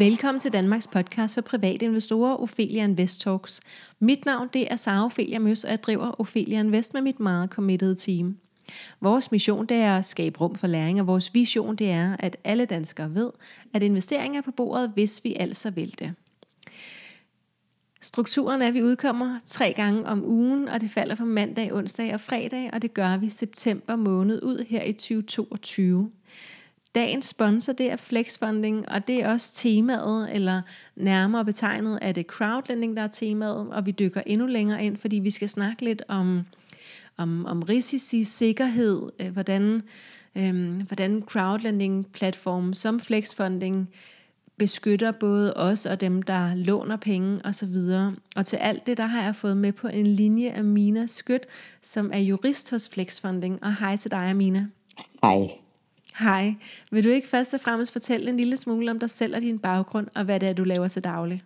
Velkommen 0.00 0.40
til 0.40 0.52
Danmarks 0.52 0.86
podcast 0.86 1.34
for 1.34 1.40
private 1.40 1.84
investorer, 1.84 2.36
Ophelia 2.36 2.84
Invest 2.84 3.20
Talks. 3.20 3.60
Mit 3.98 4.24
navn 4.24 4.48
det 4.52 4.72
er 4.72 4.76
Sara 4.76 5.04
Ophelia 5.04 5.38
Møs, 5.38 5.64
og 5.64 5.70
jeg 5.70 5.82
driver 5.82 6.20
Ophelia 6.20 6.60
Invest 6.60 6.94
med 6.94 7.02
mit 7.02 7.20
meget 7.20 7.50
committed 7.50 7.96
team. 7.96 8.36
Vores 9.00 9.32
mission 9.32 9.66
det 9.66 9.76
er 9.76 9.98
at 9.98 10.04
skabe 10.04 10.40
rum 10.40 10.54
for 10.54 10.66
læring, 10.66 11.00
og 11.00 11.06
vores 11.06 11.34
vision 11.34 11.76
det 11.76 11.90
er, 11.90 12.16
at 12.18 12.36
alle 12.44 12.64
danskere 12.64 13.14
ved, 13.14 13.30
at 13.74 13.82
investeringer 13.82 14.38
er 14.38 14.42
på 14.42 14.50
bordet, 14.50 14.90
hvis 14.94 15.24
vi 15.24 15.36
altså 15.40 15.70
vil 15.70 15.94
det. 15.98 16.14
Strukturen 18.00 18.62
er, 18.62 18.68
at 18.68 18.74
vi 18.74 18.82
udkommer 18.82 19.38
tre 19.46 19.72
gange 19.76 20.06
om 20.06 20.24
ugen, 20.24 20.68
og 20.68 20.80
det 20.80 20.90
falder 20.90 21.14
på 21.14 21.24
mandag, 21.24 21.72
onsdag 21.72 22.14
og 22.14 22.20
fredag, 22.20 22.70
og 22.72 22.82
det 22.82 22.94
gør 22.94 23.16
vi 23.16 23.30
september 23.30 23.96
måned 23.96 24.42
ud 24.42 24.64
her 24.68 24.82
i 24.82 24.92
2022. 24.92 26.10
Dagens 26.94 27.26
sponsor, 27.26 27.72
det 27.72 27.92
er 27.92 27.96
Flexfunding, 27.96 28.88
og 28.88 29.06
det 29.06 29.22
er 29.22 29.28
også 29.28 29.54
temaet, 29.54 30.34
eller 30.34 30.62
nærmere 30.96 31.44
betegnet 31.44 31.98
er 32.02 32.12
det 32.12 32.26
crowdlending, 32.26 32.96
der 32.96 33.02
er 33.02 33.08
temaet, 33.08 33.72
og 33.72 33.86
vi 33.86 33.90
dykker 33.90 34.22
endnu 34.26 34.46
længere 34.46 34.84
ind, 34.84 34.96
fordi 34.96 35.16
vi 35.16 35.30
skal 35.30 35.48
snakke 35.48 35.84
lidt 35.84 36.02
om, 36.08 36.42
om, 37.16 37.46
om 37.46 37.62
risici, 37.62 38.24
sikkerhed, 38.24 39.02
øh, 39.20 39.30
hvordan, 39.30 39.82
øh, 40.34 40.82
hvordan 40.82 41.22
crowdlending-platform 41.26 42.74
som 42.74 43.00
Flexfunding 43.00 43.88
beskytter 44.58 45.12
både 45.12 45.54
os 45.56 45.86
og 45.86 46.00
dem, 46.00 46.22
der 46.22 46.54
låner 46.54 46.96
penge 46.96 47.40
osv. 47.44 47.76
Og 48.36 48.46
til 48.46 48.56
alt 48.56 48.86
det, 48.86 48.96
der 48.96 49.06
har 49.06 49.22
jeg 49.22 49.36
fået 49.36 49.56
med 49.56 49.72
på 49.72 49.88
en 49.88 50.06
linje 50.06 50.50
af 50.50 50.64
Mina 50.64 51.06
Skødt, 51.06 51.46
som 51.82 52.10
er 52.12 52.18
jurist 52.18 52.70
hos 52.70 52.88
Flexfunding. 52.88 53.64
Og 53.64 53.76
hej 53.76 53.96
til 53.96 54.10
dig, 54.10 54.18
Amina. 54.30 54.66
Hej. 55.22 55.48
Hej. 56.20 56.54
Vil 56.90 57.04
du 57.04 57.08
ikke 57.08 57.28
først 57.28 57.54
og 57.54 57.60
fremmest 57.60 57.92
fortælle 57.92 58.30
en 58.30 58.36
lille 58.36 58.56
smule 58.56 58.90
om 58.90 58.98
dig 58.98 59.10
selv 59.10 59.36
og 59.36 59.42
din 59.42 59.58
baggrund, 59.58 60.06
og 60.14 60.24
hvad 60.24 60.40
det 60.40 60.50
er, 60.50 60.54
du 60.54 60.64
laver 60.64 60.88
til 60.88 61.04
daglig? 61.04 61.42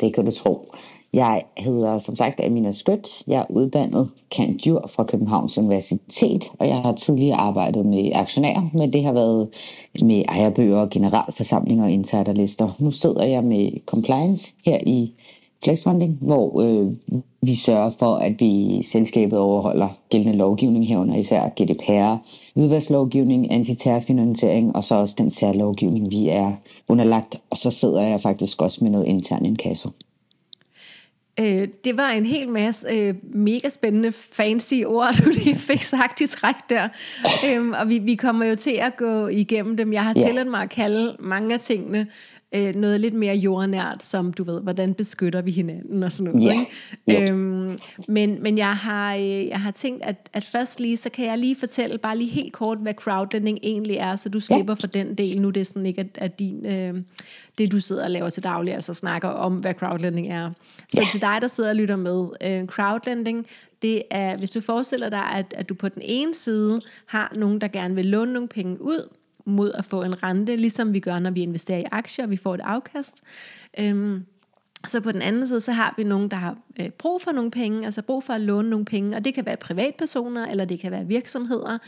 Det 0.00 0.14
kan 0.14 0.24
du 0.24 0.30
tro. 0.30 0.72
Jeg 1.12 1.42
hedder 1.58 1.98
som 1.98 2.16
sagt 2.16 2.40
Amina 2.40 2.72
Skødt. 2.72 3.08
Jeg 3.26 3.40
er 3.40 3.50
uddannet 3.50 4.10
kandidat 4.36 4.90
fra 4.90 5.04
Københavns 5.04 5.58
Universitet, 5.58 6.44
og 6.58 6.68
jeg 6.68 6.76
har 6.76 6.98
tidligere 7.06 7.36
arbejdet 7.36 7.86
med 7.86 8.10
aktionærer, 8.14 8.70
men 8.74 8.92
det 8.92 9.04
har 9.04 9.12
været 9.12 9.48
med 10.02 10.24
ejerbøger, 10.28 10.86
generalforsamlinger 10.86 11.84
og 11.84 11.90
insiderlister. 11.90 12.76
Nu 12.78 12.90
sidder 12.90 13.24
jeg 13.24 13.44
med 13.44 13.70
compliance 13.86 14.54
her 14.64 14.78
i 14.86 15.14
Flexfunding, 15.64 16.18
hvor 16.20 16.62
øh, 16.62 16.92
vi 17.42 17.58
sørger 17.66 17.90
for, 17.98 18.16
at 18.16 18.40
vi 18.40 18.82
selskabet 18.82 19.38
overholder 19.38 19.88
gældende 20.10 20.38
lovgivning 20.38 20.88
herunder, 20.88 21.16
især 21.16 21.48
GDPR, 21.48 22.16
hvidvasklovgivning, 22.54 23.52
antiterrorfinansiering 23.52 24.76
og 24.76 24.84
så 24.84 24.94
også 24.94 25.14
den 25.18 25.30
særlovgivning, 25.30 26.10
vi 26.10 26.28
er 26.28 26.52
underlagt. 26.88 27.36
Og 27.50 27.56
så 27.56 27.70
sidder 27.70 28.02
jeg 28.02 28.20
faktisk 28.20 28.62
også 28.62 28.84
med 28.84 28.90
noget 28.90 29.06
intern 29.06 29.44
inkasso. 29.44 29.90
Øh, 31.40 31.68
det 31.84 31.96
var 31.96 32.10
en 32.10 32.26
hel 32.26 32.48
masse 32.48 32.86
øh, 32.92 33.14
mega 33.22 33.68
spændende, 33.68 34.12
fancy 34.12 34.74
ord, 34.86 35.14
du 35.24 35.30
lige 35.30 35.56
fik 35.56 35.82
sagt 35.82 36.20
i 36.20 36.26
træk 36.26 36.54
der. 36.68 36.88
øhm, 37.50 37.72
og 37.72 37.88
vi, 37.88 37.98
vi 37.98 38.14
kommer 38.14 38.44
jo 38.44 38.54
til 38.54 38.78
at 38.80 38.96
gå 38.96 39.26
igennem 39.26 39.76
dem. 39.76 39.92
Jeg 39.92 40.04
har 40.04 40.14
yeah. 40.18 40.26
tilladt 40.26 40.48
mig 40.48 40.62
at 40.62 40.70
kalde 40.70 41.16
mange 41.18 41.54
af 41.54 41.60
tingene 41.60 42.06
øh, 42.54 42.74
noget 42.74 43.00
lidt 43.00 43.14
mere 43.14 43.34
jordnært, 43.34 44.02
som 44.02 44.32
du 44.32 44.44
ved, 44.44 44.60
hvordan 44.62 44.94
beskytter 44.94 45.42
vi 45.42 45.50
hinanden 45.50 46.02
og 46.02 46.12
sådan 46.12 46.32
noget. 46.32 46.66
Yeah. 47.08 47.20
Ikke? 47.20 47.32
Øhm, 47.32 47.78
men 48.08 48.42
men 48.42 48.58
jeg, 48.58 48.76
har, 48.76 49.14
øh, 49.14 49.46
jeg 49.46 49.60
har 49.60 49.70
tænkt, 49.70 50.04
at, 50.04 50.30
at 50.32 50.44
først 50.44 50.80
lige, 50.80 50.96
så 50.96 51.10
kan 51.10 51.26
jeg 51.26 51.38
lige 51.38 51.56
fortælle 51.56 51.98
bare 51.98 52.18
lige 52.18 52.30
helt 52.30 52.52
kort, 52.52 52.78
hvad 52.78 52.94
crowdlending 52.94 53.58
egentlig 53.62 53.96
er, 53.96 54.16
så 54.16 54.28
du 54.28 54.40
slipper 54.40 54.74
yeah. 54.74 54.80
for 54.80 54.86
den 54.86 55.14
del. 55.14 55.40
Nu 55.40 55.50
det 55.50 55.60
er 55.60 55.64
sådan 55.64 55.86
ikke, 55.86 56.00
at, 56.00 56.08
at 56.14 56.38
din, 56.38 56.66
øh, 56.66 57.02
det 57.58 57.72
du 57.72 57.80
sidder 57.80 58.04
og 58.04 58.10
laver 58.10 58.30
til 58.30 58.42
daglig, 58.42 58.74
altså 58.74 58.94
snakker 58.94 59.28
om, 59.28 59.56
hvad 59.56 59.74
crowdlending 59.74 60.28
er. 60.28 60.50
Så 60.88 61.00
yeah. 61.00 61.10
til 61.10 61.20
dig, 61.20 61.38
der 61.40 61.48
sidder 61.48 61.70
og 61.70 61.76
lytter 61.76 61.96
med, 61.96 62.26
øh, 62.40 62.66
crowdlending, 62.66 63.46
det 63.82 64.02
er, 64.10 64.36
hvis 64.36 64.50
du 64.50 64.60
forestiller 64.60 65.08
dig, 65.08 65.24
at, 65.34 65.54
at 65.56 65.68
du 65.68 65.74
på 65.74 65.88
den 65.88 66.02
ene 66.04 66.34
side 66.34 66.80
har 67.06 67.32
nogen, 67.36 67.60
der 67.60 67.68
gerne 67.68 67.94
vil 67.94 68.06
låne 68.06 68.32
nogle 68.32 68.48
penge 68.48 68.82
ud, 68.82 69.08
mod 69.46 69.72
at 69.78 69.84
få 69.84 70.02
en 70.02 70.22
rente, 70.22 70.56
ligesom 70.56 70.92
vi 70.92 71.00
gør, 71.00 71.18
når 71.18 71.30
vi 71.30 71.42
investerer 71.42 71.78
i 71.78 71.84
aktier, 71.92 72.24
og 72.24 72.30
vi 72.30 72.36
får 72.36 72.54
et 72.54 72.60
afkast. 72.64 73.22
Øhm, 73.78 74.24
så 74.86 75.00
på 75.00 75.12
den 75.12 75.22
anden 75.22 75.48
side, 75.48 75.60
så 75.60 75.72
har 75.72 75.94
vi 75.96 76.04
nogen, 76.04 76.28
der 76.30 76.36
har 76.36 76.58
øh, 76.80 76.88
brug 76.88 77.22
for 77.22 77.32
nogle 77.32 77.50
penge, 77.50 77.84
altså 77.84 78.02
brug 78.02 78.24
for 78.24 78.32
at 78.32 78.40
låne 78.40 78.70
nogle 78.70 78.84
penge, 78.84 79.16
og 79.16 79.24
det 79.24 79.34
kan 79.34 79.46
være 79.46 79.56
privatpersoner, 79.56 80.46
eller 80.46 80.64
det 80.64 80.80
kan 80.80 80.92
være 80.92 81.06
virksomheder. 81.06 81.78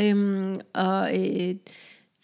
Øhm, 0.00 0.60
og 0.72 1.18
øh, 1.18 1.54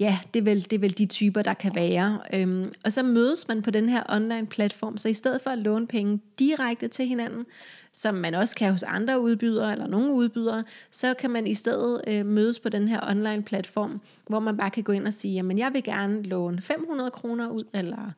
ja, 0.00 0.18
det 0.34 0.40
er, 0.40 0.44
vel, 0.44 0.62
det 0.62 0.72
er 0.72 0.78
vel 0.78 0.98
de 0.98 1.06
typer, 1.06 1.42
der 1.42 1.54
kan 1.54 1.74
være. 1.74 2.20
Øhm, 2.34 2.72
og 2.84 2.92
så 2.92 3.02
mødes 3.02 3.48
man 3.48 3.62
på 3.62 3.70
den 3.70 3.88
her 3.88 4.02
online 4.08 4.46
platform, 4.46 4.98
så 4.98 5.08
i 5.08 5.14
stedet 5.14 5.40
for 5.42 5.50
at 5.50 5.58
låne 5.58 5.86
penge 5.86 6.20
direkte 6.38 6.88
til 6.88 7.06
hinanden, 7.06 7.46
som 7.92 8.14
man 8.14 8.34
også 8.34 8.56
kan 8.56 8.72
hos 8.72 8.82
andre 8.82 9.20
udbydere 9.20 9.72
eller 9.72 9.86
nogle 9.86 10.12
udbydere, 10.12 10.64
så 10.90 11.14
kan 11.14 11.30
man 11.30 11.46
i 11.46 11.54
stedet 11.54 12.00
øh, 12.06 12.26
mødes 12.26 12.60
på 12.60 12.68
den 12.68 12.88
her 12.88 13.00
online 13.10 13.42
platform, 13.42 14.00
hvor 14.28 14.40
man 14.40 14.56
bare 14.56 14.70
kan 14.70 14.82
gå 14.82 14.92
ind 14.92 15.06
og 15.06 15.12
sige, 15.12 15.34
jamen 15.34 15.58
jeg 15.58 15.70
vil 15.72 15.84
gerne 15.84 16.22
låne 16.22 16.60
500 16.60 17.10
kroner 17.10 17.48
ud, 17.48 17.62
eller 17.74 18.12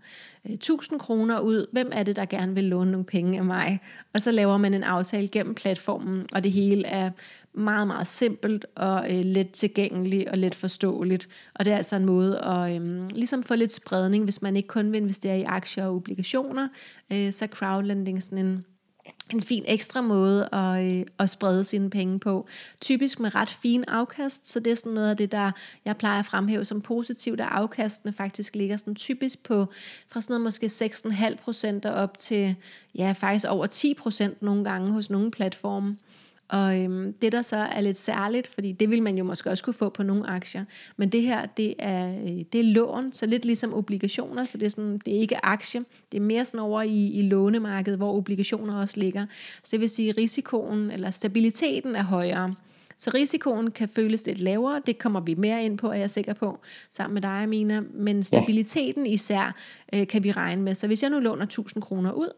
øh, 0.45 0.53
1000 0.53 1.01
kroner 1.01 1.41
ud. 1.41 1.67
Hvem 1.73 1.91
er 1.93 2.03
det, 2.03 2.17
der 2.17 2.25
gerne 2.25 2.55
vil 2.55 2.65
låne 2.65 2.91
nogle 2.91 3.05
penge 3.05 3.39
af 3.39 3.45
mig? 3.45 3.81
Og 4.13 4.21
så 4.21 4.31
laver 4.31 4.57
man 4.57 4.75
en 4.75 4.85
aftale 4.85 5.29
gennem 5.29 5.55
platformen, 5.55 6.27
og 6.33 6.45
det 6.45 6.53
hele 6.53 6.87
er 6.87 7.11
meget, 7.53 7.87
meget 7.87 8.07
simpelt 8.07 8.67
og 8.75 9.13
øh, 9.13 9.25
let 9.25 9.51
tilgængeligt 9.51 10.29
og 10.29 10.39
let 10.39 10.55
forståeligt. 10.55 11.29
Og 11.55 11.65
det 11.65 11.73
er 11.73 11.77
altså 11.77 11.97
en 11.97 12.05
måde 12.05 12.39
at 12.39 12.77
øh, 12.77 13.09
ligesom 13.11 13.43
få 13.43 13.55
lidt 13.55 13.73
spredning, 13.73 14.25
hvis 14.25 14.43
man 14.43 14.57
ikke 14.57 14.69
kun 14.69 14.93
vil 14.93 15.01
investere 15.01 15.41
i 15.41 15.43
aktier 15.43 15.85
og 15.85 15.95
obligationer, 15.95 16.69
øh, 17.13 17.33
så 17.33 17.47
crowdlending 17.47 18.23
sådan 18.23 18.39
en 18.39 18.65
en 19.31 19.43
fin 19.43 19.65
ekstra 19.67 20.01
måde 20.01 20.49
at, 20.55 20.93
øh, 20.93 21.07
at 21.19 21.31
sprede 21.31 21.65
sine 21.65 21.91
penge 21.91 22.19
på. 22.19 22.47
Typisk 22.81 23.21
med 23.21 23.35
ret 23.35 23.51
fin 23.51 23.85
afkast, 23.89 24.49
så 24.49 24.61
det 24.61 24.71
er 24.71 24.75
sådan 24.75 24.93
noget 24.93 25.11
af 25.11 25.17
det, 25.17 25.33
der 25.33 25.51
jeg 25.85 25.97
plejer 25.97 26.19
at 26.19 26.27
fremhæve 26.27 26.65
som 26.65 26.81
positivt, 26.81 27.41
at 27.41 27.49
afkastene 27.51 28.13
faktisk 28.13 28.55
ligger 28.55 28.77
sådan 28.77 28.95
typisk 28.95 29.43
på 29.43 29.67
fra 30.09 30.21
sådan 30.21 30.41
noget 30.41 30.45
måske 30.63 30.67
6,5% 31.87 31.91
op 31.91 32.19
til 32.19 32.55
ja, 32.95 33.15
faktisk 33.19 33.47
over 33.49 33.67
10% 34.31 34.35
nogle 34.41 34.65
gange 34.65 34.93
hos 34.93 35.11
nogle 35.11 35.31
platforme. 35.31 35.97
Og 36.55 36.81
øhm, 36.81 37.13
det 37.13 37.33
der 37.33 37.43
så 37.43 37.57
er 37.57 37.81
lidt 37.81 37.99
særligt, 37.99 38.47
fordi 38.55 38.73
det 38.73 38.91
vil 38.91 39.03
man 39.03 39.19
jo 39.19 39.25
måske 39.25 39.51
også 39.51 39.65
kunne 39.65 39.75
få 39.75 39.89
på 39.89 40.03
nogle 40.03 40.27
aktier, 40.27 40.65
men 40.97 41.09
det 41.09 41.23
her, 41.23 41.47
det 41.47 41.75
er, 41.79 42.09
øh, 42.09 42.45
det 42.53 42.61
er 42.61 42.65
lån, 42.65 43.13
så 43.13 43.27
lidt 43.27 43.45
ligesom 43.45 43.75
obligationer, 43.75 44.45
så 44.45 44.59
det 44.59 44.67
er, 44.67 44.71
sådan, 44.71 44.99
det 44.99 45.17
er 45.17 45.21
ikke 45.21 45.45
aktie, 45.45 45.85
det 46.13 46.19
er 46.19 46.23
mere 46.23 46.45
sådan 46.45 46.61
over 46.61 46.83
i, 46.83 47.07
i 47.07 47.23
lånemarkedet, 47.23 47.99
hvor 47.99 48.17
obligationer 48.17 48.81
også 48.81 49.01
ligger. 49.01 49.27
Så 49.63 49.69
det 49.71 49.81
vil 49.81 49.91
sige, 49.91 50.09
at 50.09 50.17
risikoen 50.17 50.91
eller 50.91 51.11
stabiliteten 51.11 51.97
er 51.97 52.03
højere. 52.03 52.55
Så 52.97 53.11
risikoen 53.15 53.71
kan 53.71 53.89
føles 53.89 54.27
lidt 54.27 54.39
lavere, 54.39 54.83
det 54.87 54.99
kommer 54.99 55.21
vi 55.21 55.35
mere 55.35 55.65
ind 55.65 55.79
på, 55.79 55.89
er 55.89 55.95
jeg 55.95 56.11
sikker 56.11 56.35
på, 56.35 56.59
sammen 56.91 57.15
med 57.15 57.23
dig, 57.23 57.31
Amina. 57.31 57.81
Men 57.95 58.23
stabiliteten 58.23 59.07
især 59.07 59.57
øh, 59.95 60.07
kan 60.07 60.25
vi 60.25 60.33
regne 60.33 60.63
med. 60.63 60.75
Så 60.75 60.87
hvis 60.87 61.03
jeg 61.03 61.11
nu 61.11 61.19
låner 61.19 61.45
1000 61.45 61.83
kroner 61.83 62.13
ud, 62.13 62.29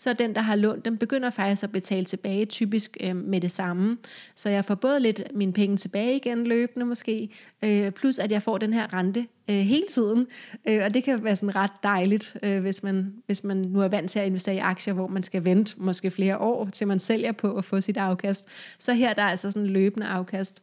så 0.00 0.12
den, 0.12 0.34
der 0.34 0.40
har 0.40 0.56
lånt 0.56 0.84
dem, 0.84 0.96
begynder 0.96 1.30
faktisk 1.30 1.62
at 1.62 1.72
betale 1.72 2.04
tilbage, 2.04 2.44
typisk 2.44 2.96
øh, 3.00 3.16
med 3.16 3.40
det 3.40 3.50
samme. 3.50 3.98
Så 4.34 4.48
jeg 4.48 4.64
får 4.64 4.74
både 4.74 5.00
lidt 5.00 5.22
mine 5.34 5.52
penge 5.52 5.76
tilbage 5.76 6.16
igen 6.16 6.46
løbende 6.46 6.86
måske, 6.86 7.28
øh, 7.64 7.90
plus 7.90 8.18
at 8.18 8.32
jeg 8.32 8.42
får 8.42 8.58
den 8.58 8.72
her 8.72 8.94
rente 8.94 9.26
øh, 9.50 9.56
hele 9.56 9.86
tiden. 9.90 10.26
Øh, 10.68 10.84
og 10.84 10.94
det 10.94 11.04
kan 11.04 11.24
være 11.24 11.36
sådan 11.36 11.56
ret 11.56 11.70
dejligt, 11.82 12.36
øh, 12.42 12.60
hvis, 12.60 12.82
man, 12.82 13.14
hvis 13.26 13.44
man 13.44 13.56
nu 13.56 13.80
er 13.80 13.88
vant 13.88 14.10
til 14.10 14.18
at 14.18 14.26
investere 14.26 14.54
i 14.54 14.58
aktier, 14.58 14.94
hvor 14.94 15.06
man 15.06 15.22
skal 15.22 15.44
vente 15.44 15.74
måske 15.76 16.10
flere 16.10 16.38
år, 16.38 16.68
til 16.72 16.86
man 16.86 16.98
sælger 16.98 17.32
på 17.32 17.56
at 17.56 17.64
få 17.64 17.80
sit 17.80 17.96
afkast. 17.96 18.48
Så 18.78 18.92
her 18.92 19.14
der 19.14 19.22
er 19.22 19.30
altså 19.30 19.50
sådan 19.50 19.66
løbende 19.66 20.06
afkast. 20.06 20.62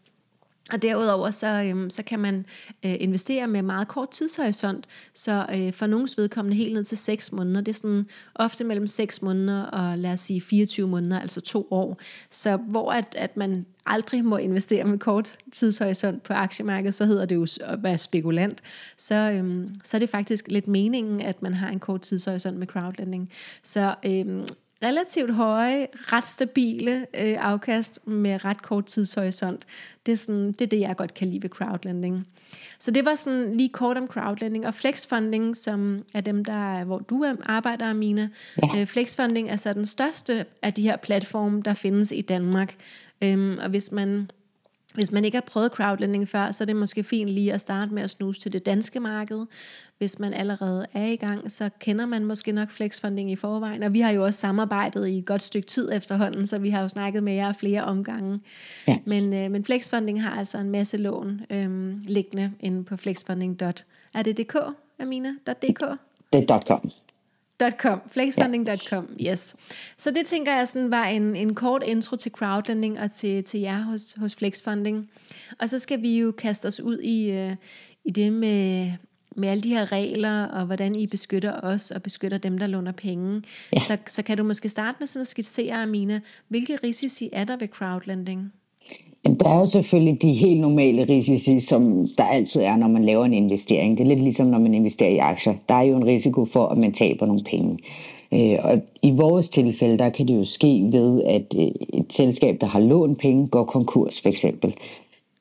Og 0.74 0.82
derudover 0.82 1.32
så, 1.32 1.48
øhm, 1.48 1.90
så 1.90 2.04
kan 2.04 2.20
man 2.20 2.46
øh, 2.86 2.96
investere 3.00 3.48
med 3.48 3.62
meget 3.62 3.88
kort 3.88 4.10
tidshorisont, 4.10 4.88
så 5.14 5.46
øh, 5.56 5.74
for 5.74 5.88
nogens 5.88 6.18
vedkommende 6.18 6.58
helt 6.58 6.74
ned 6.74 6.84
til 6.84 6.98
6 6.98 7.32
måneder, 7.32 7.62
det 7.62 7.72
er 7.72 7.74
sådan 7.74 8.06
ofte 8.36 8.64
mellem 8.64 8.88
6 8.88 9.22
måneder 9.22 9.64
og 9.64 9.98
lad 9.98 10.14
os 10.14 10.20
sige 10.20 10.42
24 10.42 10.88
måneder, 10.88 11.20
altså 11.20 11.42
to 11.42 11.68
år. 11.72 12.00
Så 12.32 12.58
hvor 12.58 12.92
at, 12.92 13.16
at 13.18 13.38
man 13.38 13.66
aldrig 13.86 14.26
må 14.26 14.38
investere 14.38 14.84
med 14.84 15.00
kort 15.00 15.38
tidshorisont 15.52 16.24
på 16.24 16.34
aktiemarkedet, 16.34 16.94
så 16.94 17.06
hedder 17.06 17.26
det 17.26 17.36
jo 17.36 17.48
at 17.62 17.84
være 17.84 17.98
spekulant, 17.98 18.62
så, 18.98 19.16
øhm, 19.16 19.70
så 19.84 19.98
er 19.98 20.00
det 20.00 20.10
faktisk 20.10 20.48
lidt 20.48 20.68
meningen, 20.68 21.22
at 21.22 21.42
man 21.42 21.54
har 21.54 21.70
en 21.70 21.80
kort 21.80 22.02
tidshorisont 22.02 22.58
med 22.58 22.68
crowdlending. 22.68 23.30
Så 23.64 23.96
øhm, 24.06 24.46
relativt 24.84 25.34
høje, 25.34 25.88
ret 25.94 26.28
stabile 26.28 27.06
øh, 27.20 27.38
afkast 27.40 28.08
med 28.08 28.46
ret 28.46 28.62
kort 28.62 28.86
tidshorisont. 28.86 29.66
Det 30.06 30.12
er, 30.12 30.16
sådan, 30.16 30.52
det 30.52 30.62
er 30.62 30.68
det, 30.68 30.80
jeg 30.80 30.96
godt 30.96 31.14
kan 31.14 31.28
lide 31.28 31.44
ved 31.44 31.50
crowdlending. 31.50 32.28
Så 32.80 32.92
det 32.92 33.06
var 33.06 33.16
sådan 33.16 33.56
lige 33.56 33.70
kort 33.70 33.98
om 33.98 34.08
crowdlending. 34.08 34.68
Og 34.68 34.74
flexfunding, 34.74 35.58
som 35.58 36.04
er 36.14 36.22
dem, 36.22 36.46
der 36.46 36.84
hvor 36.84 37.00
du 37.00 37.26
arbejder, 37.46 37.90
Amina. 37.90 38.30
Ja. 38.64 38.82
Øh, 38.82 38.88
flexfunding 38.88 39.50
er 39.50 39.56
så 39.56 39.74
den 39.74 39.86
største 39.86 40.46
af 40.62 40.74
de 40.74 40.82
her 40.82 40.98
platforme, 40.98 41.62
der 41.62 41.74
findes 41.74 42.12
i 42.12 42.22
Danmark. 42.22 42.76
Øhm, 43.22 43.58
og 43.64 43.70
hvis 43.70 43.92
man 43.92 44.32
Hvis 44.98 45.12
man 45.12 45.26
ikke 45.26 45.36
har 45.36 45.42
prøvet 45.42 45.72
crowdlending 45.72 46.28
før, 46.28 46.52
så 46.52 46.64
er 46.64 46.66
det 46.66 46.76
måske 46.76 47.04
fint 47.04 47.30
lige 47.30 47.54
at 47.54 47.62
starte 47.62 47.94
med 47.94 48.04
at 48.04 48.10
snuse 48.10 48.40
til 48.40 48.54
det 48.54 48.66
danske 48.66 49.00
marked. 49.00 49.46
Hvis 49.98 50.20
man 50.20 50.34
allerede 50.34 50.86
er 50.94 51.06
i 51.06 51.16
gang, 51.16 51.52
så 51.52 51.70
kender 51.80 52.06
man 52.06 52.26
måske 52.26 52.52
nok 52.52 52.70
flexfunding 52.70 53.32
i 53.32 53.36
forvejen. 53.36 53.84
Og 53.84 53.94
vi 53.94 54.00
har 54.00 54.12
jo 54.12 54.26
også 54.26 54.40
samarbejdet 54.40 55.08
i 55.08 55.18
et 55.18 55.26
godt 55.26 55.42
stykke 55.42 55.68
tid 55.68 55.92
efterhånden, 55.94 56.48
så 56.48 56.60
vi 56.60 56.70
har 56.70 56.82
jo 56.82 56.88
snakket 56.88 57.24
med 57.24 57.34
jer 57.34 57.54
flere 57.54 57.84
omgange. 57.84 58.40
Ja. 58.88 58.98
Men, 59.06 59.34
øh, 59.34 59.52
men 59.52 59.66
flexfunding 59.66 60.24
har 60.24 60.40
altså 60.40 60.58
en 60.58 60.70
masse 60.70 60.98
lån 60.98 61.42
øh, 61.50 61.98
liggende 62.00 62.52
inde 62.60 62.84
på 62.84 62.98
flexfunding. 62.98 63.62
Er 64.14 64.24
det 64.24 64.38
.dk, 64.38 64.56
Amina? 65.00 65.30
.dk? 65.48 65.82
Det 66.34 66.52
er 66.52 66.60
.com. 66.60 66.92
.com, 67.60 68.02
flexfunding.com, 68.08 69.10
yes. 69.22 69.56
Så 69.98 70.12
det 70.12 70.26
tænker 70.26 70.56
jeg 70.56 70.68
sådan 70.68 70.92
var 70.92 71.06
en, 71.06 71.36
en 71.36 71.56
kort 71.56 71.84
intro 71.84 72.16
til 72.16 72.32
crowdlending 72.32 73.00
og 73.00 73.12
til, 73.12 73.44
til 73.44 73.60
jer 73.60 73.82
hos, 73.82 74.16
hos 74.18 74.36
Flexfunding. 74.36 75.10
Og 75.60 75.70
så 75.70 75.80
skal 75.80 76.02
vi 76.02 76.20
jo 76.20 76.32
kaste 76.32 76.66
os 76.66 76.80
ud 76.80 77.00
i, 77.00 77.46
uh, 77.46 77.56
i 78.06 78.12
det 78.12 78.34
med, 78.34 78.92
med 79.36 79.50
alle 79.50 79.64
de 79.64 79.70
her 79.70 79.92
regler, 79.92 80.46
og 80.46 80.66
hvordan 80.66 80.96
I 80.96 81.08
beskytter 81.08 81.62
os 81.62 81.92
og 81.92 82.04
beskytter 82.04 82.38
dem, 82.38 82.58
der 82.58 82.68
låner 82.68 82.92
penge. 82.92 83.44
Ja. 83.74 83.80
Så, 83.80 83.98
så 84.08 84.24
kan 84.24 84.38
du 84.38 84.44
måske 84.44 84.70
starte 84.70 84.96
med 85.00 85.08
sådan 85.08 85.22
at 85.22 85.28
skitsere, 85.28 85.84
Amina, 85.84 86.20
hvilke 86.48 86.76
risici 86.84 87.30
er 87.34 87.44
der 87.44 87.58
ved 87.58 87.68
crowdlending? 87.68 88.54
Der 89.40 89.50
er 89.50 89.60
jo 89.60 89.70
selvfølgelig 89.70 90.22
de 90.22 90.34
helt 90.34 90.62
normale 90.62 91.04
risici, 91.10 91.60
som 91.60 92.08
der 92.18 92.24
altid 92.24 92.62
er, 92.62 92.78
når 92.78 92.88
man 92.88 93.06
laver 93.06 93.26
en 93.26 93.34
investering. 93.34 93.98
Det 93.98 94.04
er 94.04 94.08
lidt 94.08 94.24
ligesom, 94.24 94.48
når 94.48 94.60
man 94.60 94.74
investerer 94.74 95.10
i 95.10 95.18
aktier. 95.18 95.54
Der 95.70 95.76
er 95.76 95.82
jo 95.82 95.98
en 95.98 96.06
risiko 96.06 96.46
for, 96.46 96.66
at 96.66 96.78
man 96.78 96.92
taber 96.92 97.26
nogle 97.26 97.42
penge. 97.50 97.78
Øh, 98.32 98.58
og 98.64 98.82
i 99.02 99.12
vores 99.12 99.50
tilfælde, 99.50 99.98
der 99.98 100.10
kan 100.10 100.28
det 100.28 100.36
jo 100.38 100.44
ske 100.44 100.90
ved, 100.92 101.24
at 101.24 101.56
øh, 101.58 101.72
et 101.94 102.14
selskab, 102.14 102.62
der 102.62 102.68
har 102.68 102.80
lånt 102.80 103.20
penge, 103.20 103.48
går 103.48 103.64
konkurs 103.64 104.22
for 104.22 104.30
eksempel. 104.30 104.76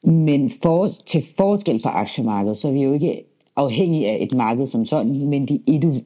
Men 0.02 0.50
for, 0.62 0.86
til 1.06 1.22
forskel 1.36 1.80
fra 1.82 2.00
aktiemarkedet, 2.00 2.56
så 2.56 2.68
er 2.68 2.72
vi 2.72 2.82
jo 2.82 2.92
ikke 2.92 3.24
afhængig 3.56 4.06
af 4.06 4.18
et 4.20 4.34
marked 4.34 4.66
som 4.66 4.84
sådan, 4.84 5.26
men 5.26 5.48
de 5.48 5.60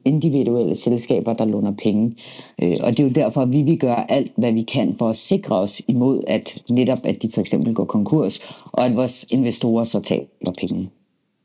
individuelle 0.05 0.75
selskaber, 0.75 1.33
der 1.33 1.45
låner 1.45 1.71
penge. 1.83 2.15
Øh, 2.61 2.75
og 2.83 2.91
det 2.91 2.99
er 2.99 3.03
jo 3.03 3.09
derfor, 3.09 3.41
at 3.41 3.53
vi 3.53 3.61
vil 3.61 3.79
gøre 3.79 4.11
alt, 4.11 4.31
hvad 4.37 4.51
vi 4.51 4.63
kan 4.63 4.95
for 4.95 5.09
at 5.09 5.15
sikre 5.15 5.55
os 5.55 5.81
imod, 5.87 6.23
at 6.27 6.63
netop 6.69 6.99
at 7.03 7.21
de 7.21 7.31
for 7.33 7.41
eksempel 7.41 7.73
går 7.73 7.85
konkurs, 7.85 8.39
og 8.65 8.85
at 8.85 8.95
vores 8.95 9.25
investorer 9.29 9.83
så 9.83 9.99
tager 9.99 10.51
penge. 10.57 10.89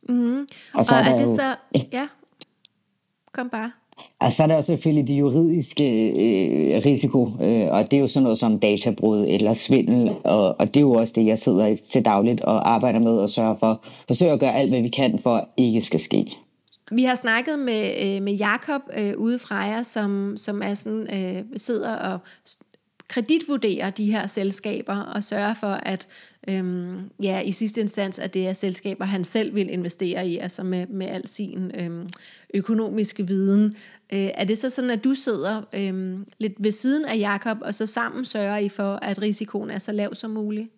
Mm. 0.09 0.41
Og, 0.75 0.87
så 0.87 0.95
og 0.95 1.01
er, 1.01 1.05
er 1.05 1.17
det 1.17 1.23
jo, 1.23 1.35
så... 1.35 1.57
Ja, 1.93 2.07
kom 3.33 3.49
bare. 3.49 3.71
Og 4.21 4.33
så 4.33 4.43
er 4.43 4.47
der 4.47 4.61
selvfølgelig 4.61 5.09
de 5.09 5.15
juridiske 5.15 6.09
øh, 6.09 6.83
risiko, 6.87 7.29
øh, 7.43 7.69
og 7.71 7.91
det 7.91 7.97
er 7.97 8.01
jo 8.01 8.07
sådan 8.07 8.23
noget 8.23 8.39
som 8.39 8.59
databrud 8.59 9.27
eller 9.29 9.53
svindel, 9.53 10.11
og, 10.25 10.61
og 10.61 10.67
det 10.67 10.77
er 10.77 10.81
jo 10.81 10.93
også 10.93 11.13
det, 11.17 11.27
jeg 11.27 11.39
sidder 11.39 11.77
til 11.91 12.05
dagligt 12.05 12.41
og 12.41 12.71
arbejder 12.71 12.99
med 12.99 13.13
og 13.13 13.31
sørger 13.31 13.55
for, 13.55 13.85
forsøger 14.07 14.33
at 14.33 14.41
gøre 14.41 14.55
alt, 14.55 14.71
hvad 14.71 14.83
vi 14.83 14.89
kan 14.89 15.19
for, 15.19 15.35
at 15.35 15.45
ikke 15.57 15.81
skal 15.81 16.01
ske. 16.01 16.37
Vi 16.91 17.05
har 17.05 17.15
snakket 17.15 17.59
med, 17.59 17.91
øh, 18.03 18.23
med 18.23 18.33
Jakob 18.33 18.83
øh, 18.99 19.13
ude 19.19 19.39
fra 19.39 19.57
jer, 19.57 19.83
som, 19.83 20.37
som 20.37 20.63
er 20.63 20.75
sådan, 20.75 21.15
øh, 21.15 21.43
sidder 21.57 21.97
og 21.97 22.19
kreditvurderer 23.09 23.91
de 23.91 24.11
her 24.11 24.27
selskaber 24.27 24.97
og 24.97 25.25
sørger 25.25 25.55
for, 25.55 25.73
at 25.73 26.07
øhm, 26.49 27.11
ja, 27.23 27.41
i 27.41 27.53
sidste 27.53 27.81
instans, 27.81 28.19
at 28.19 28.35
det 28.35 28.49
er 28.49 28.53
selskaber, 28.53 29.05
han 29.05 29.25
selv 29.25 29.55
vil 29.55 29.71
investere 29.71 30.29
i, 30.29 30.39
altså 30.39 30.63
med, 30.63 30.87
med 30.87 31.07
al 31.07 31.29
sin 31.29 31.71
øhm, 31.75 32.09
økonomiske 32.55 33.27
viden. 33.27 33.65
Øh, 34.13 34.31
er 34.35 34.45
det 34.45 34.59
så 34.59 34.71
sådan, 34.71 34.91
at 34.91 35.05
du 35.05 35.15
sidder 35.15 35.63
øhm, 35.73 36.27
lidt 36.39 36.55
ved 36.59 36.71
siden 36.71 37.05
af 37.05 37.19
Jakob 37.19 37.59
og 37.61 37.75
så 37.75 37.87
sammen 37.87 38.25
sørger 38.25 38.57
I 38.57 38.69
for, 38.69 38.99
at 39.03 39.23
risikoen 39.23 39.71
er 39.71 39.79
så 39.79 39.93
lav 39.93 40.15
som 40.15 40.31
muligt? 40.31 40.69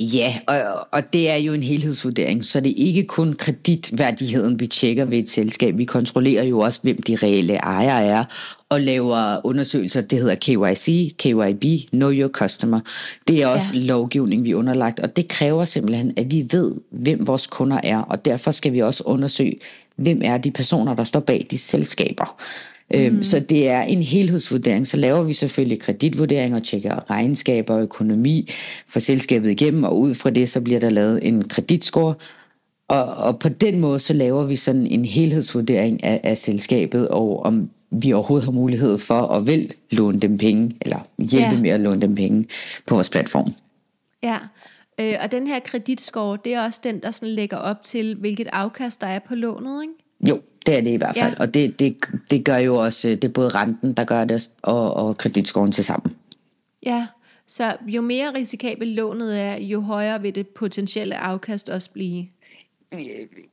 Ja, 0.00 0.34
og, 0.46 0.88
og 0.92 1.12
det 1.12 1.30
er 1.30 1.36
jo 1.36 1.52
en 1.52 1.62
helhedsvurdering, 1.62 2.44
så 2.44 2.60
det 2.60 2.70
er 2.70 2.86
ikke 2.86 3.04
kun 3.04 3.32
kreditværdigheden, 3.32 4.60
vi 4.60 4.66
tjekker 4.66 5.04
ved 5.04 5.18
et 5.18 5.30
selskab. 5.34 5.78
Vi 5.78 5.84
kontrollerer 5.84 6.44
jo 6.44 6.58
også, 6.58 6.82
hvem 6.82 7.02
de 7.02 7.16
reelle 7.16 7.54
ejere 7.54 8.04
er, 8.04 8.24
og 8.72 8.80
laver 8.80 9.46
undersøgelser, 9.46 10.00
det 10.00 10.18
hedder 10.18 10.34
KYC, 10.34 11.16
KYB, 11.16 11.90
Know 11.90 12.10
Your 12.10 12.28
Customer. 12.28 12.80
Det 13.28 13.42
er 13.42 13.46
også 13.46 13.74
ja. 13.74 13.80
lovgivning, 13.80 14.44
vi 14.44 14.50
er 14.50 14.56
underlagt, 14.56 15.00
og 15.00 15.16
det 15.16 15.28
kræver 15.28 15.64
simpelthen, 15.64 16.12
at 16.16 16.30
vi 16.30 16.46
ved, 16.52 16.74
hvem 16.90 17.26
vores 17.26 17.46
kunder 17.46 17.80
er, 17.84 17.98
og 17.98 18.24
derfor 18.24 18.50
skal 18.50 18.72
vi 18.72 18.78
også 18.78 19.02
undersøge, 19.06 19.54
hvem 19.96 20.20
er 20.24 20.38
de 20.38 20.50
personer, 20.50 20.94
der 20.94 21.04
står 21.04 21.20
bag 21.20 21.46
de 21.50 21.58
selskaber. 21.58 22.42
Mm. 22.94 23.22
Så 23.22 23.40
det 23.40 23.68
er 23.68 23.82
en 23.82 24.02
helhedsvurdering. 24.02 24.86
Så 24.86 24.96
laver 24.96 25.22
vi 25.22 25.34
selvfølgelig 25.34 25.80
kreditvurderinger 25.80 26.58
og 26.58 26.64
tjekker 26.64 27.10
regnskaber 27.10 27.74
og 27.74 27.82
økonomi 27.82 28.50
for 28.88 29.00
selskabet 29.00 29.50
igennem, 29.50 29.84
og 29.84 29.98
ud 29.98 30.14
fra 30.14 30.30
det 30.30 30.48
så 30.48 30.60
bliver 30.60 30.80
der 30.80 30.90
lavet 30.90 31.28
en 31.28 31.48
kreditscore, 31.48 32.14
og, 32.88 33.04
og 33.04 33.38
på 33.38 33.48
den 33.48 33.80
måde 33.80 33.98
så 33.98 34.12
laver 34.12 34.44
vi 34.44 34.56
sådan 34.56 34.86
en 34.86 35.04
helhedsvurdering 35.04 36.04
af, 36.04 36.20
af 36.24 36.36
selskabet, 36.36 37.08
og 37.08 37.42
om 37.42 37.70
vi 37.92 38.12
overhovedet 38.12 38.44
har 38.44 38.52
mulighed 38.52 38.98
for 38.98 39.20
at 39.20 39.46
vil 39.46 39.72
låne 39.90 40.20
dem 40.20 40.38
penge, 40.38 40.76
eller 40.80 40.98
hjælpe 41.18 41.54
ja. 41.54 41.60
med 41.60 41.70
at 41.70 41.80
låne 41.80 42.00
dem 42.00 42.14
penge 42.14 42.46
på 42.86 42.94
vores 42.94 43.10
platform. 43.10 43.54
Ja, 44.22 44.38
øh, 45.00 45.14
og 45.22 45.30
den 45.30 45.46
her 45.46 45.58
kreditscore, 45.58 46.38
det 46.44 46.54
er 46.54 46.64
også 46.64 46.80
den, 46.84 47.00
der 47.00 47.10
sådan 47.10 47.34
lægger 47.34 47.56
op 47.56 47.82
til, 47.82 48.14
hvilket 48.14 48.48
afkast 48.52 49.00
der 49.00 49.06
er 49.06 49.18
på 49.18 49.34
lånet, 49.34 49.82
ikke? 49.82 49.94
Jo, 50.30 50.40
det 50.66 50.76
er 50.76 50.80
det 50.80 50.90
i 50.90 50.96
hvert 50.96 51.16
fald. 51.16 51.34
Ja. 51.38 51.42
Og 51.42 51.54
det, 51.54 51.78
det, 51.78 51.96
det 52.30 52.44
gør 52.44 52.56
jo 52.56 52.76
også, 52.76 53.08
det 53.08 53.24
er 53.24 53.28
både 53.28 53.48
renten, 53.48 53.92
der 53.92 54.04
gør 54.04 54.24
det, 54.24 54.50
og, 54.62 54.94
og 54.94 55.18
kreditskoven 55.18 55.72
til 55.72 55.84
sammen. 55.84 56.16
Ja, 56.82 57.06
så 57.46 57.76
jo 57.86 58.02
mere 58.02 58.34
risikabelt 58.34 58.94
lånet 58.94 59.40
er, 59.40 59.56
jo 59.56 59.80
højere 59.80 60.22
vil 60.22 60.34
det 60.34 60.48
potentielle 60.48 61.16
afkast 61.16 61.68
også 61.68 61.90
blive. 61.90 62.26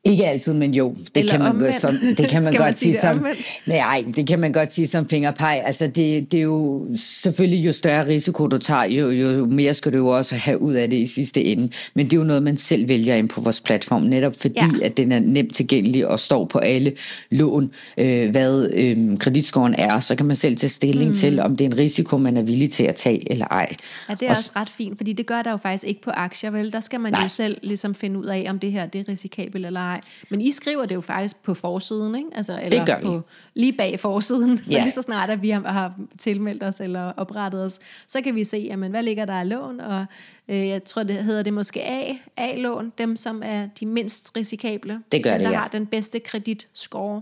Ikke 0.04 0.28
altid, 0.28 0.54
men 0.54 0.74
jo, 0.74 0.90
det 0.90 1.10
Eller 1.16 1.32
kan 1.32 1.40
man, 1.40 1.52
omvendt. 1.52 1.76
som, 1.76 1.98
det 2.18 2.30
kan 2.30 2.44
man 2.44 2.54
godt 2.64 2.66
man 2.66 2.76
sige, 2.76 2.94
sige 2.94 3.02
som, 3.02 3.26
nej, 3.66 4.06
det 4.16 4.28
kan 4.28 4.40
man 4.40 4.52
godt 4.52 4.74
sige 4.74 4.88
som 4.88 5.10
fingerpeg. 5.10 5.62
Altså 5.66 5.88
det, 5.88 6.32
det 6.32 6.38
er 6.38 6.42
jo 6.42 6.88
selvfølgelig, 6.96 7.66
jo 7.66 7.72
større 7.74 8.08
risiko 8.08 8.48
du 8.48 8.58
tager, 8.58 8.84
jo, 8.84 9.10
jo 9.10 9.46
mere 9.46 9.74
skal 9.74 9.94
du 9.94 9.98
jo 9.98 10.08
også 10.08 10.36
have 10.36 10.62
ud 10.62 10.74
af 10.74 10.90
det 10.90 10.98
i 10.98 11.06
sidste 11.06 11.44
ende. 11.44 11.70
Men 11.94 12.06
det 12.06 12.14
er 12.14 12.18
jo 12.18 12.24
noget, 12.24 12.44
man 12.44 12.58
selv 12.58 12.88
vælger 12.88 13.16
ind 13.16 13.30
på 13.30 13.42
vores 13.42 13.62
platform, 13.62 14.02
netop 14.02 14.36
fordi, 14.42 14.60
ja. 14.82 14.86
at 14.86 14.98
den 14.98 15.12
er 15.12 15.20
nemt 15.20 15.56
tilgængelig 15.56 16.08
og 16.08 16.20
står 16.20 16.46
på 16.46 16.60
alle 16.60 16.94
lån, 17.32 17.72
øh, 17.98 18.30
hvad 18.30 18.70
øh, 18.74 19.18
kreditskoven 19.18 19.76
er, 19.78 20.00
så 20.00 20.16
kan 20.16 20.26
man 20.26 20.36
selv 20.36 20.58
tage 20.58 20.70
stilling 20.70 21.10
mm. 21.10 21.16
til, 21.16 21.40
om 21.40 21.58
det 21.58 21.66
er 21.66 21.70
en 21.70 21.78
risiko, 21.78 22.18
man 22.18 22.38
er 22.38 22.42
villig 22.42 22.72
til 22.72 22.84
at 22.84 22.96
tage 22.96 23.32
eller 23.32 23.46
ej. 23.46 23.76
Ja, 24.10 24.14
det 24.14 24.26
er 24.26 24.30
og, 24.30 24.38
også 24.38 24.52
ret 24.56 24.70
fint, 24.70 24.98
fordi 24.98 25.14
det 25.14 25.26
gør 25.26 25.42
der 25.42 25.52
jo 25.52 25.58
faktisk 25.58 25.84
ikke 25.84 26.02
på 26.02 26.12
aktier, 26.14 26.52
vel? 26.52 26.74
Der 26.74 26.80
skal 26.80 27.00
man 27.00 27.12
nej. 27.12 27.24
jo 27.24 27.30
selv 27.30 27.58
ligesom 27.64 27.96
finde 27.96 28.20
ud 28.20 28.26
af, 28.26 28.46
om 28.50 28.60
det 28.60 28.72
her 28.72 28.86
det 28.86 29.02
er 29.02 29.12
risiko 29.12 29.29
risikabel 29.30 29.66
eller 29.66 29.80
ej. 29.80 30.02
Men 30.30 30.42
I 30.42 30.52
skriver 30.52 30.86
det 30.86 30.96
jo 30.96 31.02
faktisk 31.02 31.44
på 31.44 31.54
forsiden, 31.54 32.16
ikke? 32.16 32.30
Altså, 32.36 32.60
eller 32.64 32.70
det 32.70 32.86
gør 32.86 33.02
på, 33.02 33.22
lige 33.54 33.74
bag 33.74 34.00
forsiden. 34.00 34.58
Så 34.66 34.72
ja. 34.72 34.82
lige 34.82 34.92
så 34.92 35.02
snart, 35.02 35.30
at 35.30 35.42
vi 35.42 35.50
har, 35.50 35.62
har 35.72 35.94
tilmeldt 36.18 36.64
os 36.64 36.80
eller 36.80 37.12
oprettet 37.18 37.66
os, 37.66 37.80
så 38.08 38.22
kan 38.22 38.36
vi 38.36 38.44
se, 38.44 38.58
jamen, 38.58 38.92
hvad 38.92 39.04
ligger 39.04 39.26
der 39.26 39.34
af 39.34 39.50
lån, 39.50 39.80
og 39.80 40.06
øh, 40.48 40.68
jeg 40.68 40.84
tror, 40.84 41.04
det 41.04 41.24
hedder 41.24 41.44
det 41.44 41.54
måske 41.54 41.84
A, 41.84 42.14
A-lån, 42.38 42.94
dem 42.98 43.16
som 43.16 43.42
er 43.46 43.68
de 43.80 43.86
mindst 43.86 44.32
risikable. 44.38 45.00
Det 45.12 45.24
gør 45.24 45.32
dem, 45.32 45.40
det, 45.40 45.46
der 45.46 45.52
ja. 45.52 45.58
har 45.58 45.68
den 45.68 45.86
bedste 45.86 46.20
kreditscore. 46.20 47.22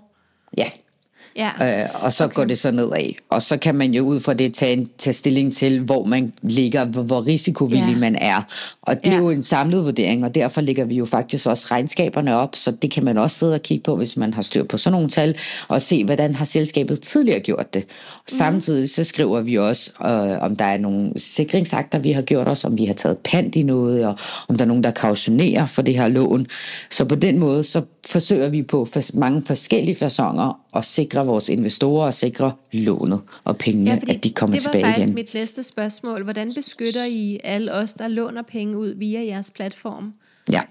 Ja, 0.58 0.70
Ja. 1.38 1.82
Øh, 1.84 1.90
og 2.04 2.14
så 2.14 2.24
okay. 2.24 2.36
går 2.36 2.46
det 2.46 2.60
så 2.60 2.72
nedad. 2.72 3.14
Og 3.30 3.42
så 3.42 3.58
kan 3.58 3.76
man 3.76 3.94
jo 3.94 4.04
ud 4.04 4.20
fra 4.20 4.34
det 4.34 4.54
tage, 4.54 4.74
en, 4.74 4.90
tage 4.98 5.14
stilling 5.14 5.54
til, 5.54 5.80
hvor 5.80 6.04
man 6.04 6.34
ligger, 6.42 6.86
hvor, 6.86 7.02
hvor 7.02 7.28
risikovillig 7.28 7.94
ja. 7.94 8.00
man 8.00 8.16
er. 8.16 8.42
Og 8.82 8.96
det 8.96 9.08
ja. 9.08 9.14
er 9.14 9.18
jo 9.18 9.30
en 9.30 9.46
samlet 9.50 9.86
vurdering, 9.86 10.26
og 10.26 10.36
derfor 10.36 10.62
ligger 10.62 10.86
vi 10.86 10.96
jo 10.96 11.06
faktisk 11.06 11.48
også 11.48 11.68
regnskaberne 11.72 12.36
op, 12.36 12.56
så 12.56 12.72
det 12.72 12.92
kan 12.92 13.06
man 13.06 13.18
også 13.18 13.38
sidde 13.38 13.54
og 13.54 13.62
kigge 13.62 13.84
på, 13.84 13.96
hvis 13.96 14.18
man 14.18 14.34
har 14.34 14.42
styr 14.42 14.64
på 14.64 14.78
sådan 14.78 14.92
nogle 14.92 15.10
tal, 15.10 15.38
og 15.68 15.82
se, 15.82 16.06
hvordan 16.06 16.36
har 16.36 16.46
selskabet 16.46 17.02
tidligere 17.02 17.40
gjort 17.40 17.74
det. 17.74 17.84
Og 18.14 18.22
mm. 18.32 18.38
Samtidig 18.38 18.90
så 18.90 19.04
skriver 19.04 19.42
vi 19.42 19.56
også, 19.56 19.92
øh, 20.02 20.44
om 20.44 20.56
der 20.56 20.66
er 20.66 20.78
nogle 20.78 21.12
sikringsakter, 21.18 22.00
vi 22.00 22.12
har 22.12 22.22
gjort 22.22 22.48
os, 22.48 22.66
om 22.66 22.78
vi 22.78 22.86
har 22.86 22.94
taget 22.94 23.18
pant 23.18 23.56
i 23.56 23.64
noget, 23.64 24.06
og 24.06 24.16
om 24.48 24.56
der 24.56 24.64
er 24.64 24.68
nogen, 24.68 24.84
der 24.84 24.92
kautionerer 24.92 25.66
for 25.66 25.82
det 25.82 25.94
her 25.94 26.08
lån. 26.08 26.48
Så 26.90 27.06
på 27.06 27.16
den 27.16 27.40
måde, 27.40 27.64
så 27.64 27.82
forsøger 28.12 28.50
vi 28.50 28.64
på 28.64 28.88
mange 29.14 29.42
forskellige 29.42 29.96
fasonger 29.96 30.62
at 30.76 30.86
sikre 30.86 31.26
vores 31.26 31.50
investorer 31.50 32.06
og 32.06 32.14
sikre 32.14 32.52
lånet 32.72 33.22
og 33.44 33.58
pengene, 33.58 34.02
ja, 34.08 34.14
at 34.14 34.24
de 34.24 34.32
kommer 34.32 34.58
tilbage 34.58 34.80
igen. 34.80 34.82
Det 34.82 34.88
var 34.88 34.94
faktisk 34.94 35.08
igen. 35.08 35.16
mit 35.16 35.34
næste 35.34 35.64
spørgsmål. 35.64 36.24
Hvordan 36.24 36.52
beskytter 36.56 37.06
I 37.06 37.40
alle 37.44 37.74
os, 37.74 37.94
der 37.94 38.08
låner 38.08 38.42
penge 38.42 38.78
ud 38.78 38.90
via 38.90 39.26
jeres 39.26 39.52
platform? 39.52 40.14
Ja, 40.52 40.62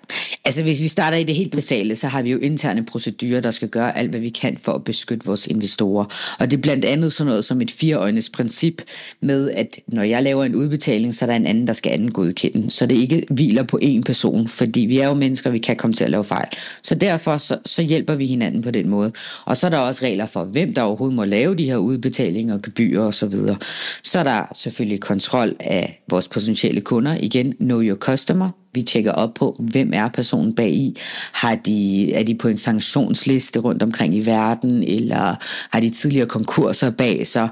altså 0.46 0.62
hvis 0.62 0.82
vi 0.82 0.88
starter 0.88 1.18
i 1.18 1.24
det 1.24 1.34
helt 1.34 1.56
basale, 1.56 1.96
så 1.96 2.06
har 2.06 2.22
vi 2.22 2.30
jo 2.30 2.38
interne 2.38 2.84
procedurer, 2.84 3.40
der 3.40 3.50
skal 3.50 3.68
gøre 3.68 3.98
alt, 3.98 4.10
hvad 4.10 4.20
vi 4.20 4.28
kan 4.28 4.56
for 4.56 4.72
at 4.72 4.84
beskytte 4.84 5.26
vores 5.26 5.46
investorer. 5.46 6.04
Og 6.38 6.50
det 6.50 6.56
er 6.56 6.60
blandt 6.60 6.84
andet 6.84 7.12
sådan 7.12 7.28
noget 7.28 7.44
som 7.44 7.60
et 7.60 7.70
fireøjnes 7.70 8.30
princip 8.30 8.82
med, 9.20 9.50
at 9.50 9.80
når 9.88 10.02
jeg 10.02 10.22
laver 10.22 10.44
en 10.44 10.54
udbetaling, 10.54 11.14
så 11.14 11.24
er 11.24 11.26
der 11.26 11.36
en 11.36 11.46
anden, 11.46 11.66
der 11.66 11.72
skal 11.72 11.92
anden 11.92 12.10
godkende. 12.10 12.70
Så 12.70 12.86
det 12.86 12.96
ikke 12.96 13.26
hviler 13.30 13.62
på 13.62 13.78
én 13.82 14.02
person, 14.02 14.46
fordi 14.46 14.80
vi 14.80 14.98
er 14.98 15.08
jo 15.08 15.14
mennesker, 15.14 15.50
vi 15.50 15.58
kan 15.58 15.76
komme 15.76 15.94
til 15.94 16.04
at 16.04 16.10
lave 16.10 16.24
fejl. 16.24 16.48
Så 16.82 16.94
derfor 16.94 17.36
så, 17.36 17.58
så 17.64 17.82
hjælper 17.82 18.14
vi 18.14 18.26
hinanden 18.26 18.62
på 18.62 18.70
den 18.70 18.88
måde. 18.88 19.12
Og 19.44 19.56
så 19.56 19.66
er 19.66 19.70
der 19.70 19.78
også 19.78 20.04
regler 20.04 20.26
for, 20.26 20.44
hvem 20.44 20.74
der 20.74 20.82
overhovedet 20.82 21.16
må 21.16 21.24
lave 21.24 21.54
de 21.54 21.64
her 21.64 21.76
udbetalinger, 21.76 22.58
gebyrer 22.58 23.06
osv. 23.06 23.12
Så, 23.12 23.26
videre. 23.26 23.56
så 24.02 24.18
er 24.18 24.24
der 24.24 24.42
selvfølgelig 24.54 25.00
kontrol 25.00 25.56
af 25.60 26.02
vores 26.10 26.28
potentielle 26.28 26.80
kunder. 26.80 27.16
Igen, 27.20 27.52
know 27.52 27.80
your 27.82 27.96
customer 27.96 28.50
vi 28.76 28.82
tjekker 28.82 29.12
op 29.12 29.34
på, 29.34 29.56
hvem 29.58 29.90
er 29.94 30.08
personen 30.08 30.54
bag 30.54 30.70
i. 30.70 30.96
Har 31.32 31.54
de, 31.54 32.12
er 32.14 32.22
de 32.22 32.34
på 32.34 32.48
en 32.48 32.56
sanktionsliste 32.56 33.58
rundt 33.58 33.82
omkring 33.82 34.16
i 34.16 34.26
verden, 34.26 34.82
eller 34.82 35.34
har 35.70 35.80
de 35.80 35.90
tidligere 35.90 36.26
konkurser 36.26 36.90
bag 36.90 37.26
sig? 37.26 37.48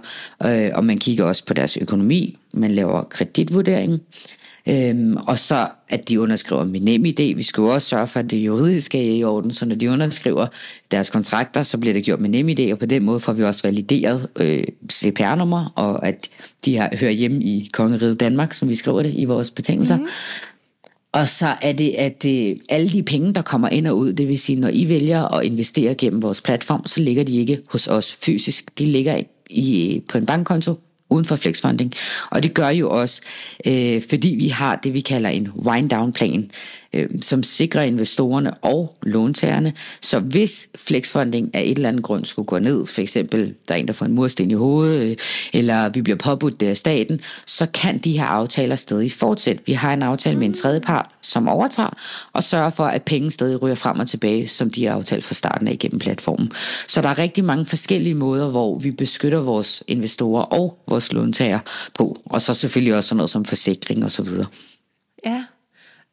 Øh, 0.46 0.70
og 0.74 0.84
man 0.84 0.98
kigger 0.98 1.24
også 1.24 1.46
på 1.46 1.54
deres 1.54 1.76
økonomi. 1.76 2.36
Man 2.54 2.70
laver 2.70 3.02
kreditvurdering. 3.02 4.00
Øhm, 4.68 5.16
og 5.26 5.38
så 5.38 5.68
at 5.88 6.08
de 6.08 6.20
underskriver 6.20 6.64
med 6.64 6.80
nem 6.80 7.04
idé. 7.04 7.36
Vi 7.36 7.42
skal 7.42 7.62
jo 7.62 7.66
også 7.66 7.88
sørge 7.88 8.06
for, 8.06 8.20
at 8.20 8.30
det 8.30 8.36
juridiske 8.36 8.98
er 8.98 9.18
i 9.18 9.24
orden, 9.24 9.52
så 9.52 9.66
når 9.66 9.74
de 9.74 9.90
underskriver 9.90 10.46
deres 10.90 11.10
kontrakter, 11.10 11.62
så 11.62 11.78
bliver 11.78 11.94
det 11.94 12.04
gjort 12.04 12.20
med 12.20 12.28
nem 12.30 12.48
idé, 12.48 12.72
og 12.72 12.78
på 12.78 12.86
den 12.86 13.04
måde 13.04 13.20
får 13.20 13.32
vi 13.32 13.42
også 13.42 13.62
valideret 13.62 14.28
øh, 14.40 14.64
CPR-nummer, 14.92 15.72
og 15.74 16.06
at 16.06 16.28
de 16.64 16.76
har, 16.76 16.90
hører 17.00 17.10
hjemme 17.10 17.42
i 17.42 17.70
Kongeriget 17.72 18.20
Danmark, 18.20 18.52
som 18.52 18.68
vi 18.68 18.74
skriver 18.74 19.02
det 19.02 19.12
i 19.14 19.24
vores 19.24 19.50
betingelser. 19.50 19.96
Mm-hmm. 19.96 20.53
Og 21.14 21.28
så 21.28 21.56
er 21.62 21.72
det, 21.72 21.94
at 21.98 22.22
det, 22.22 22.58
alle 22.68 22.88
de 22.88 23.02
penge, 23.02 23.34
der 23.34 23.42
kommer 23.42 23.68
ind 23.68 23.86
og 23.86 23.98
ud, 23.98 24.12
det 24.12 24.28
vil 24.28 24.38
sige, 24.38 24.60
når 24.60 24.70
I 24.72 24.88
vælger 24.88 25.34
at 25.34 25.44
investere 25.44 25.94
gennem 25.94 26.22
vores 26.22 26.42
platform, 26.42 26.86
så 26.86 27.00
ligger 27.00 27.24
de 27.24 27.36
ikke 27.36 27.60
hos 27.70 27.86
os 27.86 28.16
fysisk. 28.24 28.78
De 28.78 28.86
ligger 28.86 29.22
i, 29.50 29.94
øh, 29.96 30.02
på 30.08 30.18
en 30.18 30.26
bankkonto 30.26 30.80
uden 31.10 31.24
for 31.24 31.36
flexfunding. 31.36 31.92
Og 32.30 32.42
det 32.42 32.54
gør 32.54 32.68
jo 32.68 32.90
også, 32.90 33.22
øh, 33.66 34.02
fordi 34.10 34.36
vi 34.38 34.48
har 34.48 34.76
det, 34.76 34.94
vi 34.94 35.00
kalder 35.00 35.30
en 35.30 35.48
wind-down-plan, 35.48 36.50
øh, 36.94 37.08
som 37.22 37.42
sikrer 37.42 37.82
investorerne 37.82 38.54
og 38.54 38.96
låntagerne. 39.02 39.72
Så 40.00 40.18
hvis 40.18 40.68
flexfunding 40.76 41.54
af 41.54 41.62
et 41.62 41.76
eller 41.76 41.88
andet 41.88 42.02
grund 42.02 42.24
skulle 42.24 42.46
gå 42.46 42.58
ned, 42.58 42.86
for 42.86 43.00
eksempel 43.00 43.54
der 43.68 43.74
er 43.74 43.78
en, 43.78 43.86
der 43.86 43.92
får 43.92 44.06
en 44.06 44.14
mursten 44.14 44.50
i 44.50 44.54
hovedet, 44.54 45.10
øh, 45.10 45.16
eller 45.52 45.88
vi 45.88 46.02
bliver 46.02 46.16
påbudt 46.16 46.62
af 46.62 46.76
staten, 46.76 47.20
så 47.46 47.66
kan 47.66 47.98
de 47.98 48.18
her 48.18 48.26
aftaler 48.26 48.76
stadig 48.76 49.12
fortsætte. 49.12 49.62
Vi 49.66 49.72
har 49.72 49.92
en 49.92 50.02
aftale 50.02 50.38
med 50.38 50.46
en 50.46 50.54
tredje 50.54 50.80
part, 50.80 51.06
som 51.22 51.48
overtager, 51.48 51.96
og 52.32 52.44
sørger 52.44 52.70
for, 52.70 52.84
at 52.84 53.02
penge 53.02 53.30
stadig 53.30 53.62
ryger 53.62 53.74
frem 53.74 53.98
og 54.00 54.08
tilbage, 54.08 54.48
som 54.48 54.70
de 54.70 54.84
har 54.84 54.94
aftalt 54.94 55.24
fra 55.24 55.34
starten 55.34 55.68
af 55.68 55.78
gennem 55.78 55.98
platformen. 55.98 56.52
Så 56.88 57.02
der 57.02 57.08
er 57.08 57.18
rigtig 57.18 57.44
mange 57.44 57.66
forskellige 57.66 58.14
måder, 58.14 58.48
hvor 58.48 58.78
vi 58.78 58.90
beskytter 58.90 59.38
vores 59.38 59.82
investorer 59.88 60.42
og 60.42 60.78
vores 60.88 61.12
låntager 61.12 61.58
på, 61.94 62.16
og 62.24 62.42
så 62.42 62.54
selvfølgelig 62.54 62.94
også 62.94 63.08
sådan 63.08 63.16
noget 63.16 63.30
som 63.30 63.44
forsikring 63.44 64.04
og 64.04 64.10
så 64.10 64.22
videre. 64.22 64.46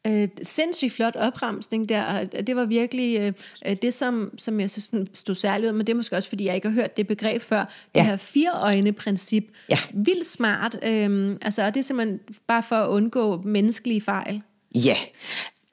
Øh, 0.06 0.28
sindssygt 0.42 0.92
flot 0.92 1.16
opremsning 1.16 1.88
der. 1.88 2.24
Det 2.24 2.56
var 2.56 2.64
virkelig 2.64 3.20
øh, 3.20 3.32
øh, 3.66 3.76
det, 3.82 3.94
som, 3.94 4.34
som 4.38 4.60
jeg 4.60 4.70
synes 4.70 4.90
stod 5.14 5.34
særligt 5.34 5.70
ud, 5.70 5.76
men 5.76 5.86
det 5.86 5.92
er 5.92 5.96
måske 5.96 6.16
også, 6.16 6.28
fordi 6.28 6.44
jeg 6.44 6.54
ikke 6.54 6.68
har 6.68 6.74
hørt 6.74 6.96
det 6.96 7.06
begreb 7.06 7.42
før. 7.42 7.58
Ja. 7.58 7.64
Det 7.94 8.06
her 8.06 8.16
fire-øjne-princip. 8.16 9.44
Ja. 9.70 9.76
Vildt 9.94 10.26
smart. 10.26 10.78
Øh, 10.82 11.36
altså, 11.42 11.66
og 11.66 11.74
det 11.74 11.80
er 11.80 11.84
simpelthen 11.84 12.20
bare 12.46 12.62
for 12.62 12.76
at 12.76 12.88
undgå 12.88 13.42
menneskelige 13.44 14.00
fejl. 14.00 14.42
Ja, 14.74 14.96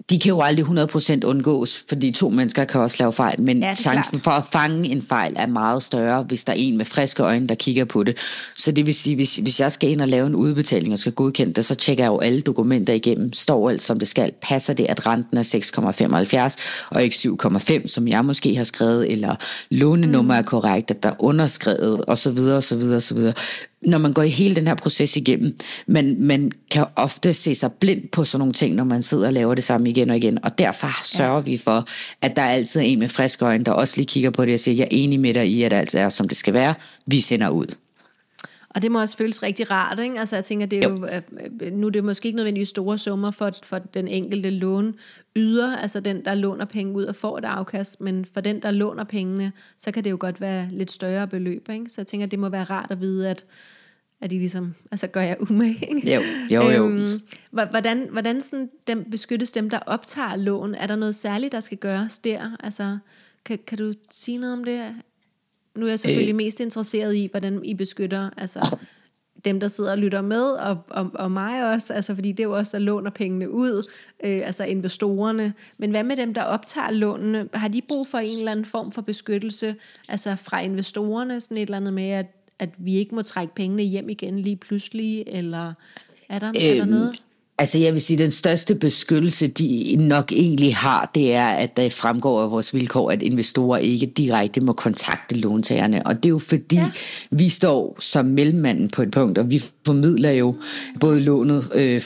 de 0.10 0.20
kan 0.20 0.30
jo 0.30 0.42
aldrig 0.42 0.66
100% 0.66 1.26
undgås, 1.26 1.84
fordi 1.90 2.12
to 2.12 2.30
mennesker 2.30 2.66
kan 2.66 2.82
også 2.82 2.96
lave 3.00 3.14
fejl, 3.14 3.42
men 3.42 3.60
ja, 3.60 3.74
chancen 3.74 4.20
klart. 4.20 4.24
for 4.24 4.32
at 4.32 4.44
fange 4.52 4.90
en 4.90 5.02
fejl 5.02 5.34
er 5.36 5.46
meget 5.46 5.84
større, 5.84 6.24
hvis 6.24 6.46
der 6.46 6.54
er 6.54 6.58
en 6.58 6.78
med 6.78 6.86
friske 6.86 7.24
øjne, 7.24 7.48
der 7.48 7.56
kigger 7.56 7.86
på 7.86 8.04
det. 8.04 8.18
Så 8.56 8.72
det 8.72 8.86
vil 8.86 8.94
sige, 8.94 9.16
hvis, 9.16 9.36
hvis 9.36 9.60
jeg 9.60 9.72
skal 9.72 9.90
ind 9.90 10.02
og 10.02 10.08
lave 10.08 10.28
en 10.28 10.36
udbetaling 10.36 10.94
og 10.94 11.00
skal 11.00 11.12
godkende 11.12 11.54
det, 11.54 11.66
så 11.66 11.76
tjekker 11.76 12.04
jeg 12.04 12.10
jo 12.10 12.20
alle 12.20 12.42
dokumenter 12.42 12.94
igennem. 12.94 13.34
Står 13.34 13.70
alt 13.70 13.82
som 13.82 14.00
det 14.00 14.08
skal? 14.08 14.32
Passer 14.42 14.74
det, 14.74 14.86
at 14.90 15.08
renten 15.08 15.38
er 15.38 16.56
6,75 16.56 16.88
og 16.90 17.04
ikke 17.04 17.16
7,5, 17.16 17.88
som 17.88 18.08
jeg 18.08 18.26
måske 18.26 18.56
har 18.56 18.64
skrevet, 18.64 19.12
eller 19.12 19.36
lånenummer 19.70 20.34
mm. 20.34 20.40
er 20.40 20.44
korrekt, 20.44 20.92
at 20.92 21.04
der 21.04 21.10
er 21.10 21.16
underskrevet 21.20 22.04
osv. 22.08 22.38
osv. 22.38 22.94
osv 22.96 23.34
når 23.82 23.98
man 23.98 24.14
går 24.14 24.24
i 24.24 24.30
hele 24.30 24.56
den 24.56 24.68
her 24.68 24.76
proces 24.76 25.18
igennem. 25.18 25.58
Men 25.88 26.24
man 26.24 26.52
kan 26.72 26.86
ofte 26.96 27.34
se 27.34 27.56
sig 27.56 27.72
blind 27.80 28.10
på 28.12 28.24
sådan 28.24 28.40
nogle 28.40 28.54
ting, 28.54 28.76
når 28.76 28.84
man 28.84 29.02
sidder 29.02 29.28
og 29.28 29.34
laver 29.34 29.56
det 29.56 29.64
samme 29.64 29.90
igen 29.90 29.99
og 30.08 30.18
igen. 30.18 30.44
Og 30.44 30.58
derfor 30.58 31.06
sørger 31.06 31.36
ja. 31.36 31.40
vi 31.40 31.58
for, 31.58 31.88
at 32.22 32.36
der 32.36 32.42
altid 32.42 32.82
er 32.82 32.86
en 32.86 33.00
med 33.00 33.10
friske 33.10 33.46
øjne, 33.46 33.64
der 33.64 33.72
også 33.72 33.94
lige 33.98 34.08
kigger 34.08 34.30
på 34.30 34.46
det 34.46 34.54
og 34.54 34.60
siger, 34.60 34.76
jeg 34.76 34.84
er 34.84 34.88
enig 34.92 35.20
med 35.20 35.34
dig 35.34 35.48
i, 35.48 35.64
at 35.64 35.74
alt 35.74 35.96
er, 35.96 36.10
som 36.10 36.28
det 36.28 36.38
skal 36.38 36.54
være. 36.54 36.74
Vi 37.06 37.22
sender 37.22 37.50
ud. 37.50 37.76
Og 38.70 38.82
det 38.82 38.92
må 38.92 39.02
også 39.02 39.18
føles 39.18 39.44
rigtig 39.44 39.72
rart, 39.72 40.00
ikke? 40.00 40.20
Altså 40.20 40.36
jeg 40.36 40.46
tænker, 40.46 40.66
det 40.66 40.84
er 40.84 40.90
jo, 40.90 41.08
jo 41.66 41.72
nu 41.72 41.88
er 41.88 41.92
det 41.92 42.04
måske 42.04 42.26
ikke 42.26 42.36
nødvendigvis 42.36 42.70
store 42.70 42.98
summer 42.98 43.32
for, 43.32 43.52
for 43.64 43.80
den 43.80 44.08
enkelte 44.08 44.50
lån 44.50 44.96
yder, 45.36 45.78
altså 45.78 46.00
den, 46.00 46.26
der 46.26 46.34
låner 46.34 46.66
penge 46.66 46.94
ud 46.94 47.04
og 47.04 47.16
får 47.16 47.38
et 47.38 47.46
afkast, 47.46 48.02
men 48.02 48.26
for 48.34 48.42
den, 48.42 48.62
der 48.62 48.72
låner 48.72 49.04
pengene, 49.04 49.52
så 49.78 49.92
kan 49.92 50.04
det 50.04 50.12
jo 50.12 50.18
godt 50.20 50.42
være 50.42 50.68
lidt 50.72 50.92
større 50.92 51.28
beløb, 51.28 51.70
ikke? 51.70 51.86
Så 51.90 51.96
jeg 51.98 52.08
tænker, 52.08 52.28
det 52.28 52.40
må 52.40 52.50
være 52.50 52.64
rart 52.64 52.92
at 52.92 53.02
vide, 53.02 53.30
at 53.30 53.46
at 54.22 54.30
de 54.30 54.38
ligesom, 54.38 54.76
altså 54.92 55.08
gør 55.08 55.22
jeg 55.22 55.38
umage, 55.42 55.96
ikke? 55.96 56.14
Jo, 56.16 56.22
jo, 56.52 56.70
jo. 56.70 56.90
Øhm, 56.90 57.08
hvordan, 57.52 58.08
hvordan 58.12 58.42
sådan 58.42 58.70
dem 58.88 59.06
beskyttes 59.12 59.52
dem, 59.52 59.70
der 59.70 59.80
optager 59.86 60.36
lån? 60.36 60.76
Er 60.76 60.88
der 60.88 60.96
noget 60.96 61.16
særligt, 61.16 61.52
der 61.52 61.60
skal 61.60 61.78
gøres 61.78 62.18
der? 62.18 62.58
Altså, 62.60 62.98
kan, 63.46 63.60
kan 63.68 63.78
du 63.78 63.94
sige 64.12 64.38
noget 64.38 64.54
om 64.54 64.64
det? 64.64 64.96
Nu 65.76 65.86
er 65.86 65.90
jeg 65.90 66.00
selvfølgelig 66.00 66.34
øh. 66.34 66.38
mest 66.38 66.60
interesseret 66.60 67.16
i, 67.16 67.28
hvordan 67.32 67.66
I 67.66 67.74
beskytter 67.74 68.30
altså, 68.38 68.78
dem, 69.46 69.60
der 69.60 69.68
sidder 69.68 69.92
og 69.92 69.98
lytter 69.98 70.22
med, 70.22 70.52
og, 70.52 70.78
og, 70.90 71.12
og 71.14 71.32
mig 71.32 71.74
også, 71.74 71.94
altså, 71.94 72.16
fordi 72.16 72.32
det 72.32 72.40
er 72.40 72.48
jo 72.48 72.58
også, 72.58 72.78
der 72.78 72.84
låner 72.84 73.10
pengene 73.10 73.50
ud, 73.50 73.90
øh, 74.24 74.42
altså 74.46 74.64
investorerne. 74.64 75.54
Men 75.78 75.92
hvad 75.92 76.04
med 76.04 76.18
dem, 76.18 76.34
der 76.34 76.44
optager 76.44 76.92
lånene? 76.92 77.50
Har 77.54 77.68
de 77.68 77.82
brug 77.82 78.08
for 78.08 78.18
en 78.18 78.38
eller 78.38 78.52
anden 78.52 78.66
form 78.66 78.92
for 78.92 79.02
beskyttelse, 79.02 79.76
altså 80.10 80.36
fra 80.36 80.62
investorerne, 80.62 81.42
sådan 81.42 81.58
et 81.58 81.62
eller 81.62 81.78
andet 81.78 81.94
med, 81.94 82.10
at, 82.10 82.26
at 82.60 82.70
vi 82.78 82.96
ikke 82.96 83.16
må 83.16 83.22
trække 83.22 83.56
pengene 83.56 83.84
hjem 83.84 84.10
igen 84.10 84.40
lige 84.40 84.56
pludselig, 84.56 85.24
eller 85.28 85.74
er 86.30 86.40
der, 86.40 86.48
øhm, 86.48 86.56
er 86.60 86.74
der 86.74 86.82
øhm, 86.82 86.90
noget? 86.90 87.24
Altså 87.60 87.78
jeg 87.78 87.94
vil 87.94 88.02
sige, 88.02 88.18
at 88.18 88.20
den 88.20 88.32
største 88.32 88.76
beskyttelse, 88.76 89.48
de 89.48 89.96
nok 90.00 90.32
egentlig 90.32 90.76
har, 90.76 91.12
det 91.16 91.34
er, 91.34 91.48
at 91.48 91.78
der 91.78 91.90
fremgår 91.90 92.44
af 92.44 92.52
vores 92.52 92.74
vilkår, 92.74 93.12
at 93.12 93.22
investorer 93.22 93.78
ikke 93.78 94.06
direkte 94.06 94.62
må 94.62 94.74
kontakte 94.74 95.36
låntagerne. 95.36 96.08
Og 96.08 96.16
det 96.16 96.26
er 96.26 96.30
jo 96.30 96.40
fordi, 96.40 96.76
ja. 96.76 96.90
vi 97.32 97.50
står 97.50 97.98
som 98.00 98.26
mellemmanden 98.26 98.90
på 98.90 99.02
et 99.02 99.12
punkt, 99.12 99.38
og 99.38 99.52
vi 99.52 99.64
formidler 99.86 100.32
jo 100.32 100.56
både 101.00 101.20
lånet, 101.20 101.70
øh, 101.76 102.02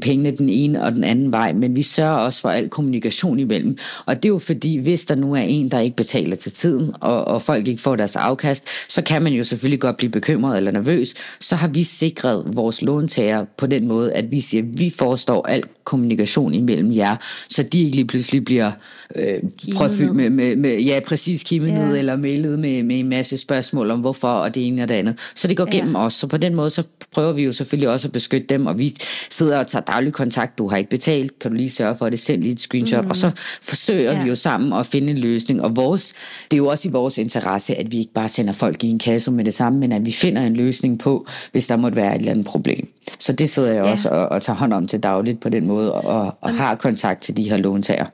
pengene 0.00 0.36
den 0.36 0.48
ene 0.48 0.84
og 0.84 0.92
den 0.92 1.04
anden 1.04 1.32
vej, 1.32 1.52
men 1.52 1.76
vi 1.76 1.82
sørger 1.82 2.16
også 2.16 2.40
for 2.40 2.48
al 2.48 2.68
kommunikation 2.68 3.38
imellem. 3.38 3.78
Og 4.06 4.16
det 4.16 4.24
er 4.24 4.32
jo 4.32 4.38
fordi, 4.38 4.76
hvis 4.76 5.06
der 5.06 5.14
nu 5.14 5.34
er 5.34 5.40
en, 5.40 5.70
der 5.70 5.80
ikke 5.80 5.96
betaler 5.96 6.36
til 6.36 6.52
tiden, 6.52 6.92
og, 7.00 7.24
og 7.24 7.42
folk 7.42 7.68
ikke 7.68 7.82
får 7.82 7.96
deres 7.96 8.16
afkast, 8.16 8.68
så 8.88 9.02
kan 9.02 9.22
man 9.22 9.32
jo 9.32 9.44
selvfølgelig 9.44 9.80
godt 9.80 9.96
blive 9.96 10.10
bekymret 10.10 10.56
eller 10.56 10.70
nervøs. 10.70 11.14
Så 11.40 11.56
har 11.56 11.68
vi 11.68 11.82
sikret 11.82 12.44
vores 12.46 12.82
låntager 12.82 13.44
på 13.58 13.66
den 13.66 13.86
måde, 13.86 14.12
at 14.12 14.30
vi 14.30 14.40
siger, 14.40 14.62
at 14.62 14.78
vi 14.78 14.95
forestår 14.98 15.46
al 15.46 15.62
kommunikation 15.84 16.54
imellem 16.54 16.96
jer, 16.96 17.16
så 17.48 17.62
de 17.62 17.80
ikke 17.80 17.96
lige 17.96 18.06
pludselig 18.06 18.44
bliver 18.44 18.72
øh, 19.16 19.38
prøvfyldt 19.74 20.16
med, 20.16 20.30
med, 20.30 20.56
med, 20.56 20.78
ja, 20.78 21.00
præcis 21.06 21.42
kimet 21.42 21.68
ja. 21.68 21.98
eller 21.98 22.16
mailet 22.16 22.58
med, 22.58 22.82
med 22.82 22.98
en 22.98 23.08
masse 23.08 23.38
spørgsmål 23.38 23.90
om 23.90 24.00
hvorfor, 24.00 24.28
og 24.28 24.54
det 24.54 24.66
ene 24.66 24.82
og 24.82 24.88
det 24.88 24.94
andet. 24.94 25.18
Så 25.34 25.48
det 25.48 25.56
går 25.56 25.68
ja. 25.72 25.78
gennem 25.78 25.96
os, 25.96 26.14
så 26.14 26.26
på 26.26 26.36
den 26.36 26.54
måde, 26.54 26.70
så 26.70 26.82
prøver 27.12 27.32
vi 27.32 27.44
jo 27.44 27.52
selvfølgelig 27.52 27.88
også 27.88 28.08
at 28.08 28.12
beskytte 28.12 28.46
dem, 28.46 28.66
og 28.66 28.78
vi 28.78 28.94
sidder 29.30 29.58
og 29.58 29.66
tager 29.66 29.82
daglig 29.82 30.12
kontakt, 30.12 30.58
du 30.58 30.68
har 30.68 30.76
ikke 30.76 30.90
betalt, 30.90 31.38
kan 31.38 31.50
du 31.50 31.56
lige 31.56 31.70
sørge 31.70 31.94
for 31.94 32.08
det, 32.08 32.20
send 32.20 32.42
lige 32.42 32.52
et 32.52 32.60
screenshot, 32.60 33.04
mm. 33.04 33.10
og 33.10 33.16
så 33.16 33.30
forsøger 33.62 34.12
ja. 34.12 34.22
vi 34.22 34.28
jo 34.28 34.34
sammen 34.34 34.72
at 34.72 34.86
finde 34.86 35.10
en 35.10 35.18
løsning, 35.18 35.62
og 35.62 35.76
vores, 35.76 36.14
det 36.50 36.56
er 36.56 36.58
jo 36.58 36.66
også 36.66 36.88
i 36.88 36.92
vores 36.92 37.18
interesse, 37.18 37.74
at 37.74 37.92
vi 37.92 37.98
ikke 37.98 38.12
bare 38.12 38.28
sender 38.28 38.52
folk 38.52 38.84
i 38.84 38.88
en 38.88 38.98
kasse 38.98 39.30
med 39.30 39.44
det 39.44 39.54
samme, 39.54 39.78
men 39.78 39.92
at 39.92 40.06
vi 40.06 40.12
finder 40.12 40.42
en 40.42 40.56
løsning 40.56 40.98
på, 40.98 41.26
hvis 41.52 41.66
der 41.66 41.76
måtte 41.76 41.96
være 41.96 42.14
et 42.14 42.18
eller 42.18 42.32
andet 42.32 42.46
problem. 42.46 42.88
Så 43.18 43.32
det 43.32 43.50
sidder 43.50 43.72
jeg 43.72 43.84
ja. 43.84 43.90
også 43.90 44.08
og, 44.08 44.28
og 44.28 44.42
tager 44.42 44.56
hånd 44.56 44.72
om 44.72 44.85
til 44.86 45.02
dagligt 45.02 45.40
på 45.40 45.48
den 45.48 45.66
måde, 45.66 45.92
og, 45.92 46.34
og 46.40 46.54
har 46.54 46.74
kontakt 46.74 47.22
til 47.22 47.36
de 47.36 47.50
her 47.50 47.56
låntager. 47.56 48.06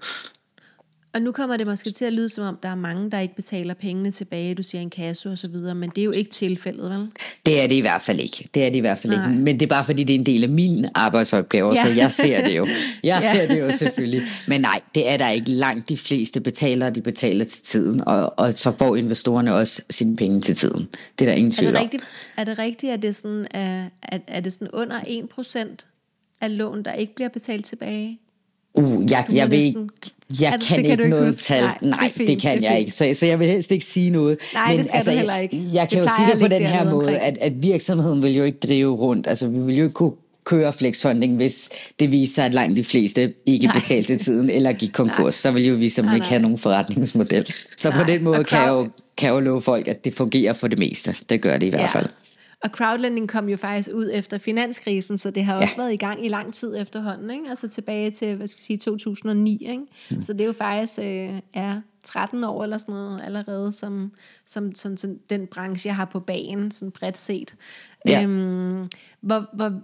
Og 1.14 1.22
nu 1.22 1.32
kommer 1.32 1.56
det 1.56 1.66
måske 1.66 1.90
til 1.90 2.04
at 2.04 2.12
lyde 2.12 2.28
som 2.28 2.44
om, 2.44 2.58
der 2.62 2.68
er 2.68 2.74
mange, 2.74 3.10
der 3.10 3.18
ikke 3.18 3.36
betaler 3.36 3.74
pengene 3.74 4.10
tilbage, 4.10 4.54
du 4.54 4.62
siger 4.62 4.82
en 4.82 4.90
kasse 4.90 5.30
og 5.30 5.38
så 5.38 5.48
videre, 5.48 5.74
men 5.74 5.90
det 5.90 6.00
er 6.00 6.04
jo 6.04 6.10
ikke 6.10 6.30
tilfældet, 6.30 6.90
vel? 6.90 7.08
Det 7.46 7.60
er 7.60 7.66
det 7.66 7.74
i 7.74 7.80
hvert 7.80 8.02
fald 8.02 8.20
ikke. 8.20 8.48
Det 8.54 8.64
er 8.64 8.68
det 8.68 8.76
i 8.76 8.80
hvert 8.80 8.98
fald 8.98 9.16
Nej. 9.16 9.30
ikke. 9.30 9.42
Men 9.42 9.60
det 9.60 9.66
er 9.66 9.68
bare 9.68 9.84
fordi, 9.84 10.04
det 10.04 10.14
er 10.14 10.18
en 10.18 10.26
del 10.26 10.44
af 10.44 10.50
min 10.50 10.86
arbejdsopgave, 10.94 11.68
ja. 11.68 11.82
så 11.82 11.88
jeg 11.88 12.12
ser 12.12 12.44
det 12.44 12.56
jo. 12.56 12.66
Jeg 13.02 13.22
ja. 13.22 13.32
ser 13.32 13.48
det 13.48 13.60
jo 13.60 13.72
selvfølgelig. 13.72 14.22
Men 14.48 14.60
nej, 14.60 14.80
det 14.94 15.08
er 15.08 15.16
der 15.16 15.28
ikke 15.28 15.50
langt 15.50 15.88
de 15.88 15.96
fleste 15.96 16.40
betaler, 16.40 16.90
de 16.90 17.00
betaler 17.00 17.44
til 17.44 17.62
tiden, 17.62 18.08
og, 18.08 18.38
og 18.38 18.52
så 18.52 18.72
får 18.78 18.96
investorerne 18.96 19.54
også 19.54 19.82
sine 19.90 20.16
penge 20.16 20.40
til 20.40 20.56
tiden. 20.56 20.88
Det 21.18 21.24
er 21.24 21.30
der 21.30 21.36
ingen 21.36 21.52
tvivl 21.52 21.74
er 21.74 21.78
det 21.78 21.82
rigtigt, 21.82 22.04
Er 22.36 22.44
det 22.44 22.58
rigtigt, 22.58 22.92
at 22.92 23.02
det, 23.02 23.16
sådan, 23.16 23.46
er, 23.50 23.84
er, 24.02 24.18
er 24.26 24.40
det 24.40 24.52
sådan 24.52 24.68
under 24.72 25.00
1% 25.00 25.91
af 26.42 26.58
lån, 26.58 26.82
der 26.82 26.92
ikke 26.92 27.14
bliver 27.14 27.28
betalt 27.28 27.64
tilbage? 27.64 28.18
Uh, 28.74 29.10
jeg, 29.10 29.26
jeg 29.32 29.50
ved 29.50 29.58
ikke, 29.58 29.80
jeg 30.40 30.52
det, 30.52 30.68
kan 30.68 30.78
det 30.78 30.86
kan 30.86 30.92
ikke 30.92 31.08
noget 31.08 31.26
huske. 31.26 31.40
tal. 31.40 31.62
Nej, 31.62 31.78
Nej 31.82 32.12
det, 32.18 32.26
det 32.26 32.40
kan 32.40 32.56
det 32.58 32.64
jeg 32.64 32.78
ikke. 32.78 32.90
Så, 32.90 33.10
så 33.14 33.26
jeg 33.26 33.38
vil 33.38 33.48
helst 33.48 33.70
ikke 33.70 33.84
sige 33.84 34.10
noget. 34.10 34.38
Nej, 34.54 34.68
Men, 34.68 34.78
det 34.78 34.86
skal 34.86 34.96
altså, 34.96 35.10
du 35.10 35.16
heller 35.16 35.36
ikke. 35.36 35.56
Jeg, 35.56 35.74
jeg 35.74 35.88
kan 35.88 35.98
jo 35.98 36.08
sige 36.16 36.32
det 36.32 36.40
på 36.40 36.48
den 36.48 36.62
her 36.62 36.90
måde, 36.90 37.18
at, 37.18 37.38
at 37.38 37.62
virksomheden 37.62 38.22
vil 38.22 38.34
jo 38.34 38.44
ikke 38.44 38.58
drive 38.58 38.96
rundt. 38.96 39.26
Altså, 39.26 39.48
vi 39.48 39.58
vil 39.58 39.76
jo 39.76 39.84
ikke 39.84 39.94
kunne 39.94 40.12
køre 40.44 40.72
flexfunding, 40.72 41.36
hvis 41.36 41.70
det 42.00 42.10
viser 42.12 42.34
sig, 42.34 42.44
at 42.44 42.54
langt 42.54 42.76
de 42.76 42.84
fleste 42.84 43.34
ikke 43.46 43.70
betalte 43.74 44.06
til 44.06 44.18
tiden 44.18 44.50
eller 44.50 44.72
gik 44.72 44.92
konkurs. 45.02 45.18
Nej. 45.18 45.30
Så 45.30 45.50
vil 45.50 45.66
jo 45.66 45.74
vi 45.74 45.88
som 45.88 46.14
ikke 46.14 46.26
have 46.26 46.42
nogen 46.42 46.58
forretningsmodel. 46.58 47.52
Så 47.76 47.90
nej. 47.90 47.98
på 47.98 48.10
den 48.10 48.24
måde 48.24 48.44
kan 48.44 48.58
jeg, 48.58 48.68
jo, 48.68 48.88
kan 49.16 49.26
jeg 49.26 49.34
jo 49.34 49.40
love 49.40 49.62
folk, 49.62 49.88
at 49.88 50.04
det 50.04 50.14
fungerer 50.14 50.52
for 50.52 50.68
det 50.68 50.78
meste. 50.78 51.14
Det 51.28 51.40
gør 51.40 51.58
det 51.58 51.66
i 51.66 51.70
hvert 51.70 51.82
ja. 51.82 51.86
fald. 51.86 52.06
Og 52.62 52.70
crowdlending 52.70 53.28
kom 53.28 53.48
jo 53.48 53.56
faktisk 53.56 53.90
ud 53.94 54.10
efter 54.12 54.38
finanskrisen, 54.38 55.18
så 55.18 55.30
det 55.30 55.44
har 55.44 55.54
også 55.54 55.74
ja. 55.76 55.82
været 55.82 55.92
i 55.92 55.96
gang 55.96 56.24
i 56.24 56.28
lang 56.28 56.54
tid 56.54 56.76
efterhånden, 56.76 57.30
ikke? 57.30 57.44
altså 57.50 57.68
tilbage 57.68 58.10
til, 58.10 58.36
hvad 58.36 58.46
skal 58.46 58.58
vi 58.58 58.62
sige, 58.62 58.76
2009. 58.76 59.66
Ikke? 59.70 59.82
Mm. 60.10 60.22
Så 60.22 60.32
det 60.32 60.40
er 60.40 60.44
jo 60.44 60.52
faktisk 60.52 60.98
øh, 60.98 61.40
er 61.54 61.80
13 62.02 62.44
år 62.44 62.62
eller 62.62 62.78
sådan 62.78 62.94
noget 62.94 63.20
allerede, 63.24 63.72
som, 63.72 64.12
som, 64.46 64.74
som, 64.74 64.96
som 64.96 65.18
den 65.30 65.46
branche, 65.46 65.88
jeg 65.88 65.96
har 65.96 66.04
på 66.04 66.20
banen, 66.20 66.70
sådan 66.70 66.90
bredt 66.90 67.18
set. 67.18 67.54
Ja. 68.06 68.22
Øhm, 68.22 68.88
hvor, 69.20 69.48
hvor, 69.54 69.80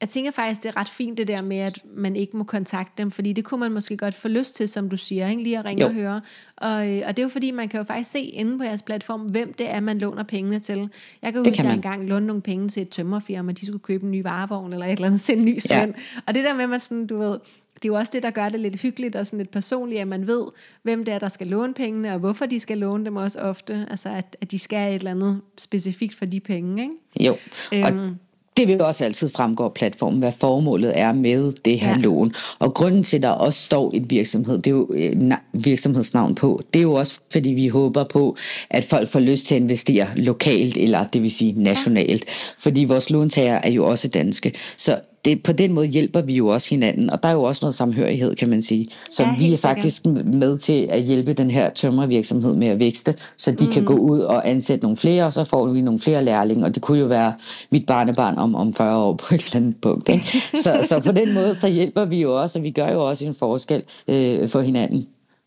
jeg 0.00 0.08
tænker 0.08 0.30
faktisk, 0.30 0.62
det 0.62 0.68
er 0.68 0.76
ret 0.76 0.88
fint 0.88 1.18
det 1.18 1.28
der 1.28 1.42
med, 1.42 1.56
at 1.56 1.78
man 1.94 2.16
ikke 2.16 2.36
må 2.36 2.44
kontakte 2.44 2.92
dem, 2.98 3.10
fordi 3.10 3.32
det 3.32 3.44
kunne 3.44 3.60
man 3.60 3.72
måske 3.72 3.96
godt 3.96 4.14
få 4.14 4.28
lyst 4.28 4.54
til, 4.54 4.68
som 4.68 4.88
du 4.88 4.96
siger, 4.96 5.28
ikke? 5.28 5.42
lige 5.42 5.58
at 5.58 5.64
ringe 5.64 5.82
jo. 5.82 5.88
og 5.88 5.94
høre. 5.94 6.20
Og, 6.56 6.88
øh, 6.88 7.02
og 7.06 7.16
det 7.16 7.18
er 7.18 7.22
jo 7.22 7.28
fordi, 7.28 7.50
man 7.50 7.68
kan 7.68 7.78
jo 7.78 7.84
faktisk 7.84 8.10
se 8.10 8.20
inde 8.20 8.58
på 8.58 8.64
jeres 8.64 8.82
platform, 8.82 9.20
hvem 9.20 9.52
det 9.52 9.74
er, 9.74 9.80
man 9.80 9.98
låner 9.98 10.22
pengene 10.22 10.58
til. 10.58 10.90
Jeg 11.22 11.32
kan 11.32 11.40
huske, 11.40 11.50
at 11.50 11.64
jeg 11.64 11.74
engang 11.74 12.08
lånte 12.08 12.26
nogle 12.26 12.42
penge 12.42 12.68
til 12.68 12.82
et 12.82 12.88
tømmerfirma, 12.88 13.52
de 13.52 13.66
skulle 13.66 13.82
købe 13.82 14.04
en 14.04 14.10
ny 14.10 14.22
varevogn 14.22 14.72
eller 14.72 14.86
et 14.86 14.92
eller 14.92 15.06
andet 15.06 15.20
til 15.20 15.38
en 15.38 15.44
ny 15.44 15.58
søn. 15.58 15.88
Ja. 15.88 16.20
Og 16.26 16.34
det 16.34 16.44
der 16.44 16.54
med, 16.54 16.62
at 16.62 16.70
man 16.70 16.80
sådan, 16.80 17.06
du 17.06 17.18
ved, 17.18 17.38
det 17.82 17.84
er 17.84 17.92
jo 17.92 17.94
også 17.94 18.10
det, 18.14 18.22
der 18.22 18.30
gør 18.30 18.48
det 18.48 18.60
lidt 18.60 18.80
hyggeligt 18.80 19.16
og 19.16 19.26
sådan 19.26 19.38
lidt 19.38 19.50
personligt, 19.50 20.00
at 20.00 20.08
man 20.08 20.26
ved, 20.26 20.44
hvem 20.82 21.04
det 21.04 21.14
er, 21.14 21.18
der 21.18 21.28
skal 21.28 21.46
låne 21.46 21.74
pengene, 21.74 22.12
og 22.12 22.18
hvorfor 22.18 22.46
de 22.46 22.60
skal 22.60 22.78
låne 22.78 23.04
dem 23.04 23.16
også 23.16 23.40
ofte. 23.40 23.86
Altså, 23.90 24.08
at, 24.08 24.36
at 24.40 24.50
de 24.50 24.58
skal 24.58 24.88
et 24.88 24.94
eller 24.94 25.10
andet 25.10 25.40
specifikt 25.58 26.14
for 26.14 26.24
de 26.24 26.40
penge, 26.40 26.82
ikke? 26.82 26.94
Jo, 27.28 27.36
og 27.72 27.92
øhm, 27.92 28.16
det 28.58 28.68
vil 28.68 28.80
også 28.80 29.04
altid 29.04 29.30
fremgå 29.36 29.64
af 29.64 29.74
platformen, 29.74 30.18
hvad 30.18 30.32
formålet 30.32 30.98
er 30.98 31.12
med 31.12 31.52
det 31.52 31.80
her 31.80 31.90
ja. 31.90 31.96
lån. 31.96 32.34
Og 32.58 32.74
grunden 32.74 33.02
til, 33.02 33.16
at 33.16 33.22
der 33.22 33.28
også 33.28 33.62
står 33.62 33.90
et 33.94 34.10
virksomhed, 34.10 34.58
det 34.58 34.66
er 34.66 34.74
jo 34.74 34.90
øh, 34.94 35.32
virksomhedsnavn 35.52 36.34
på, 36.34 36.60
det 36.74 36.80
er 36.80 36.82
jo 36.82 36.94
også, 36.94 37.20
fordi 37.32 37.48
vi 37.48 37.68
håber 37.68 38.04
på, 38.04 38.36
at 38.70 38.84
folk 38.84 39.08
får 39.08 39.20
lyst 39.20 39.46
til 39.46 39.54
at 39.54 39.60
investere 39.60 40.06
lokalt, 40.16 40.76
eller 40.76 41.06
det 41.06 41.22
vil 41.22 41.30
sige 41.30 41.62
nationalt. 41.62 42.24
Ja. 42.26 42.32
Fordi 42.58 42.84
vores 42.84 43.10
låntager 43.10 43.60
er 43.62 43.70
jo 43.70 43.86
også 43.86 44.08
danske. 44.08 44.52
Så 44.76 45.00
det, 45.24 45.42
på 45.42 45.52
den 45.52 45.72
måde 45.72 45.86
hjælper 45.86 46.20
vi 46.20 46.36
jo 46.36 46.48
også 46.48 46.70
hinanden, 46.70 47.10
og 47.10 47.22
der 47.22 47.28
er 47.28 47.32
jo 47.32 47.42
også 47.42 47.64
noget 47.64 47.74
samhørighed, 47.74 48.36
kan 48.36 48.48
man 48.48 48.62
sige. 48.62 48.88
Så 49.10 49.22
ja, 49.22 49.34
vi 49.38 49.52
er 49.52 49.56
faktisk 49.56 50.06
med 50.24 50.58
til 50.58 50.86
at 50.90 51.02
hjælpe 51.02 51.32
den 51.32 51.50
her 51.50 51.70
tømmervirksomhed 51.70 52.54
med 52.54 52.68
at 52.68 52.78
vækste, 52.78 53.14
så 53.36 53.52
de 53.52 53.64
mm. 53.64 53.72
kan 53.72 53.84
gå 53.84 53.94
ud 53.94 54.20
og 54.20 54.48
ansætte 54.48 54.84
nogle 54.84 54.96
flere, 54.96 55.24
og 55.24 55.32
så 55.32 55.44
får 55.44 55.66
vi 55.66 55.80
nogle 55.80 56.00
flere 56.00 56.24
lærlinge, 56.24 56.64
og 56.64 56.74
det 56.74 56.82
kunne 56.82 56.98
jo 56.98 57.06
være 57.06 57.32
mit 57.70 57.86
barnebarn 57.86 58.38
om, 58.38 58.54
om 58.54 58.74
40 58.74 58.96
år 58.96 59.14
på 59.14 59.34
et 59.34 59.46
eller 59.46 59.56
andet 59.56 59.76
punkt. 59.82 60.08
Ikke? 60.08 60.24
Så, 60.64 60.78
så 60.82 61.00
på 61.00 61.12
den 61.12 61.34
måde, 61.34 61.54
så 61.54 61.68
hjælper 61.68 62.04
vi 62.04 62.20
jo 62.20 62.42
også, 62.42 62.58
og 62.58 62.62
vi 62.62 62.70
gør 62.70 62.92
jo 62.92 63.08
også 63.08 63.26
en 63.26 63.34
forskel 63.34 63.82
øh, 64.08 64.48
for 64.48 64.60
hinanden. 64.60 65.06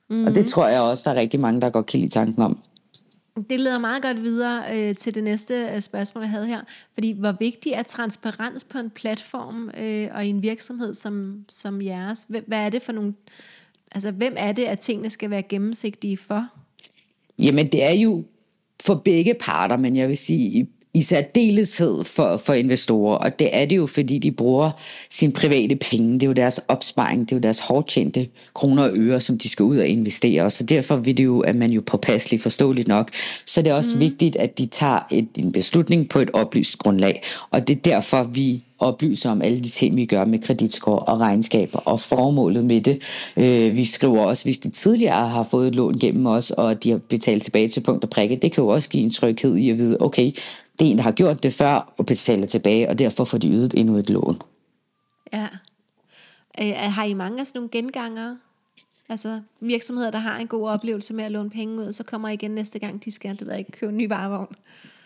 Mm. 0.10 0.26
Og 0.26 0.36
det 0.36 0.46
tror 0.46 0.68
jeg 0.68 0.82
også, 0.82 1.04
der 1.06 1.16
er 1.16 1.20
rigtig 1.20 1.40
mange, 1.40 1.62
der 1.62 1.70
godt 1.70 1.86
kan 1.86 2.00
lide 2.00 2.12
tanken 2.12 2.44
om. 2.44 2.58
Det 3.50 3.60
leder 3.60 3.80
meget 3.80 4.02
godt 4.02 4.24
videre 4.24 4.64
øh, 4.74 4.96
til 4.96 5.16
det 5.16 5.24
næste 5.24 5.70
øh, 5.76 5.82
spørgsmål, 5.82 6.24
jeg 6.24 6.30
havde 6.30 6.48
her. 6.48 6.62
Fordi 6.94 7.12
hvor 7.12 7.36
vigtig 7.40 7.72
er 7.72 7.84
transparens 7.84 8.64
på 8.64 8.78
en 8.78 8.90
platform 8.90 9.72
øh, 9.78 10.10
og 10.14 10.26
i 10.26 10.30
en 10.30 10.42
virksomhed 10.42 10.94
som, 10.94 11.46
som 11.50 11.82
jeres? 11.82 12.28
Hvad 12.30 12.58
er 12.58 12.70
det 12.70 12.82
for 12.82 12.92
nogle... 12.92 13.14
Altså, 13.92 14.12
hvem 14.12 14.34
er 14.38 14.52
det, 14.52 14.64
at 14.64 14.80
tingene 14.80 15.10
skal 15.10 15.30
være 15.30 15.44
gennemsigtige 15.44 16.18
for? 16.18 16.48
Jamen, 17.40 17.68
det 17.68 17.84
er 17.84 17.92
jo 17.92 18.24
for 18.84 18.96
begge 18.96 19.34
parter, 19.34 19.78
men 19.78 19.96
jeg 19.96 20.10
vil 20.10 20.18
sige, 20.18 20.60
i 20.60 20.70
i 20.94 21.02
særdeleshed 21.02 22.04
for, 22.04 22.38
for 22.38 22.54
investorer, 22.54 23.18
og 23.18 23.40
det 23.40 23.50
er 23.52 23.66
det 23.66 23.76
jo, 23.76 23.86
fordi 23.86 24.18
de 24.18 24.32
bruger 24.32 24.72
sin 25.10 25.32
private 25.32 25.76
penge. 25.76 26.14
Det 26.14 26.24
er 26.24 26.28
jo 26.28 26.34
deres 26.34 26.60
opsparing, 26.68 27.22
det 27.22 27.32
er 27.32 27.36
jo 27.36 27.42
deres 27.42 27.60
hårdtjente 27.60 28.28
kroner 28.54 28.84
og 28.84 28.94
øre, 28.98 29.20
som 29.20 29.38
de 29.38 29.50
skal 29.50 29.64
ud 29.64 29.78
og 29.78 29.88
investere. 29.88 30.44
Og 30.44 30.52
så 30.52 30.64
derfor 30.64 30.96
vil 30.96 31.18
det 31.18 31.24
jo, 31.24 31.40
at 31.40 31.56
man 31.56 31.72
jo 31.72 31.82
påpasselig 31.86 32.42
forståeligt 32.42 32.88
nok. 32.88 33.10
Så 33.46 33.62
det 33.62 33.70
er 33.70 33.74
også 33.74 33.94
mm. 33.94 34.00
vigtigt, 34.00 34.36
at 34.36 34.58
de 34.58 34.66
tager 34.66 35.00
et, 35.12 35.28
en 35.38 35.52
beslutning 35.52 36.10
på 36.10 36.20
et 36.20 36.30
oplyst 36.34 36.78
grundlag. 36.78 37.24
Og 37.52 37.68
det 37.68 37.78
er 37.78 37.82
derfor, 37.82 38.24
vi 38.24 38.64
oplyser 38.82 39.32
om 39.32 39.42
alle 39.42 39.60
de 39.60 39.70
ting, 39.70 39.96
vi 39.96 40.06
gør 40.06 40.26
med 40.26 40.40
kreditscore 40.40 41.00
og 41.00 41.20
regnskaber 41.20 41.80
og 41.80 42.00
formålet 42.00 42.66
med 42.66 42.82
det. 42.82 43.00
Øh, 43.38 43.78
vi 43.78 43.86
skriver 43.86 44.22
også, 44.22 44.44
hvis 44.44 44.58
de 44.58 44.70
tidligere 44.70 45.30
har 45.30 45.44
fået 45.44 45.68
et 45.68 45.76
lån 45.76 46.00
gennem 46.00 46.26
os, 46.26 46.52
og 46.52 46.84
de 46.84 46.92
har 46.92 46.98
betalt 46.98 47.44
tilbage 47.44 47.70
til 47.70 47.82
punkt 47.82 48.04
og 48.04 48.10
prikke, 48.10 48.36
det 48.36 48.52
kan 48.52 48.64
jo 48.64 48.68
også 48.68 48.90
give 48.90 49.04
en 49.04 49.10
tryghed 49.10 49.56
i 49.58 49.70
at 49.70 49.78
vide, 49.78 49.98
okay, 50.00 50.32
det 50.80 50.88
er 50.88 50.92
en, 50.92 50.98
der 50.98 51.04
har 51.04 51.12
gjort 51.12 51.44
det 51.44 51.54
før 51.54 51.94
og 51.98 52.06
betaler 52.06 52.48
tilbage, 52.48 52.90
og 52.90 53.00
derfor 53.00 53.24
får 53.24 53.38
de 53.38 53.50
ydet 53.50 53.74
endnu 53.74 53.98
et 53.98 54.10
lån. 54.10 54.42
Ja. 55.34 55.48
Øh, 56.62 56.74
har 56.76 57.04
I 57.04 57.14
mange 57.14 57.40
af 57.40 57.48
sådan 57.48 57.60
nogle 57.60 57.70
genganger? 57.72 58.36
Altså 59.10 59.42
virksomheder, 59.60 60.12
der 60.12 60.20
har 60.20 60.40
en 60.40 60.48
god 60.48 60.70
oplevelse 60.70 61.14
med 61.14 61.24
at 61.24 61.32
låne 61.32 61.50
penge 61.50 61.82
ud, 61.82 61.92
så 61.92 62.04
kommer 62.04 62.30
igen 62.30 62.52
næste 62.52 62.80
gang, 62.80 63.06
de 63.06 63.12
skal 63.12 63.40
det 63.40 63.48
ved 63.48 63.58
ikke, 63.58 63.72
købe 63.72 63.92
en 63.92 63.98
ny 63.98 64.08
varevogn. 64.08 64.56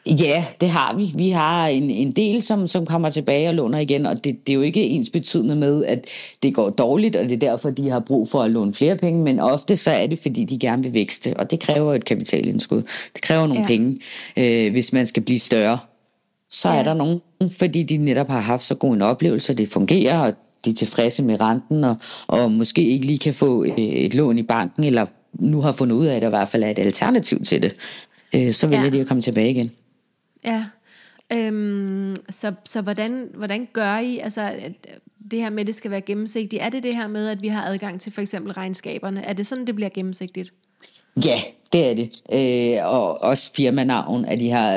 Ja, 0.07 0.45
det 0.61 0.69
har 0.69 0.95
vi. 0.95 1.11
Vi 1.15 1.29
har 1.29 1.67
en, 1.67 1.89
en 1.89 2.11
del, 2.11 2.41
som, 2.41 2.67
som 2.67 2.85
kommer 2.85 3.09
tilbage 3.09 3.49
og 3.49 3.55
låner 3.55 3.79
igen, 3.79 4.05
og 4.05 4.23
det, 4.23 4.47
det 4.47 4.53
er 4.53 4.55
jo 4.55 4.61
ikke 4.61 4.83
ens 4.83 5.09
betydende 5.09 5.55
med, 5.55 5.85
at 5.85 6.05
det 6.43 6.53
går 6.53 6.69
dårligt, 6.69 7.15
og 7.15 7.23
det 7.23 7.31
er 7.31 7.37
derfor, 7.37 7.69
de 7.69 7.89
har 7.89 7.99
brug 7.99 8.29
for 8.29 8.41
at 8.41 8.51
låne 8.51 8.73
flere 8.73 8.95
penge, 8.95 9.23
men 9.23 9.39
ofte 9.39 9.77
så 9.77 9.91
er 9.91 10.07
det, 10.07 10.19
fordi 10.19 10.43
de 10.43 10.59
gerne 10.59 10.83
vil 10.83 10.93
vækste, 10.93 11.33
og 11.37 11.51
det 11.51 11.59
kræver 11.59 11.93
et 11.93 12.05
kapitalindskud. 12.05 12.81
Det 13.13 13.21
kræver 13.21 13.47
nogle 13.47 13.61
ja. 13.61 13.67
penge, 13.67 13.97
øh, 14.37 14.71
hvis 14.71 14.93
man 14.93 15.05
skal 15.05 15.23
blive 15.23 15.39
større. 15.39 15.79
Så 16.49 16.69
ja. 16.69 16.75
er 16.75 16.83
der 16.83 16.93
nogen, 16.93 17.21
fordi 17.59 17.83
de 17.83 17.97
netop 17.97 18.27
har 18.27 18.39
haft 18.39 18.63
så 18.63 18.75
god 18.75 18.93
en 18.93 19.01
oplevelse, 19.01 19.51
at 19.51 19.57
det 19.57 19.67
fungerer, 19.67 20.19
og 20.19 20.33
de 20.65 20.69
er 20.69 20.75
tilfredse 20.75 21.23
med 21.23 21.41
renten, 21.41 21.83
og, 21.83 21.95
og 22.27 22.51
måske 22.51 22.87
ikke 22.87 23.05
lige 23.05 23.19
kan 23.19 23.33
få 23.33 23.63
øh, 23.63 23.77
et 23.77 24.15
lån 24.15 24.37
i 24.37 24.43
banken, 24.43 24.83
eller 24.83 25.05
nu 25.33 25.61
har 25.61 25.71
fundet 25.71 25.95
ud 25.95 26.05
af, 26.05 26.15
at 26.15 26.21
der 26.21 26.27
i 26.27 26.29
hvert 26.29 26.47
fald 26.47 26.63
er 26.63 26.69
et 26.69 26.79
alternativ 26.79 27.43
til 27.43 27.61
det. 27.63 27.75
Øh, 28.33 28.53
så 28.53 28.67
vælger 28.67 28.83
ja. 28.83 28.89
de 28.89 28.99
at 28.99 29.07
komme 29.07 29.21
tilbage 29.21 29.51
igen. 29.51 29.71
Ja, 30.45 30.65
øhm, 31.33 32.15
så, 32.29 32.53
så 32.65 32.81
hvordan, 32.81 33.29
hvordan 33.33 33.67
gør 33.73 33.97
I, 33.97 34.19
altså 34.19 34.53
det 35.31 35.39
her 35.39 35.49
med, 35.49 35.61
at 35.61 35.67
det 35.67 35.75
skal 35.75 35.91
være 35.91 36.01
gennemsigtigt, 36.01 36.63
er 36.63 36.69
det 36.69 36.83
det 36.83 36.95
her 36.95 37.07
med, 37.07 37.27
at 37.27 37.41
vi 37.41 37.47
har 37.47 37.63
adgang 37.63 38.01
til 38.01 38.11
for 38.11 38.21
eksempel 38.21 38.53
regnskaberne? 38.53 39.21
Er 39.21 39.33
det 39.33 39.47
sådan, 39.47 39.67
det 39.67 39.75
bliver 39.75 39.89
gennemsigtigt? 39.89 40.53
Ja, 41.25 41.39
det 41.73 41.89
er 41.89 41.95
det. 41.95 42.21
Øh, 42.31 42.93
og 42.93 43.23
også 43.23 43.51
firmanavn, 43.53 44.25
at 44.25 44.39
de, 44.39 44.49
har, 44.49 44.71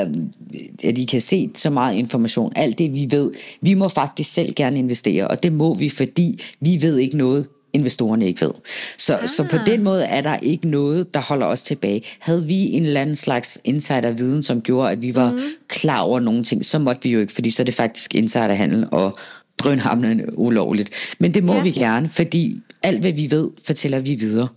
at 0.85 0.97
de 0.97 1.07
kan 1.07 1.21
se 1.21 1.51
så 1.55 1.71
meget 1.71 1.97
information. 1.97 2.53
Alt 2.57 2.79
det, 2.79 2.93
vi 2.93 3.07
ved. 3.11 3.33
Vi 3.61 3.75
må 3.75 3.89
faktisk 3.89 4.33
selv 4.33 4.55
gerne 4.55 4.79
investere, 4.79 5.29
og 5.29 5.43
det 5.43 5.53
må 5.53 5.75
vi, 5.75 5.89
fordi 5.89 6.41
vi 6.61 6.79
ved 6.83 6.99
ikke 6.99 7.17
noget 7.17 7.47
investorerne 7.79 8.27
ikke 8.27 8.41
ved. 8.41 8.51
Så, 8.99 9.17
ah. 9.17 9.29
så 9.29 9.45
på 9.51 9.57
ah. 9.57 9.67
den 9.67 9.83
måde 9.83 10.05
er 10.05 10.21
der 10.21 10.37
ikke 10.37 10.69
noget, 10.69 11.15
der 11.15 11.21
holder 11.21 11.47
os 11.47 11.63
tilbage. 11.63 12.03
Havde 12.19 12.47
vi 12.47 12.73
en 12.73 12.87
eller 12.87 13.01
anden 13.01 13.17
slags 13.17 13.59
insiderviden, 13.65 14.43
som 14.43 14.61
gjorde, 14.61 14.91
at 14.91 15.03
vi 15.03 15.15
var 15.15 15.33
mm. 15.33 15.39
klar 15.69 16.01
over 16.01 16.21
nogle 16.21 16.45
ting, 16.45 16.65
så 16.65 16.79
måtte 16.79 17.03
vi 17.03 17.11
jo 17.11 17.21
ikke, 17.21 17.33
fordi 17.33 17.51
så 17.51 17.63
er 17.63 17.65
det 17.65 17.75
faktisk 17.75 18.15
insiderhandel 18.15 18.89
og 18.93 19.19
drønhamlende 19.59 20.39
ulovligt. 20.39 20.91
Men 21.19 21.35
det 21.35 21.45
må 21.45 21.55
ja. 21.55 21.63
vi 21.63 21.71
gerne, 21.71 22.11
fordi 22.17 22.61
alt 22.83 23.01
hvad 23.01 23.13
vi 23.13 23.31
ved, 23.31 23.51
fortæller 23.67 23.99
vi 23.99 24.15
videre. 24.15 24.49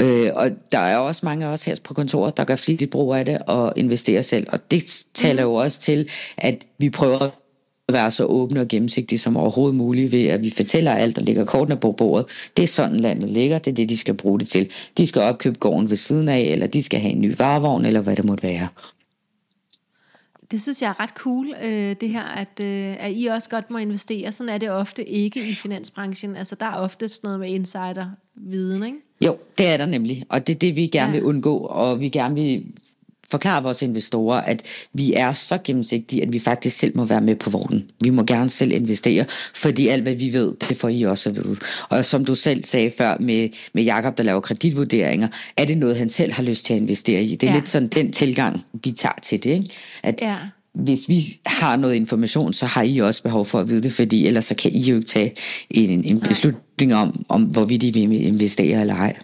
Øh, 0.00 0.30
og 0.34 0.50
der 0.72 0.78
er 0.78 0.96
også 0.96 1.20
mange 1.24 1.46
af 1.46 1.50
os 1.50 1.64
her 1.64 1.76
på 1.84 1.94
kontoret, 1.94 2.36
der 2.36 2.44
gør 2.44 2.56
flittigt 2.56 2.90
brug 2.90 3.14
af 3.14 3.24
det 3.24 3.38
og 3.46 3.72
investerer 3.76 4.22
selv. 4.22 4.46
Og 4.52 4.70
det 4.70 5.04
taler 5.14 5.44
mm. 5.44 5.50
jo 5.50 5.54
også 5.54 5.80
til, 5.80 6.08
at 6.36 6.64
vi 6.78 6.90
prøver 6.90 7.30
være 7.92 8.12
så 8.12 8.24
åbne 8.24 8.60
og 8.60 8.68
gennemsigtige 8.68 9.18
som 9.18 9.36
overhovedet 9.36 9.76
muligt 9.76 10.12
ved, 10.12 10.26
at 10.26 10.42
vi 10.42 10.50
fortæller 10.50 10.92
alt, 10.92 11.16
der 11.16 11.22
ligger 11.22 11.44
kortene 11.44 11.76
på 11.76 11.92
bordet. 11.92 12.26
Det 12.56 12.62
er 12.62 12.66
sådan 12.66 12.96
landet 12.96 13.30
ligger, 13.30 13.58
det 13.58 13.70
er 13.70 13.74
det, 13.74 13.88
de 13.88 13.96
skal 13.96 14.14
bruge 14.14 14.38
det 14.40 14.48
til. 14.48 14.70
De 14.98 15.06
skal 15.06 15.22
opkøbe 15.22 15.58
gården 15.58 15.90
ved 15.90 15.96
siden 15.96 16.28
af, 16.28 16.40
eller 16.40 16.66
de 16.66 16.82
skal 16.82 17.00
have 17.00 17.12
en 17.12 17.20
ny 17.20 17.34
varevogn, 17.38 17.84
eller 17.84 18.00
hvad 18.00 18.16
det 18.16 18.24
måtte 18.24 18.42
være. 18.42 18.68
Det 20.50 20.62
synes 20.62 20.82
jeg 20.82 20.88
er 20.88 21.00
ret 21.00 21.10
cool, 21.10 21.54
øh, 21.64 21.96
det 22.00 22.08
her, 22.08 22.22
at, 22.22 22.60
øh, 22.60 22.96
at 22.98 23.12
I 23.16 23.26
også 23.26 23.48
godt 23.48 23.70
må 23.70 23.78
investere. 23.78 24.32
Sådan 24.32 24.54
er 24.54 24.58
det 24.58 24.70
ofte 24.70 25.08
ikke 25.08 25.48
i 25.48 25.54
finansbranchen. 25.54 26.36
Altså, 26.36 26.54
der 26.60 26.66
er 26.66 26.74
ofte 26.76 27.08
sådan 27.08 27.28
noget 27.28 27.40
med 27.40 27.48
insider-viden, 27.48 28.84
ikke? 28.84 28.98
Jo, 29.24 29.36
det 29.58 29.66
er 29.66 29.76
der 29.76 29.86
nemlig, 29.86 30.24
og 30.28 30.46
det 30.46 30.54
er 30.54 30.58
det, 30.58 30.76
vi 30.76 30.86
gerne 30.86 31.12
ja. 31.12 31.18
vil 31.18 31.24
undgå, 31.24 31.58
og 31.58 32.00
vi 32.00 32.08
gerne 32.08 32.34
vil 32.34 32.64
forklare 33.34 33.62
vores 33.62 33.82
investorer, 33.82 34.40
at 34.40 34.62
vi 34.92 35.14
er 35.14 35.32
så 35.32 35.58
gennemsigtige, 35.64 36.22
at 36.22 36.32
vi 36.32 36.38
faktisk 36.38 36.78
selv 36.78 36.96
må 36.96 37.04
være 37.04 37.20
med 37.20 37.36
på 37.36 37.50
vognen. 37.50 37.84
Vi 38.04 38.10
må 38.10 38.22
gerne 38.22 38.50
selv 38.50 38.72
investere, 38.72 39.24
fordi 39.54 39.88
alt 39.88 40.02
hvad 40.02 40.14
vi 40.14 40.32
ved, 40.32 40.52
det 40.68 40.78
får 40.80 40.88
I 40.88 41.02
også 41.02 41.28
at 41.30 41.36
vide. 41.36 41.56
Og 41.88 42.04
som 42.04 42.24
du 42.24 42.34
selv 42.34 42.64
sagde 42.64 42.90
før 42.98 43.16
med, 43.20 43.48
med 43.72 43.82
Jakob, 43.82 44.18
der 44.18 44.24
laver 44.24 44.40
kreditvurderinger, 44.40 45.28
er 45.56 45.64
det 45.64 45.78
noget, 45.78 45.98
han 45.98 46.08
selv 46.08 46.32
har 46.32 46.42
lyst 46.42 46.66
til 46.66 46.74
at 46.74 46.80
investere 46.80 47.22
i. 47.22 47.34
Det 47.34 47.46
er 47.46 47.50
ja. 47.50 47.58
lidt 47.58 47.68
sådan 47.68 47.88
den 47.88 48.12
tilgang, 48.12 48.60
vi 48.84 48.92
tager 48.92 49.18
til 49.22 49.42
det. 49.42 49.50
Ikke? 49.50 49.70
At 50.02 50.22
ja 50.22 50.36
hvis 50.74 51.08
vi 51.08 51.24
har 51.46 51.76
noget 51.76 51.94
information, 51.94 52.52
så 52.52 52.66
har 52.66 52.82
I 52.82 52.98
også 52.98 53.22
behov 53.22 53.44
for 53.44 53.58
at 53.60 53.68
vide 53.68 53.82
det, 53.82 53.92
fordi 53.92 54.26
ellers 54.26 54.44
så 54.44 54.54
kan 54.54 54.72
I 54.72 54.80
jo 54.80 54.96
ikke 54.96 55.08
tage 55.08 55.32
en, 55.70 56.04
en 56.04 56.20
beslutning 56.20 56.94
om, 56.94 57.24
om 57.28 57.42
hvorvidt 57.42 57.82
I 57.82 58.06
vil 58.06 58.26
investere 58.26 58.80
eller 58.80 58.94
ej. 58.94 59.16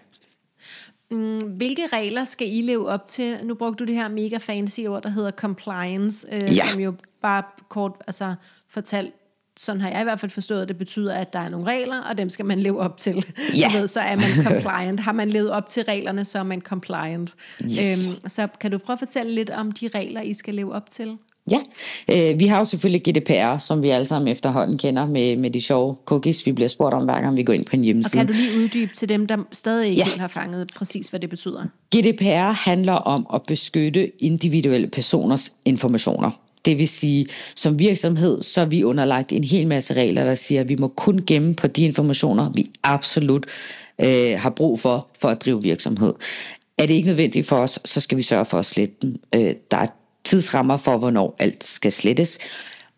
Mm, 1.11 1.39
hvilke 1.39 1.87
regler 1.87 2.25
skal 2.25 2.49
I 2.57 2.63
leve 2.63 2.89
op 2.89 3.07
til? 3.07 3.39
Nu 3.43 3.55
brugte 3.55 3.85
du 3.85 3.89
det 3.89 3.95
her 3.95 4.09
mega 4.09 4.37
fancy 4.37 4.81
ord, 4.81 5.03
der 5.03 5.09
hedder 5.09 5.31
compliance, 5.31 6.27
øh, 6.33 6.43
ja. 6.43 6.67
som 6.67 6.81
jo 6.81 6.95
bare 7.23 7.43
kort 7.69 7.93
altså, 8.07 8.35
fortalt 8.69 9.15
sådan 9.57 9.81
har 9.81 9.91
jeg 9.91 10.01
i 10.01 10.05
hvert 10.05 10.21
fald 10.21 10.31
forstået, 10.31 10.63
at 10.63 10.69
det 10.69 10.79
betyder, 10.79 11.15
at 11.15 11.33
der 11.33 11.39
er 11.39 11.49
nogle 11.49 11.67
regler, 11.67 12.01
og 12.03 12.19
dem 12.19 12.31
skal 12.31 12.45
man 12.45 12.61
leve 12.61 12.81
op 12.81 12.99
til. 12.99 13.25
Ja. 13.59 13.71
ved, 13.79 13.89
så 13.89 14.01
er 14.01 14.17
man 14.17 14.47
compliant. 14.47 15.01
Har 15.01 15.13
man 15.13 15.31
levet 15.31 15.51
op 15.51 15.69
til 15.69 15.85
reglerne, 15.85 16.25
så 16.25 16.39
er 16.39 16.43
man 16.43 16.61
compliant. 16.61 17.35
Yes. 17.63 18.09
Øhm, 18.09 18.29
så 18.29 18.49
kan 18.61 18.71
du 18.71 18.79
prøve 18.79 18.95
at 18.95 18.99
fortælle 18.99 19.33
lidt 19.33 19.51
om 19.51 19.73
de 19.73 19.89
regler, 19.89 20.21
I 20.21 20.35
skal 20.35 20.55
leve 20.55 20.73
op 20.73 20.91
til? 20.91 21.19
Ja, 21.51 21.61
øh, 22.09 22.39
vi 22.39 22.47
har 22.47 22.59
jo 22.59 22.65
selvfølgelig 22.65 23.03
GDPR, 23.03 23.59
som 23.59 23.83
vi 23.83 23.91
alle 23.91 24.07
sammen 24.07 24.29
efterhånden 24.29 24.79
kender 24.79 25.07
med, 25.07 25.37
med 25.37 25.51
de 25.51 25.61
sjove 25.61 25.97
cookies, 26.05 26.47
vi 26.47 26.53
bliver 26.53 26.69
spurgt 26.69 26.95
om 26.95 27.05
hver 27.05 27.21
gang 27.21 27.37
vi 27.37 27.43
går 27.43 27.53
ind 27.53 27.65
på 27.65 27.77
en 27.77 27.85
hjemmeside. 27.85 28.21
Og 28.21 28.27
kan 28.27 28.35
du 28.35 28.41
lige 28.41 28.65
uddybe 28.65 28.95
til 28.95 29.09
dem, 29.09 29.27
der 29.27 29.37
stadig 29.53 29.89
ikke 29.89 30.03
ja. 30.17 30.21
har 30.21 30.29
fanget 30.29 30.71
præcis, 30.77 31.09
hvad 31.09 31.21
det 31.21 31.31
betyder? 31.31 31.65
GDPR 31.97 32.69
handler 32.69 32.93
om 32.93 33.27
at 33.35 33.43
beskytte 33.49 34.23
individuelle 34.23 34.87
personers 34.87 35.53
informationer. 35.65 36.31
Det 36.65 36.79
vil 36.79 36.89
sige, 36.89 37.27
som 37.55 37.79
virksomhed, 37.79 38.43
så 38.43 38.61
er 38.61 38.65
vi 38.65 38.85
underlagt 38.85 39.33
en 39.33 39.45
hel 39.45 39.67
masse 39.67 39.95
regler, 39.95 40.25
der 40.25 40.35
siger, 40.35 40.61
at 40.61 40.69
vi 40.69 40.77
må 40.79 40.89
kun 40.89 41.23
gemme 41.27 41.55
på 41.55 41.67
de 41.67 41.83
informationer, 41.83 42.51
vi 42.55 42.71
absolut 42.83 43.47
øh, 44.01 44.39
har 44.39 44.51
brug 44.51 44.81
for, 44.81 45.09
for 45.21 45.29
at 45.29 45.45
drive 45.45 45.63
virksomhed. 45.63 46.13
Er 46.79 46.87
det 46.87 46.95
ikke 46.95 47.09
nødvendigt 47.09 47.47
for 47.47 47.57
os, 47.57 47.79
så 47.85 48.01
skal 48.01 48.19
vi 48.19 48.23
sørge 48.23 48.45
for 48.45 48.59
at 48.59 48.67
slette 48.67 48.95
dem. 49.03 49.17
Øh, 49.35 49.55
der 49.71 49.77
er 49.77 49.87
tidsrammer 50.31 50.77
for, 50.77 50.99
hvornår 50.99 51.37
alt 51.39 51.65
skal 51.65 51.93
slettes, 51.93 52.39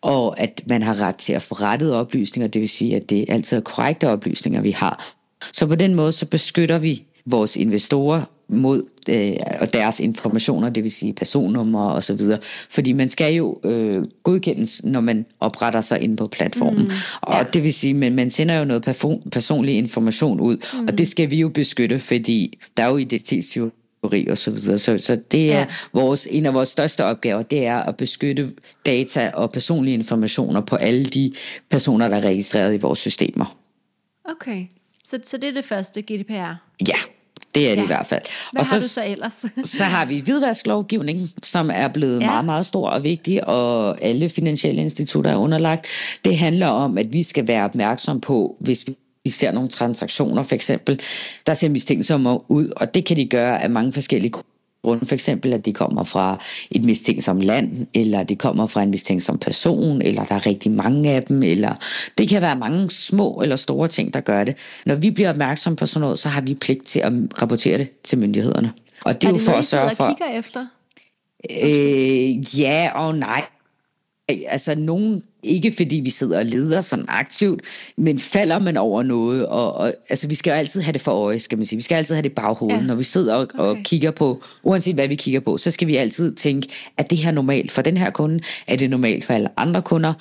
og 0.01 0.39
at 0.39 0.61
man 0.67 0.83
har 0.83 1.01
ret 1.01 1.15
til 1.15 1.33
at 1.33 1.41
få 1.41 1.55
rettet 1.55 1.93
oplysninger, 1.93 2.47
det 2.47 2.61
vil 2.61 2.69
sige, 2.69 2.95
at 2.95 3.09
det 3.09 3.25
altid 3.29 3.57
er 3.57 3.61
korrekte 3.61 4.09
oplysninger, 4.09 4.61
vi 4.61 4.71
har. 4.71 5.13
Så 5.53 5.67
på 5.67 5.75
den 5.75 5.95
måde, 5.95 6.11
så 6.11 6.25
beskytter 6.25 6.77
vi 6.79 7.03
vores 7.25 7.55
investorer 7.55 8.21
mod 8.47 8.83
øh, 9.09 9.33
og 9.61 9.73
deres 9.73 9.99
informationer, 9.99 10.69
det 10.69 10.83
vil 10.83 10.91
sige 10.91 11.13
personnummer 11.13 11.89
og 11.89 12.03
så 12.03 12.13
videre. 12.13 12.39
Fordi 12.69 12.93
man 12.93 13.09
skal 13.09 13.33
jo 13.33 13.59
øh, 13.63 14.05
godkendes, 14.23 14.83
når 14.83 15.01
man 15.01 15.25
opretter 15.39 15.81
sig 15.81 16.01
inde 16.01 16.15
på 16.15 16.27
platformen. 16.27 16.83
Mm, 16.83 16.91
ja. 17.29 17.39
Og 17.39 17.53
det 17.53 17.63
vil 17.63 17.73
sige, 17.73 18.05
at 18.05 18.11
man 18.11 18.29
sender 18.29 18.55
jo 18.55 18.65
noget 18.65 18.83
personlig 19.31 19.75
information 19.77 20.39
ud, 20.39 20.57
mm. 20.73 20.85
og 20.87 20.97
det 20.97 21.07
skal 21.07 21.29
vi 21.29 21.35
jo 21.39 21.49
beskytte, 21.49 21.99
fordi 21.99 22.59
der 22.77 22.83
er 22.83 22.89
jo 22.89 22.97
identitetstyveri 22.97 23.71
og 24.03 24.37
så 24.37 24.51
videre. 24.51 24.79
Så, 24.79 24.97
så 24.97 25.19
det 25.31 25.53
er 25.53 25.59
ja. 25.59 25.65
vores, 25.93 26.27
en 26.31 26.45
af 26.45 26.53
vores 26.53 26.69
største 26.69 27.05
opgaver, 27.05 27.41
det 27.41 27.65
er 27.65 27.77
at 27.79 27.97
beskytte 27.97 28.51
data 28.85 29.31
og 29.33 29.51
personlige 29.51 29.93
informationer 29.93 30.61
på 30.61 30.75
alle 30.75 31.05
de 31.05 31.33
personer, 31.69 32.07
der 32.07 32.15
er 32.15 32.21
registreret 32.21 32.73
i 32.73 32.77
vores 32.77 32.99
systemer. 32.99 33.57
Okay, 34.29 34.65
så, 35.03 35.19
så 35.23 35.37
det 35.37 35.49
er 35.49 35.53
det 35.53 35.65
første, 35.65 36.01
GDPR? 36.01 36.55
Ja, 36.87 36.99
det 37.55 37.65
er 37.65 37.69
ja. 37.69 37.75
det 37.75 37.83
i 37.83 37.85
hvert 37.85 38.05
fald. 38.05 38.21
Hvad 38.51 38.59
og 38.59 38.65
så, 38.65 38.75
har 38.75 38.79
du 38.79 38.87
så 38.87 39.05
ellers? 39.05 39.45
så 39.77 39.83
har 39.83 40.05
vi 40.05 40.19
hvidvasklovgivning, 40.19 41.31
som 41.43 41.71
er 41.73 41.87
blevet 41.87 42.21
ja. 42.21 42.25
meget, 42.25 42.45
meget 42.45 42.65
stor 42.65 42.89
og 42.89 43.03
vigtig, 43.03 43.47
og 43.47 44.01
alle 44.01 44.29
finansielle 44.29 44.81
institutter 44.81 45.31
er 45.31 45.35
underlagt. 45.35 45.87
Det 46.25 46.37
handler 46.37 46.67
om, 46.67 46.97
at 46.97 47.13
vi 47.13 47.23
skal 47.23 47.47
være 47.47 47.65
opmærksom 47.65 48.21
på, 48.21 48.57
hvis 48.59 48.87
vi 48.87 48.95
vi 49.23 49.33
ser 49.39 49.51
nogle 49.51 49.69
transaktioner 49.69 50.43
for 50.43 50.55
eksempel, 50.55 50.99
der 51.47 51.53
ser 51.53 51.69
mistænksomme 51.69 52.51
ud, 52.51 52.69
og 52.75 52.93
det 52.93 53.05
kan 53.05 53.17
de 53.17 53.25
gøre 53.25 53.63
af 53.63 53.69
mange 53.69 53.93
forskellige 53.93 54.31
grunde. 54.81 55.05
For 55.07 55.15
eksempel, 55.15 55.53
at 55.53 55.65
de 55.65 55.73
kommer 55.73 56.03
fra 56.03 56.43
et 56.71 56.83
mistænksomt 56.83 57.43
land, 57.43 57.87
eller 57.93 58.23
de 58.23 58.35
kommer 58.35 58.67
fra 58.67 58.83
en 58.83 58.91
mistænksom 58.91 59.37
person, 59.37 60.01
eller 60.01 60.25
der 60.25 60.35
er 60.35 60.45
rigtig 60.45 60.71
mange 60.71 61.11
af 61.11 61.23
dem, 61.23 61.43
eller 61.43 61.75
det 62.17 62.29
kan 62.29 62.41
være 62.41 62.55
mange 62.55 62.89
små 62.89 63.41
eller 63.43 63.55
store 63.55 63.87
ting, 63.87 64.13
der 64.13 64.19
gør 64.19 64.43
det. 64.43 64.57
Når 64.85 64.95
vi 64.95 65.11
bliver 65.11 65.29
opmærksom 65.29 65.75
på 65.75 65.85
sådan 65.85 66.01
noget, 66.01 66.19
så 66.19 66.29
har 66.29 66.41
vi 66.41 66.53
pligt 66.53 66.85
til 66.85 66.99
at 66.99 67.13
rapportere 67.41 67.77
det 67.77 68.03
til 68.03 68.17
myndighederne. 68.17 68.73
Og 69.05 69.21
det 69.21 69.27
er, 69.27 69.29
er 69.29 69.33
det 69.33 69.45
jo 69.45 69.51
for 69.51 69.57
at 69.57 69.65
sørge 69.65 69.95
for... 69.95 70.07
kigger 70.07 70.39
efter? 70.39 70.65
Øh, 71.63 72.59
ja 72.59 72.91
og 72.95 73.15
nej. 73.15 73.45
Altså, 74.47 74.75
nogen 74.75 75.23
ikke 75.43 75.73
fordi 75.77 75.95
vi 75.95 76.09
sidder 76.09 76.39
og 76.39 76.45
leder 76.45 76.81
sådan 76.81 77.05
aktivt, 77.07 77.61
men 77.97 78.19
falder 78.19 78.59
man 78.59 78.77
over 78.77 79.03
noget, 79.03 79.45
og, 79.45 79.73
og 79.73 79.93
altså 80.09 80.27
vi 80.27 80.35
skal 80.35 80.51
jo 80.51 80.55
altid 80.57 80.81
have 80.81 80.93
det 80.93 81.01
for 81.01 81.11
øje, 81.11 81.39
skal 81.39 81.57
man 81.57 81.65
sige. 81.65 81.77
Vi 81.77 81.83
skal 81.83 81.95
altid 81.95 82.15
have 82.15 82.23
det 82.23 82.33
baghovedet, 82.33 82.77
ja. 82.77 82.83
når 82.83 82.95
vi 82.95 83.03
sidder 83.03 83.35
og, 83.35 83.41
okay. 83.41 83.59
og 83.59 83.77
kigger 83.83 84.11
på, 84.11 84.43
uanset 84.63 84.95
hvad 84.95 85.07
vi 85.07 85.15
kigger 85.15 85.39
på, 85.39 85.57
så 85.57 85.71
skal 85.71 85.87
vi 85.87 85.95
altid 85.95 86.33
tænke, 86.33 86.67
er 86.97 87.03
det 87.03 87.17
her 87.17 87.31
normalt 87.31 87.71
for 87.71 87.81
den 87.81 87.97
her 87.97 88.09
kunde? 88.09 88.39
Er 88.67 88.75
det 88.75 88.89
normalt 88.89 89.25
for 89.25 89.33
alle 89.33 89.49
andre 89.57 89.81
kunder? 89.81 90.13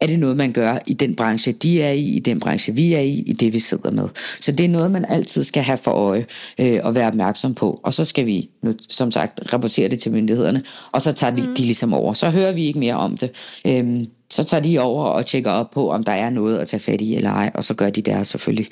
Er 0.00 0.06
det 0.06 0.18
noget, 0.18 0.36
man 0.36 0.52
gør 0.52 0.78
i 0.86 0.94
den 0.94 1.14
branche, 1.14 1.52
de 1.52 1.82
er 1.82 1.90
i, 1.90 2.00
i 2.00 2.18
den 2.18 2.40
branche, 2.40 2.74
vi 2.74 2.92
er 2.92 3.00
i, 3.00 3.22
i 3.26 3.32
det, 3.32 3.52
vi 3.52 3.58
sidder 3.58 3.90
med? 3.90 4.08
Så 4.40 4.52
det 4.52 4.64
er 4.64 4.68
noget, 4.68 4.90
man 4.90 5.04
altid 5.08 5.44
skal 5.44 5.62
have 5.62 5.78
for 5.78 5.90
øje 5.90 6.26
øh, 6.58 6.80
og 6.84 6.94
være 6.94 7.06
opmærksom 7.08 7.54
på. 7.54 7.80
Og 7.82 7.94
så 7.94 8.04
skal 8.04 8.26
vi, 8.26 8.50
nu, 8.62 8.74
som 8.88 9.10
sagt, 9.10 9.52
rapportere 9.52 9.88
det 9.88 9.98
til 9.98 10.12
myndighederne, 10.12 10.62
og 10.92 11.02
så 11.02 11.12
tager 11.12 11.36
de, 11.36 11.42
mm. 11.42 11.54
de 11.54 11.62
ligesom 11.62 11.94
over. 11.94 12.12
Så 12.12 12.30
hører 12.30 12.52
vi 12.52 12.66
ikke 12.66 12.78
mere 12.78 12.94
om 12.94 13.16
det. 13.16 13.30
Øhm, 13.66 14.06
så 14.30 14.44
tager 14.44 14.62
de 14.62 14.78
over 14.78 15.04
og 15.04 15.26
tjekker 15.26 15.50
op 15.50 15.70
på, 15.70 15.90
om 15.90 16.04
der 16.04 16.12
er 16.12 16.30
noget 16.30 16.58
at 16.58 16.68
tage 16.68 16.80
fat 16.80 17.00
i 17.00 17.14
eller 17.14 17.30
ej, 17.30 17.50
og 17.54 17.64
så 17.64 17.74
gør 17.74 17.90
de 17.90 18.02
det 18.02 18.26
selvfølgelig. 18.26 18.66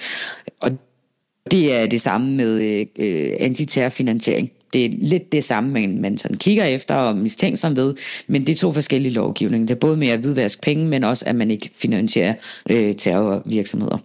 Og 0.61 0.71
det 1.51 1.75
er 1.75 1.87
det 1.87 2.01
samme 2.01 2.37
med 2.37 2.85
øh, 2.99 3.33
antiterrorfinansiering. 3.41 4.51
Det 4.73 4.85
er 4.85 4.89
lidt 4.99 5.33
det 5.33 5.45
samme, 5.45 5.71
man, 5.71 6.01
man 6.01 6.19
sådan 6.19 6.37
kigger 6.37 6.65
efter 6.65 6.95
og 6.95 7.17
mistænksom 7.17 7.77
ved, 7.77 7.95
men 8.27 8.47
det 8.47 8.53
er 8.53 8.57
to 8.57 8.73
forskellige 8.73 9.13
lovgivninger. 9.13 9.67
Det 9.67 9.75
er 9.75 9.79
både 9.79 9.97
med 9.97 10.09
at 10.09 10.21
hvidvaske 10.21 10.63
penge, 10.63 10.85
men 10.85 11.05
også 11.05 11.25
at 11.27 11.37
man 11.37 11.51
ikke 11.51 11.71
finansierer 11.75 12.35
øh, 12.71 12.95
terrorvirksomheder. 12.95 13.99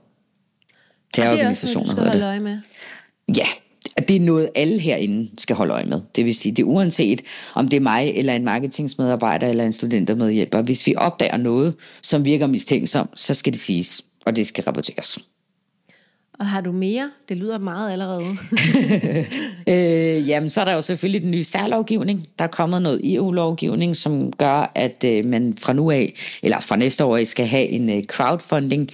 Terrororganisationer. 1.14 1.96
Det 1.96 2.00
er 2.00 2.04
også 2.04 2.12
noget, 2.12 2.14
du 2.14 2.18
skal 2.18 2.22
holde 2.22 2.26
øje 2.26 2.40
med. 2.40 2.58
Ja, 3.38 3.46
at 3.98 4.08
det 4.08 4.16
er 4.16 4.20
noget, 4.20 4.50
alle 4.56 4.80
herinde 4.80 5.30
skal 5.38 5.56
holde 5.56 5.74
øje 5.74 5.86
med. 5.86 6.02
Det 6.16 6.26
vil 6.26 6.36
sige, 6.36 6.52
det 6.52 6.64
er 6.64 6.68
uanset 6.68 7.22
om 7.56 7.68
det 7.68 7.78
er 7.78 7.82
mig, 7.82 8.12
eller 8.16 8.34
en 8.34 8.46
marketingsmedarbejder, 8.46 9.48
eller 9.48 9.66
en 9.66 9.74
studentermedhjælper. 9.74 10.62
Hvis 10.62 10.88
vi 10.88 10.96
opdager 10.98 11.38
noget, 11.38 11.76
som 12.02 12.26
virker 12.26 12.48
mistænksomt, 12.48 13.20
så 13.20 13.34
skal 13.34 13.54
det 13.54 13.60
siges, 13.60 14.06
og 14.26 14.36
det 14.36 14.48
skal 14.48 14.64
rapporteres. 14.64 15.20
Og 16.42 16.48
har 16.48 16.62
du 16.62 16.72
mere? 16.72 17.12
Det 17.30 17.38
lyder 17.38 17.58
meget 17.58 17.92
allerede. 17.92 18.26
øh, 19.74 20.30
jamen, 20.30 20.50
så 20.50 20.62
er 20.62 20.66
der 20.66 20.74
jo 20.74 20.82
selvfølgelig 20.82 21.22
den 21.22 21.32
nye 21.32 21.44
særlovgivning. 21.44 22.28
Der 22.40 22.46
er 22.46 22.50
kommet 22.50 22.82
noget 22.82 23.16
EU-lovgivning, 23.16 23.98
som 23.98 24.34
gør, 24.34 24.72
at 24.76 25.04
øh, 25.06 25.26
man 25.26 25.58
fra 25.58 25.74
nu 25.74 25.92
af, 25.92 26.14
eller 26.44 26.60
fra 26.60 26.76
næste 26.76 27.06
år 27.06 27.18
af, 27.18 27.28
skal 27.28 27.46
have 27.46 27.68
en 27.68 27.90
øh, 27.90 28.04
crowdfunding 28.04 28.90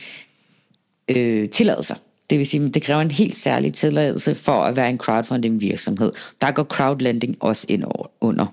øh, 1.07 1.49
tilladelse. 1.57 1.95
Det 2.29 2.38
vil 2.38 2.47
sige, 2.47 2.65
at 2.65 2.73
det 2.73 2.83
kræver 2.83 3.01
en 3.01 3.12
helt 3.12 3.36
særlig 3.36 3.73
tilladelse 3.73 4.36
for 4.36 4.63
at 4.63 4.75
være 4.75 4.89
en 4.89 4.97
crowdfunding 4.97 5.62
virksomhed. 5.62 6.12
Der 6.41 6.51
går 6.51 6.63
crowdlending 6.63 7.38
også 7.39 7.65
ind 7.69 7.83
under. 8.21 8.45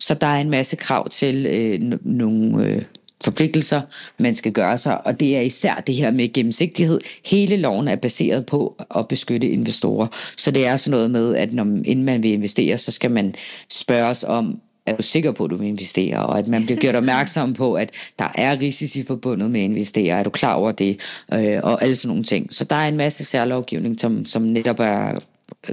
Så 0.00 0.14
der 0.14 0.26
er 0.26 0.40
en 0.40 0.50
masse 0.50 0.76
krav 0.76 1.08
til 1.08 1.46
øh, 1.46 1.98
nogle 2.04 2.66
øh, 2.66 2.82
forpligtelser, 3.26 3.80
man 4.18 4.34
skal 4.36 4.52
gøre 4.52 4.78
sig, 4.78 5.06
og 5.06 5.20
det 5.20 5.36
er 5.36 5.40
især 5.40 5.82
det 5.86 5.94
her 5.94 6.10
med 6.10 6.32
gennemsigtighed. 6.32 7.00
Hele 7.24 7.56
loven 7.56 7.88
er 7.88 7.96
baseret 7.96 8.46
på 8.46 8.76
at 8.96 9.08
beskytte 9.08 9.48
investorer, 9.48 10.06
så 10.36 10.50
det 10.50 10.66
er 10.66 10.76
sådan 10.76 10.90
noget 10.90 11.10
med, 11.10 11.36
at 11.36 11.52
når, 11.52 11.64
inden 11.64 12.04
man 12.04 12.22
vil 12.22 12.32
investere, 12.32 12.78
så 12.78 12.92
skal 12.92 13.10
man 13.10 13.34
spørges 13.70 14.24
om, 14.24 14.60
er 14.86 14.96
du 14.96 15.02
sikker 15.02 15.32
på, 15.32 15.44
at 15.44 15.50
du 15.50 15.56
vil 15.56 15.68
investere, 15.68 16.26
og 16.26 16.38
at 16.38 16.48
man 16.48 16.64
bliver 16.64 16.80
gjort 16.80 16.96
opmærksom 16.96 17.54
på, 17.54 17.74
at 17.74 17.90
der 18.18 18.28
er 18.34 18.60
risici 18.60 19.04
forbundet 19.06 19.50
med 19.50 19.60
at 19.60 19.64
investere, 19.64 20.18
er 20.18 20.22
du 20.22 20.30
klar 20.30 20.54
over 20.54 20.72
det, 20.72 21.00
øh, 21.34 21.60
og 21.62 21.82
alle 21.82 21.96
sådan 21.96 22.08
nogle 22.08 22.24
ting. 22.24 22.54
Så 22.54 22.64
der 22.64 22.76
er 22.76 22.88
en 22.88 22.96
masse 22.96 23.24
særlovgivning, 23.24 24.00
som, 24.00 24.24
som 24.24 24.42
netop 24.42 24.78
er 24.78 25.20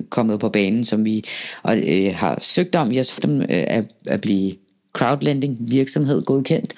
kommet 0.10 0.40
på 0.40 0.50
banen, 0.50 0.84
som 0.84 1.06
vi 1.06 1.24
og, 1.64 1.78
øh, 1.78 2.16
har 2.16 2.38
søgt 2.42 2.76
om. 2.76 2.92
Jeg 2.92 2.98
har 2.98 3.04
søgt 3.04 3.26
om 3.26 3.42
øh, 3.42 3.48
at, 3.50 3.86
at 4.06 4.22
blive 4.22 4.54
crowdlending 4.94 5.58
virksomhed 5.60 6.22
godkendt. 6.26 6.74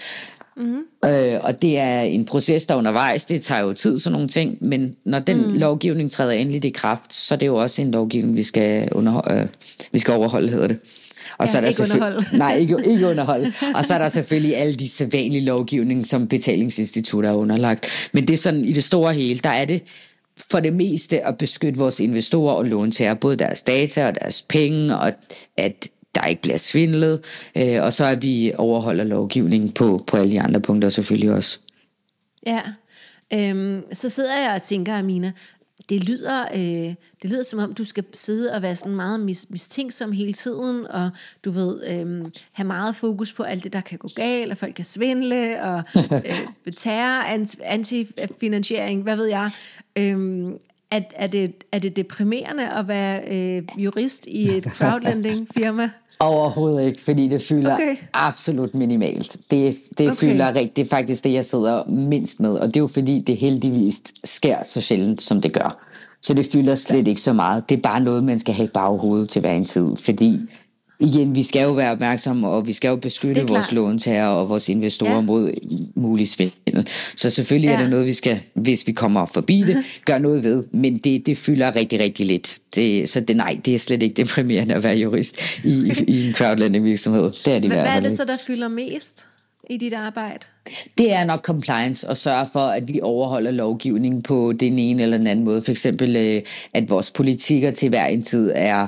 Mm-hmm. 0.58 1.10
Øh, 1.10 1.40
og 1.42 1.62
det 1.62 1.80
er 1.80 2.02
en 2.02 2.26
proces, 2.26 2.66
der 2.66 2.76
undervejs, 2.76 3.26
det 3.26 3.42
tager 3.42 3.62
jo 3.62 3.74
tid, 3.74 4.00
sådan 4.00 4.14
nogle 4.14 4.28
ting, 4.28 4.58
men 4.62 4.96
når 5.06 5.20
den 5.20 5.38
mm. 5.38 5.54
lovgivning 5.54 6.12
træder 6.12 6.32
endelig 6.32 6.66
i 6.66 6.70
kraft, 6.70 7.14
så 7.14 7.34
er 7.34 7.38
det 7.38 7.48
jo 7.48 7.56
også 7.56 7.82
en 7.82 7.92
lovgivning, 7.92 8.36
vi 8.36 8.44
skal, 8.44 8.90
under, 8.92 9.32
øh, 9.32 9.48
vi 9.92 10.00
skal 10.00 10.14
overholde, 10.14 10.50
hedder 10.50 10.68
det. 10.68 10.80
Og 11.38 11.46
ja, 11.46 11.52
så 11.52 11.58
er 11.58 11.62
der 11.62 11.68
ikke 11.68 11.84
underhold. 11.84 12.24
Nej, 12.38 12.56
ikke, 12.56 12.78
ikke 12.86 13.08
underhold. 13.08 13.46
Og 13.76 13.86
så 13.86 13.94
er 13.94 13.98
der 13.98 14.10
selvfølgelig 14.10 14.58
alle 14.58 14.76
de 14.76 14.90
sædvanlige 14.90 15.46
lovgivning, 15.46 16.08
som 16.08 16.28
betalingsinstitutter 16.28 17.30
er 17.30 17.34
underlagt. 17.34 18.10
Men 18.14 18.28
det 18.28 18.34
er 18.34 18.38
sådan, 18.38 18.66
i 18.66 18.74
det 18.74 18.84
store 18.84 19.14
hele, 19.14 19.40
der 19.40 19.50
er 19.50 19.66
det 19.66 19.84
for 20.52 20.60
det 20.60 20.74
meste 20.74 21.28
at 21.28 21.38
beskytte 21.38 21.80
vores 21.80 22.00
investorer 22.00 22.54
og 22.54 22.66
låntager, 22.66 23.14
både 23.14 23.36
deres 23.36 23.64
data 23.64 24.08
og 24.08 24.16
deres 24.16 24.42
penge, 24.42 24.98
og 24.98 25.14
at 25.58 25.88
der 26.16 26.26
ikke 26.26 26.42
bliver 26.42 26.58
svindlet, 26.58 27.20
øh, 27.58 27.84
og 27.84 27.94
så 27.94 28.06
at 28.06 28.22
vi 28.22 28.52
overholder 28.58 29.04
lovgivningen 29.04 29.72
på, 29.72 30.04
på 30.08 30.18
alle 30.18 30.32
de 30.32 30.42
andre 30.42 30.62
punkter 30.62 30.90
selvfølgelig 30.90 31.32
også. 31.32 31.60
Ja, 32.46 32.62
øhm, 33.34 33.84
så 33.94 34.10
sidder 34.10 34.38
jeg 34.38 34.56
og 34.56 34.62
tænker, 34.62 34.98
Amina, 34.98 35.32
det 35.90 36.04
lyder, 36.04 36.46
øh, 36.54 36.96
det 37.22 37.30
lyder 37.30 37.44
som 37.44 37.60
om, 37.60 37.74
du 37.74 37.86
skal 37.86 38.04
sidde 38.14 38.54
og 38.54 38.62
være 38.62 38.76
sådan 38.76 38.96
meget 38.96 39.20
mis, 39.20 39.48
mistænksom 39.50 40.12
hele 40.12 40.34
tiden, 40.34 40.88
og 40.88 41.12
du 41.46 41.52
ved, 41.52 41.88
øh, 41.88 42.26
have 42.52 42.68
meget 42.68 42.96
fokus 42.96 43.34
på 43.34 43.44
alt 43.44 43.64
det, 43.64 43.74
der 43.74 43.82
kan 43.82 43.98
gå 43.98 44.10
galt, 44.16 44.52
og 44.52 44.58
folk 44.58 44.76
kan 44.76 44.86
svindle, 44.86 45.64
og 45.64 45.84
øh, 46.66 46.74
terror, 46.76 47.24
antifinansiering, 47.64 49.04
hvad 49.04 49.16
ved 49.16 49.26
jeg. 49.26 49.52
Øh, 49.96 50.46
er, 50.92 51.00
er, 51.16 51.28
det, 51.28 51.54
er 51.72 51.80
det 51.80 51.96
deprimerende 51.96 52.70
at 52.70 52.88
være 52.88 53.22
øh, 53.28 53.64
jurist 53.78 54.26
i 54.26 54.58
et 54.58 54.64
crowdlending-firma? 54.64 55.90
Overhovedet 56.20 56.88
ikke, 56.88 57.02
fordi 57.02 57.28
det 57.28 57.42
fylder 57.42 57.74
okay. 57.74 57.96
absolut 58.14 58.76
minimalt. 58.76 59.38
Det, 59.52 59.78
det 59.98 60.10
okay. 60.10 60.18
fylder 60.18 60.48
rigtig, 60.48 60.76
det 60.76 60.82
er 60.82 60.90
faktisk 60.90 61.24
det, 61.24 61.34
jeg 61.34 61.46
sidder 61.46 61.84
mindst 61.90 62.40
med, 62.40 62.52
og 62.52 62.68
det 62.68 62.76
er 62.76 62.82
jo 62.82 62.88
fordi, 62.88 63.20
det 63.20 63.38
heldigvis 63.38 64.02
sker 64.24 64.64
så 64.64 64.82
sjældent, 64.82 65.22
som 65.22 65.42
det 65.42 65.54
gør. 65.54 65.86
Så 66.22 66.34
det 66.34 66.48
fylder 66.54 66.76
slet 66.76 67.08
ikke 67.08 67.22
så 67.22 67.34
meget. 67.34 67.70
Det 67.70 67.78
er 67.78 67.82
bare 67.82 68.00
noget, 68.00 68.24
man 68.24 68.40
skal 68.40 68.54
have 68.54 68.66
i 68.66 68.72
baghovedet 68.74 69.30
til 69.30 69.40
hver 69.40 69.54
en 69.54 69.66
tid, 69.66 69.96
fordi 69.96 70.40
igen, 71.00 71.36
vi 71.36 71.44
skal 71.44 71.62
jo 71.62 71.72
være 71.72 71.92
opmærksomme, 71.92 72.48
og 72.48 72.68
vi 72.68 72.74
skal 72.74 72.90
jo 72.90 72.96
beskytte 72.96 73.48
vores 73.48 73.72
låntager 73.72 74.28
og 74.28 74.50
vores 74.50 74.70
investorer 74.70 75.16
ja. 75.16 75.22
mod 75.22 75.52
mulig 75.96 76.28
svindel. 76.28 76.88
Så 77.18 77.30
selvfølgelig 77.30 77.68
ja. 77.68 77.74
er 77.74 77.82
det 77.82 77.90
noget, 77.90 78.06
vi 78.06 78.14
skal, 78.14 78.40
hvis 78.54 78.88
vi 78.88 78.92
kommer 78.92 79.26
forbi 79.26 79.62
det, 79.62 79.78
gøre 80.06 80.20
noget 80.20 80.44
ved. 80.44 80.64
Men 80.72 80.98
det, 80.98 81.26
det 81.26 81.38
fylder 81.38 81.76
rigtig, 81.76 82.00
rigtig 82.00 82.26
lidt. 82.26 82.58
Det, 82.76 83.10
så 83.10 83.20
det, 83.20 83.36
nej, 83.36 83.60
det 83.66 83.74
er 83.74 83.80
slet 83.80 84.04
ikke 84.04 84.24
deprimerende 84.24 84.76
at 84.76 84.84
være 84.84 84.96
jurist 84.96 85.42
i, 85.64 85.94
i 86.08 86.28
en 86.28 86.34
crowdlending 86.34 86.86
virksomhed. 86.86 87.24
Det 87.24 87.48
er 87.48 87.60
det 87.60 87.72
Hvad 87.72 87.86
er 87.86 88.00
det 88.00 88.18
så, 88.18 88.26
der 88.26 88.38
fylder 88.48 88.68
mest? 88.68 89.28
i 89.70 89.78
dit 89.78 89.94
arbejde? 89.94 90.40
Det 90.98 91.14
er 91.14 91.24
nok 91.24 91.42
compliance 91.46 92.10
og 92.10 92.18
sørge 92.18 92.48
for, 92.54 92.60
at 92.60 92.88
vi 92.88 93.00
overholder 93.02 93.52
lovgivningen 93.52 94.22
på 94.22 94.54
den 94.60 94.80
ene 94.80 95.04
eller 95.04 95.18
den 95.18 95.28
anden 95.28 95.46
måde. 95.46 95.62
For 95.62 95.72
eksempel, 95.72 96.16
øh, 96.16 96.42
at 96.74 96.90
vores 96.90 97.12
politikker 97.12 97.72
til 97.72 97.90
hver 97.90 98.06
en 98.06 98.22
tid 98.22 98.52
er 98.56 98.88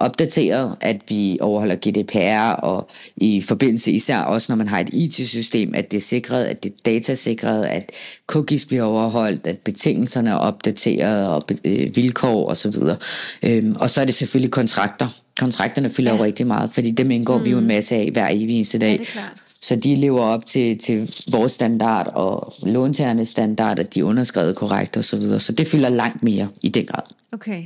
opdateret, 0.00 0.76
at 0.80 1.00
vi 1.08 1.38
overholder 1.40 1.76
GDPR, 1.76 2.52
og 2.52 2.88
i 3.16 3.40
forbindelse 3.40 3.92
især 3.92 4.18
også, 4.18 4.52
når 4.52 4.56
man 4.56 4.68
har 4.68 4.80
et 4.80 4.88
IT-system, 4.92 5.74
at 5.74 5.90
det 5.90 5.96
er 5.96 6.00
sikret, 6.00 6.44
at 6.44 6.62
det 6.62 6.72
er 6.72 6.76
datasikret, 6.84 7.64
at 7.64 7.90
cookies 8.26 8.66
bliver 8.66 8.82
overholdt, 8.82 9.46
at 9.46 9.58
betingelserne 9.58 10.30
er 10.30 10.34
opdateret, 10.34 11.28
og 11.28 11.42
øh, 11.64 11.96
vilkår 11.96 12.50
osv. 12.50 12.74
Og, 12.82 12.96
øhm, 13.42 13.76
og 13.80 13.90
så 13.90 14.00
er 14.00 14.04
det 14.04 14.14
selvfølgelig 14.14 14.50
kontrakter. 14.50 15.08
Kontrakterne 15.38 15.90
fylder 15.90 16.12
ja. 16.12 16.18
jo 16.18 16.24
rigtig 16.24 16.46
meget, 16.46 16.70
fordi 16.70 16.90
dem 16.90 17.10
indgår 17.10 17.38
mm. 17.38 17.44
vi 17.44 17.50
jo 17.50 17.58
en 17.58 17.64
mm. 17.64 17.68
masse 17.68 17.96
af 17.96 18.08
hver 18.12 18.28
evig 18.28 18.56
eneste 18.56 18.78
dag. 18.78 18.90
Ja, 18.90 18.92
det 18.92 19.00
er 19.00 19.12
klart. 19.12 19.42
Så 19.60 19.76
de 19.76 19.94
lever 19.94 20.20
op 20.20 20.46
til, 20.46 20.78
til 20.78 21.12
vores 21.28 21.52
standard 21.52 22.12
og 22.14 22.54
låntagernes 22.62 23.28
standard, 23.28 23.78
at 23.78 23.94
de 23.94 24.00
er 24.00 24.04
underskrevet 24.04 24.56
korrekt 24.56 24.96
osv. 24.96 25.02
Så, 25.02 25.16
videre. 25.16 25.40
så 25.40 25.52
det 25.52 25.68
fylder 25.68 25.88
langt 25.88 26.22
mere 26.22 26.48
i 26.62 26.68
den 26.68 26.86
grad. 26.86 27.02
Okay. 27.32 27.64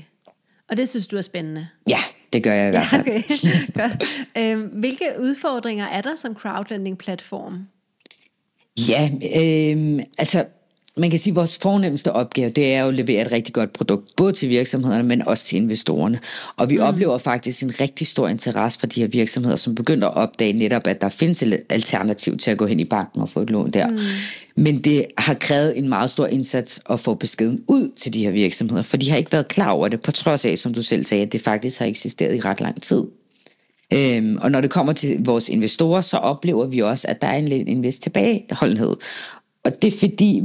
Og 0.70 0.76
det 0.76 0.88
synes 0.88 1.06
du 1.06 1.16
er 1.16 1.22
spændende? 1.22 1.68
Ja, 1.88 1.98
det 2.32 2.42
gør 2.42 2.52
jeg 2.52 2.68
i 2.68 2.70
hvert 2.70 2.86
fald. 2.86 3.06
Ja, 3.06 3.12
okay. 3.12 3.22
Godt. 3.80 4.04
Øhm, 4.38 4.62
hvilke 4.62 5.04
udfordringer 5.20 5.86
er 5.86 6.00
der 6.00 6.16
som 6.16 6.34
crowdlending-platform? 6.34 7.66
Ja, 8.88 9.10
øh, 9.12 10.02
altså 10.18 10.46
man 11.00 11.10
kan 11.10 11.18
sige, 11.18 11.32
at 11.32 11.36
vores 11.36 11.58
fornemmeste 11.58 12.12
opgave, 12.12 12.50
det 12.50 12.74
er 12.74 12.82
jo 12.82 12.88
at 12.88 12.94
levere 12.94 13.26
et 13.26 13.32
rigtig 13.32 13.54
godt 13.54 13.72
produkt, 13.72 14.16
både 14.16 14.32
til 14.32 14.48
virksomhederne, 14.48 15.08
men 15.08 15.28
også 15.28 15.44
til 15.44 15.56
investorerne. 15.56 16.20
Og 16.56 16.70
vi 16.70 16.76
mm. 16.76 16.82
oplever 16.82 17.18
faktisk 17.18 17.62
en 17.62 17.80
rigtig 17.80 18.06
stor 18.06 18.28
interesse 18.28 18.78
for 18.78 18.86
de 18.86 19.00
her 19.00 19.08
virksomheder, 19.08 19.56
som 19.56 19.74
begynder 19.74 20.08
at 20.08 20.16
opdage 20.16 20.52
netop, 20.52 20.86
at 20.86 21.00
der 21.00 21.08
findes 21.08 21.42
et 21.42 21.60
alternativ 21.70 22.36
til 22.36 22.50
at 22.50 22.58
gå 22.58 22.66
hen 22.66 22.80
i 22.80 22.84
banken 22.84 23.20
og 23.20 23.28
få 23.28 23.40
et 23.40 23.50
lån 23.50 23.70
der. 23.70 23.88
Mm. 23.88 23.98
Men 24.56 24.78
det 24.78 25.06
har 25.18 25.34
krævet 25.34 25.78
en 25.78 25.88
meget 25.88 26.10
stor 26.10 26.26
indsats 26.26 26.80
at 26.90 27.00
få 27.00 27.14
beskeden 27.14 27.60
ud 27.68 27.90
til 27.96 28.14
de 28.14 28.24
her 28.24 28.30
virksomheder, 28.30 28.82
for 28.82 28.96
de 28.96 29.10
har 29.10 29.16
ikke 29.16 29.32
været 29.32 29.48
klar 29.48 29.70
over 29.70 29.88
det, 29.88 30.02
på 30.02 30.12
trods 30.12 30.44
af, 30.44 30.58
som 30.58 30.74
du 30.74 30.82
selv 30.82 31.04
sagde, 31.04 31.24
at 31.24 31.32
det 31.32 31.40
faktisk 31.40 31.78
har 31.78 31.86
eksisteret 31.86 32.36
i 32.36 32.40
ret 32.40 32.60
lang 32.60 32.82
tid. 32.82 33.04
Øhm, 33.92 34.38
og 34.42 34.50
når 34.50 34.60
det 34.60 34.70
kommer 34.70 34.92
til 34.92 35.24
vores 35.24 35.48
investorer, 35.48 36.00
så 36.00 36.16
oplever 36.16 36.66
vi 36.66 36.78
også, 36.78 37.08
at 37.08 37.22
der 37.22 37.28
er 37.28 37.36
en 37.36 37.68
en 37.68 37.82
vis 37.82 37.98
tilbageholdenhed. 37.98 38.96
Og 39.64 39.82
det 39.82 39.94
er 39.94 39.98
fordi, 39.98 40.42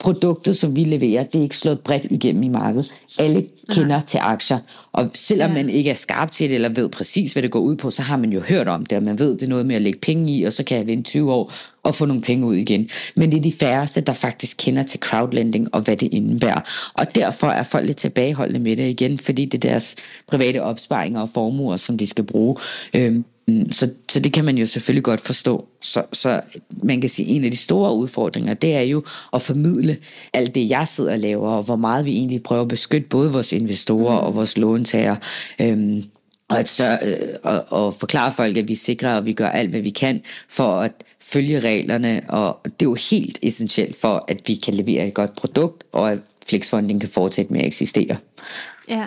produktet, 0.00 0.56
som 0.56 0.76
vi 0.76 0.84
leverer, 0.84 1.24
det 1.24 1.38
er 1.38 1.42
ikke 1.42 1.56
slået 1.56 1.80
bredt 1.80 2.06
igennem 2.10 2.42
i 2.42 2.48
markedet. 2.48 2.94
Alle 3.18 3.46
kender 3.70 3.94
ja. 3.94 4.02
til 4.06 4.18
aktier, 4.18 4.58
og 4.92 5.10
selvom 5.14 5.50
ja. 5.50 5.54
man 5.54 5.70
ikke 5.70 5.90
er 5.90 5.94
skarp 5.94 6.30
til 6.30 6.48
det, 6.48 6.54
eller 6.54 6.68
ved 6.68 6.88
præcis, 6.88 7.32
hvad 7.32 7.42
det 7.42 7.50
går 7.50 7.60
ud 7.60 7.76
på, 7.76 7.90
så 7.90 8.02
har 8.02 8.16
man 8.16 8.32
jo 8.32 8.40
hørt 8.40 8.68
om 8.68 8.86
det, 8.86 8.98
og 8.98 9.04
man 9.04 9.18
ved, 9.18 9.30
det 9.34 9.42
er 9.42 9.48
noget 9.48 9.66
med 9.66 9.76
at 9.76 9.82
lægge 9.82 9.98
penge 9.98 10.32
i, 10.32 10.44
og 10.44 10.52
så 10.52 10.64
kan 10.64 10.78
jeg 10.78 10.86
vinde 10.86 11.02
20 11.02 11.32
år 11.32 11.52
og 11.82 11.94
få 11.94 12.06
nogle 12.06 12.22
penge 12.22 12.46
ud 12.46 12.54
igen. 12.54 12.88
Men 13.16 13.30
det 13.30 13.38
er 13.38 13.42
de 13.42 13.52
færreste, 13.52 14.00
der 14.00 14.12
faktisk 14.12 14.56
kender 14.60 14.82
til 14.82 15.00
crowdlending 15.00 15.74
og 15.74 15.80
hvad 15.80 15.96
det 15.96 16.08
indebærer. 16.12 16.90
Og 16.94 17.14
derfor 17.14 17.46
er 17.46 17.62
folk 17.62 17.86
lidt 17.86 17.96
tilbageholdende 17.96 18.60
med 18.60 18.76
det 18.76 18.88
igen, 18.88 19.18
fordi 19.18 19.44
det 19.44 19.64
er 19.64 19.68
deres 19.68 19.96
private 20.28 20.62
opsparinger 20.62 21.20
og 21.20 21.28
formuer, 21.28 21.76
som 21.76 21.98
de 21.98 22.10
skal 22.10 22.24
bruge. 22.24 22.56
Øhm, 22.94 23.24
så, 23.70 23.90
så 24.12 24.20
det 24.20 24.32
kan 24.32 24.44
man 24.44 24.58
jo 24.58 24.66
selvfølgelig 24.66 25.04
godt 25.04 25.20
forstå. 25.20 25.69
Så, 25.90 26.02
så 26.12 26.40
man 26.82 27.00
kan 27.00 27.10
sige, 27.10 27.30
at 27.30 27.36
en 27.36 27.44
af 27.44 27.50
de 27.50 27.56
store 27.56 27.94
udfordringer, 27.94 28.54
det 28.54 28.76
er 28.76 28.80
jo 28.80 29.04
at 29.32 29.42
formidle 29.42 29.96
alt 30.32 30.54
det, 30.54 30.70
jeg 30.70 30.88
sidder 30.88 31.12
og 31.12 31.18
laver, 31.18 31.50
og 31.50 31.62
hvor 31.62 31.76
meget 31.76 32.04
vi 32.04 32.12
egentlig 32.12 32.42
prøver 32.42 32.62
at 32.62 32.68
beskytte 32.68 33.08
både 33.08 33.32
vores 33.32 33.52
investorer 33.52 34.16
og 34.16 34.34
vores 34.34 34.58
låntager. 34.58 35.16
Øhm, 35.60 36.02
og, 36.48 36.58
at 36.58 36.68
så, 36.68 36.98
øh, 37.02 37.36
og, 37.42 37.64
og 37.68 37.94
forklare 37.94 38.32
folk, 38.32 38.56
at 38.56 38.68
vi 38.68 38.74
sikrer, 38.74 39.16
at 39.16 39.26
vi 39.26 39.32
gør 39.32 39.48
alt, 39.48 39.70
hvad 39.70 39.80
vi 39.80 39.90
kan 39.90 40.22
for 40.48 40.80
at 40.80 40.92
følge 41.20 41.60
reglerne, 41.60 42.22
og 42.28 42.60
det 42.64 42.86
er 42.86 42.90
jo 42.90 42.96
helt 43.10 43.38
essentielt 43.42 43.96
for, 43.96 44.24
at 44.28 44.40
vi 44.46 44.54
kan 44.54 44.74
levere 44.74 45.08
et 45.08 45.14
godt 45.14 45.36
produkt, 45.36 45.84
og 45.92 46.12
at 46.12 46.18
Flexfunding 46.46 47.00
kan 47.00 47.10
fortsætte 47.10 47.52
med 47.52 47.60
at 47.60 47.66
eksistere. 47.66 48.16
Ja. 48.88 49.06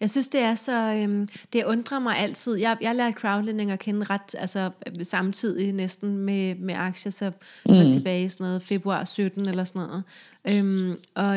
Jeg 0.00 0.10
synes, 0.10 0.28
det 0.28 0.40
er 0.40 0.54
så... 0.54 0.72
Øhm, 0.72 1.28
det 1.52 1.64
undrer 1.64 1.98
mig 1.98 2.18
altid. 2.18 2.56
Jeg, 2.56 2.76
jeg 2.80 2.94
lærte 2.94 3.20
crowdlending 3.20 3.70
at 3.70 3.78
kende 3.78 4.06
ret 4.10 4.34
altså, 4.38 4.70
samtidig 5.02 5.72
næsten 5.72 6.16
med, 6.16 6.54
med 6.54 6.74
aktier, 6.74 7.12
så 7.12 7.32
mm. 7.68 7.74
tilbage 7.92 8.24
i 8.24 8.28
sådan 8.28 8.46
noget 8.46 8.62
februar 8.62 9.04
17 9.04 9.48
eller 9.48 9.64
sådan 9.64 9.82
noget. 9.82 10.02
Øhm, 10.48 10.96
og, 11.14 11.28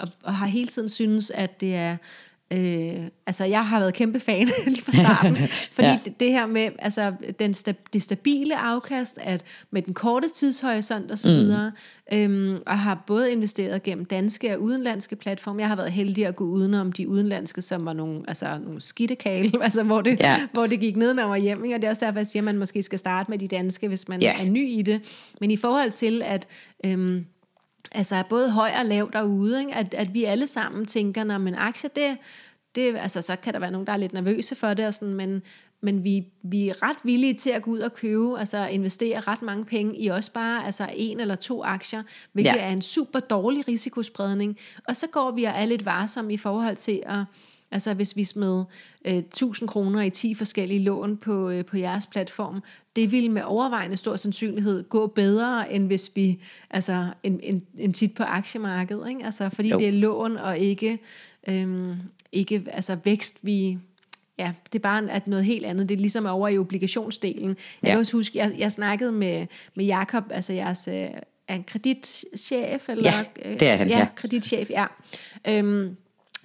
og, 0.00 0.08
og 0.22 0.34
har 0.34 0.46
hele 0.46 0.68
tiden 0.68 0.88
synes, 0.88 1.30
at 1.30 1.60
det 1.60 1.74
er 1.74 1.96
Øh, 2.52 3.06
altså 3.26 3.44
jeg 3.44 3.66
har 3.66 3.78
været 3.78 3.94
kæmpe 3.94 4.20
fan 4.20 4.48
lige 4.66 4.82
fra 4.82 4.92
starten, 4.92 5.38
fordi 5.74 5.88
ja. 5.88 5.98
det, 6.04 6.20
det 6.20 6.32
her 6.32 6.46
med 6.46 6.68
altså 6.78 7.12
den 7.38 7.54
sta, 7.54 7.72
det 7.92 8.02
stabile 8.02 8.56
afkast, 8.56 9.18
at 9.22 9.44
med 9.70 9.82
den 9.82 9.94
korte 9.94 10.28
tidshorisont 10.28 11.10
og 11.10 11.18
så 11.18 11.28
mm. 11.28 11.34
videre, 11.34 11.72
øhm, 12.12 12.58
og 12.66 12.78
har 12.78 13.04
både 13.06 13.32
investeret 13.32 13.82
gennem 13.82 14.04
danske 14.04 14.54
og 14.54 14.62
udenlandske 14.62 15.16
platforme. 15.16 15.60
Jeg 15.60 15.68
har 15.68 15.76
været 15.76 15.92
heldig 15.92 16.26
at 16.26 16.36
gå 16.36 16.44
udenom 16.44 16.92
de 16.92 17.08
udenlandske, 17.08 17.62
som 17.62 17.86
var 17.86 17.92
nogle, 17.92 18.22
altså 18.28 18.58
nogle 18.64 18.80
skidtekale, 18.80 19.52
altså 19.64 19.82
hvor 19.82 20.00
det, 20.00 20.20
ja. 20.20 20.46
hvor 20.52 20.66
det 20.66 20.80
gik 20.80 20.96
ned 20.96 21.18
og 21.18 21.36
hjem. 21.36 21.62
Og 21.62 21.68
det 21.68 21.84
er 21.84 21.90
også 21.90 22.04
derfor, 22.04 22.18
jeg 22.18 22.26
siger, 22.26 22.40
at 22.40 22.44
man 22.44 22.58
måske 22.58 22.82
skal 22.82 22.98
starte 22.98 23.30
med 23.30 23.38
de 23.38 23.48
danske, 23.48 23.88
hvis 23.88 24.08
man 24.08 24.22
ja. 24.22 24.32
er 24.46 24.50
ny 24.50 24.68
i 24.68 24.82
det. 24.82 25.00
Men 25.40 25.50
i 25.50 25.56
forhold 25.56 25.90
til, 25.90 26.22
at 26.24 26.46
øhm, 26.84 27.26
altså 27.92 28.16
er 28.16 28.22
både 28.22 28.50
høj 28.50 28.70
og 28.78 28.86
lav 28.86 29.10
derude, 29.12 29.60
ikke? 29.60 29.74
At, 29.74 29.94
at 29.94 30.14
vi 30.14 30.24
alle 30.24 30.46
sammen 30.46 30.86
tænker, 30.86 31.24
når 31.24 31.38
man 31.38 31.54
aktier, 31.54 31.90
det, 31.90 32.18
det, 32.74 32.96
altså, 32.96 33.22
så 33.22 33.36
kan 33.36 33.54
der 33.54 33.60
være 33.60 33.70
nogen, 33.70 33.86
der 33.86 33.92
er 33.92 33.96
lidt 33.96 34.12
nervøse 34.12 34.54
for 34.54 34.74
det, 34.74 34.86
og 34.86 34.94
sådan, 34.94 35.14
men, 35.14 35.42
men 35.82 36.04
vi, 36.04 36.24
vi 36.42 36.68
er 36.68 36.82
ret 36.82 36.96
villige 37.04 37.34
til 37.34 37.50
at 37.50 37.62
gå 37.62 37.70
ud 37.70 37.78
og 37.78 37.94
købe, 37.94 38.38
altså 38.38 38.66
investere 38.66 39.20
ret 39.20 39.42
mange 39.42 39.64
penge 39.64 39.96
i 39.96 40.08
også 40.08 40.32
bare 40.32 40.66
altså 40.66 40.90
en 40.94 41.20
eller 41.20 41.34
to 41.34 41.64
aktier, 41.64 42.02
hvilket 42.32 42.56
ja. 42.56 42.66
er 42.66 42.70
en 42.70 42.82
super 42.82 43.20
dårlig 43.20 43.68
risikospredning. 43.68 44.58
Og 44.88 44.96
så 44.96 45.06
går 45.06 45.30
vi 45.30 45.44
og 45.44 45.52
er 45.56 45.64
lidt 45.64 45.84
varsomme 45.84 46.32
i 46.32 46.36
forhold 46.36 46.76
til 46.76 47.02
at, 47.06 47.24
Altså 47.72 47.94
hvis 47.94 48.16
vi 48.16 48.24
smed 48.24 48.64
øh, 49.04 49.16
1000 49.16 49.68
kroner 49.68 50.02
i 50.02 50.10
10 50.10 50.34
forskellige 50.34 50.82
lån 50.82 51.16
på, 51.16 51.50
øh, 51.50 51.64
på 51.64 51.76
jeres 51.76 52.06
platform, 52.06 52.62
det 52.96 53.12
vil 53.12 53.30
med 53.30 53.42
overvejende 53.42 53.96
stor 53.96 54.16
sandsynlighed 54.16 54.88
gå 54.88 55.06
bedre, 55.06 55.72
end 55.72 55.86
hvis 55.86 56.12
vi, 56.14 56.42
altså 56.70 57.12
en, 57.22 57.40
en, 57.42 57.62
en 57.78 57.92
tit 57.92 58.14
på 58.14 58.22
aktiemarkedet, 58.22 59.08
ikke? 59.08 59.24
Altså 59.24 59.48
fordi 59.48 59.68
jo. 59.68 59.78
det 59.78 59.88
er 59.88 59.92
lån 59.92 60.36
og 60.36 60.58
ikke, 60.58 60.98
øh, 61.48 61.96
ikke 62.32 62.64
altså 62.72 62.96
vækst, 63.04 63.38
vi, 63.42 63.78
ja, 64.38 64.52
det 64.72 64.78
er 64.78 64.82
bare 64.82 65.10
at 65.10 65.26
noget 65.26 65.44
helt 65.44 65.66
andet. 65.66 65.88
Det 65.88 65.94
er 65.94 66.00
ligesom 66.00 66.26
over 66.26 66.48
i 66.48 66.58
obligationsdelen. 66.58 67.48
Jeg 67.48 67.56
ja. 67.82 67.90
kan 67.90 67.98
også 67.98 68.12
huske, 68.12 68.38
jeg, 68.38 68.54
jeg 68.58 68.72
snakkede 68.72 69.12
med, 69.12 69.46
med 69.74 69.84
Jakob, 69.84 70.24
altså 70.30 70.52
jeres 70.52 70.88
øh, 70.88 71.08
er 71.48 71.54
en 71.54 71.64
kreditchef, 71.64 72.88
eller? 72.88 73.10
Ja, 73.10 73.50
det 73.52 73.62
er 73.62 73.76
han, 73.76 73.88
ja. 73.88 73.98
ja. 73.98 74.08
kreditchef, 74.14 74.70
ja. 74.70 74.86
Øhm, 75.48 75.96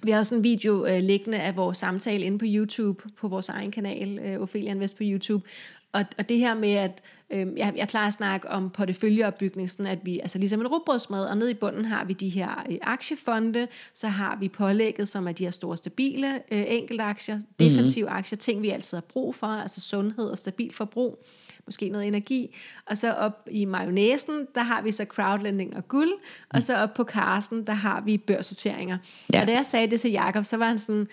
vi 0.02 0.10
har 0.10 0.18
også 0.18 0.34
en 0.34 0.44
video 0.44 0.86
øh, 0.86 1.02
liggende 1.02 1.38
af 1.38 1.56
vores 1.56 1.78
samtale 1.78 2.24
inde 2.24 2.38
på 2.38 2.44
YouTube, 2.48 3.02
på 3.16 3.28
vores 3.28 3.48
egen 3.48 3.70
kanal, 3.70 4.18
øh, 4.18 4.40
Ophelia 4.40 4.70
Invest 4.70 4.96
på 4.96 5.02
YouTube. 5.06 5.48
Og, 5.92 6.04
og 6.18 6.28
det 6.28 6.38
her 6.38 6.54
med, 6.54 6.70
at 6.70 7.02
øh, 7.30 7.46
jeg, 7.56 7.72
jeg 7.76 7.88
plejer 7.88 8.06
at 8.06 8.12
snakke 8.12 8.50
om 8.50 8.70
porteføljeopbygning, 8.70 9.70
sådan 9.70 9.86
at 9.86 9.98
vi, 10.04 10.20
altså 10.20 10.38
ligesom 10.38 10.60
en 10.60 10.66
rugbrødsmad, 10.66 11.26
og 11.26 11.36
nede 11.36 11.50
i 11.50 11.54
bunden 11.54 11.84
har 11.84 12.04
vi 12.04 12.12
de 12.12 12.28
her 12.28 12.64
øh, 12.70 12.78
aktiefonde, 12.82 13.68
så 13.94 14.08
har 14.08 14.36
vi 14.40 14.48
pålægget, 14.48 15.08
som 15.08 15.28
er 15.28 15.32
de 15.32 15.44
her 15.44 15.50
store 15.50 15.76
stabile 15.76 16.34
øh, 16.34 16.64
enkeltaktier, 16.68 17.40
defensive 17.58 18.04
mm-hmm. 18.04 18.18
aktier, 18.18 18.36
ting 18.36 18.62
vi 18.62 18.70
altid 18.70 18.96
har 18.96 19.04
brug 19.08 19.34
for, 19.34 19.46
altså 19.46 19.80
sundhed 19.80 20.28
og 20.28 20.38
stabil 20.38 20.72
forbrug 20.74 21.24
måske 21.66 21.88
noget 21.88 22.06
energi. 22.06 22.56
Og 22.86 22.96
så 22.96 23.12
op 23.12 23.48
i 23.50 23.64
mayonnaisen, 23.64 24.46
der 24.54 24.62
har 24.62 24.82
vi 24.82 24.92
så 24.92 25.04
crowdlending 25.04 25.76
og 25.76 25.88
guld, 25.88 26.12
og 26.48 26.62
så 26.62 26.76
op 26.76 26.94
på 26.94 27.04
karsen, 27.04 27.66
der 27.66 27.72
har 27.72 28.00
vi 28.00 28.18
børssorteringer. 28.18 28.98
Ja. 29.34 29.40
Og 29.40 29.46
da 29.46 29.52
jeg 29.52 29.66
sagde 29.66 29.90
det 29.90 30.00
til 30.00 30.10
Jakob, 30.10 30.44
så 30.44 30.56
var 30.56 30.68
han 30.68 30.78
sådan, 30.78 31.06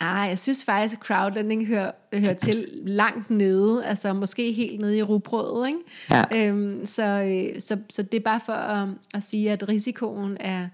Ah, 0.00 0.28
jeg 0.28 0.38
synes 0.38 0.64
faktisk, 0.64 1.00
at 1.00 1.06
crowdlending 1.06 1.66
hører, 1.66 1.90
hører 2.14 2.34
til 2.34 2.68
langt 2.84 3.30
nede, 3.30 3.86
altså 3.86 4.12
måske 4.12 4.52
helt 4.52 4.80
nede 4.80 4.96
i 4.96 5.02
rugbrødet. 5.02 5.68
Ikke? 5.68 5.78
Ja. 6.10 6.48
Øhm, 6.48 6.86
så, 6.86 7.02
øh, 7.02 7.60
så, 7.60 7.78
så 7.90 8.02
det 8.02 8.14
er 8.14 8.24
bare 8.24 8.40
for 8.46 8.52
at, 8.52 8.88
at 9.14 9.22
sige, 9.22 9.52
at 9.52 9.68
risikoen 9.68 10.36
er, 10.40 10.68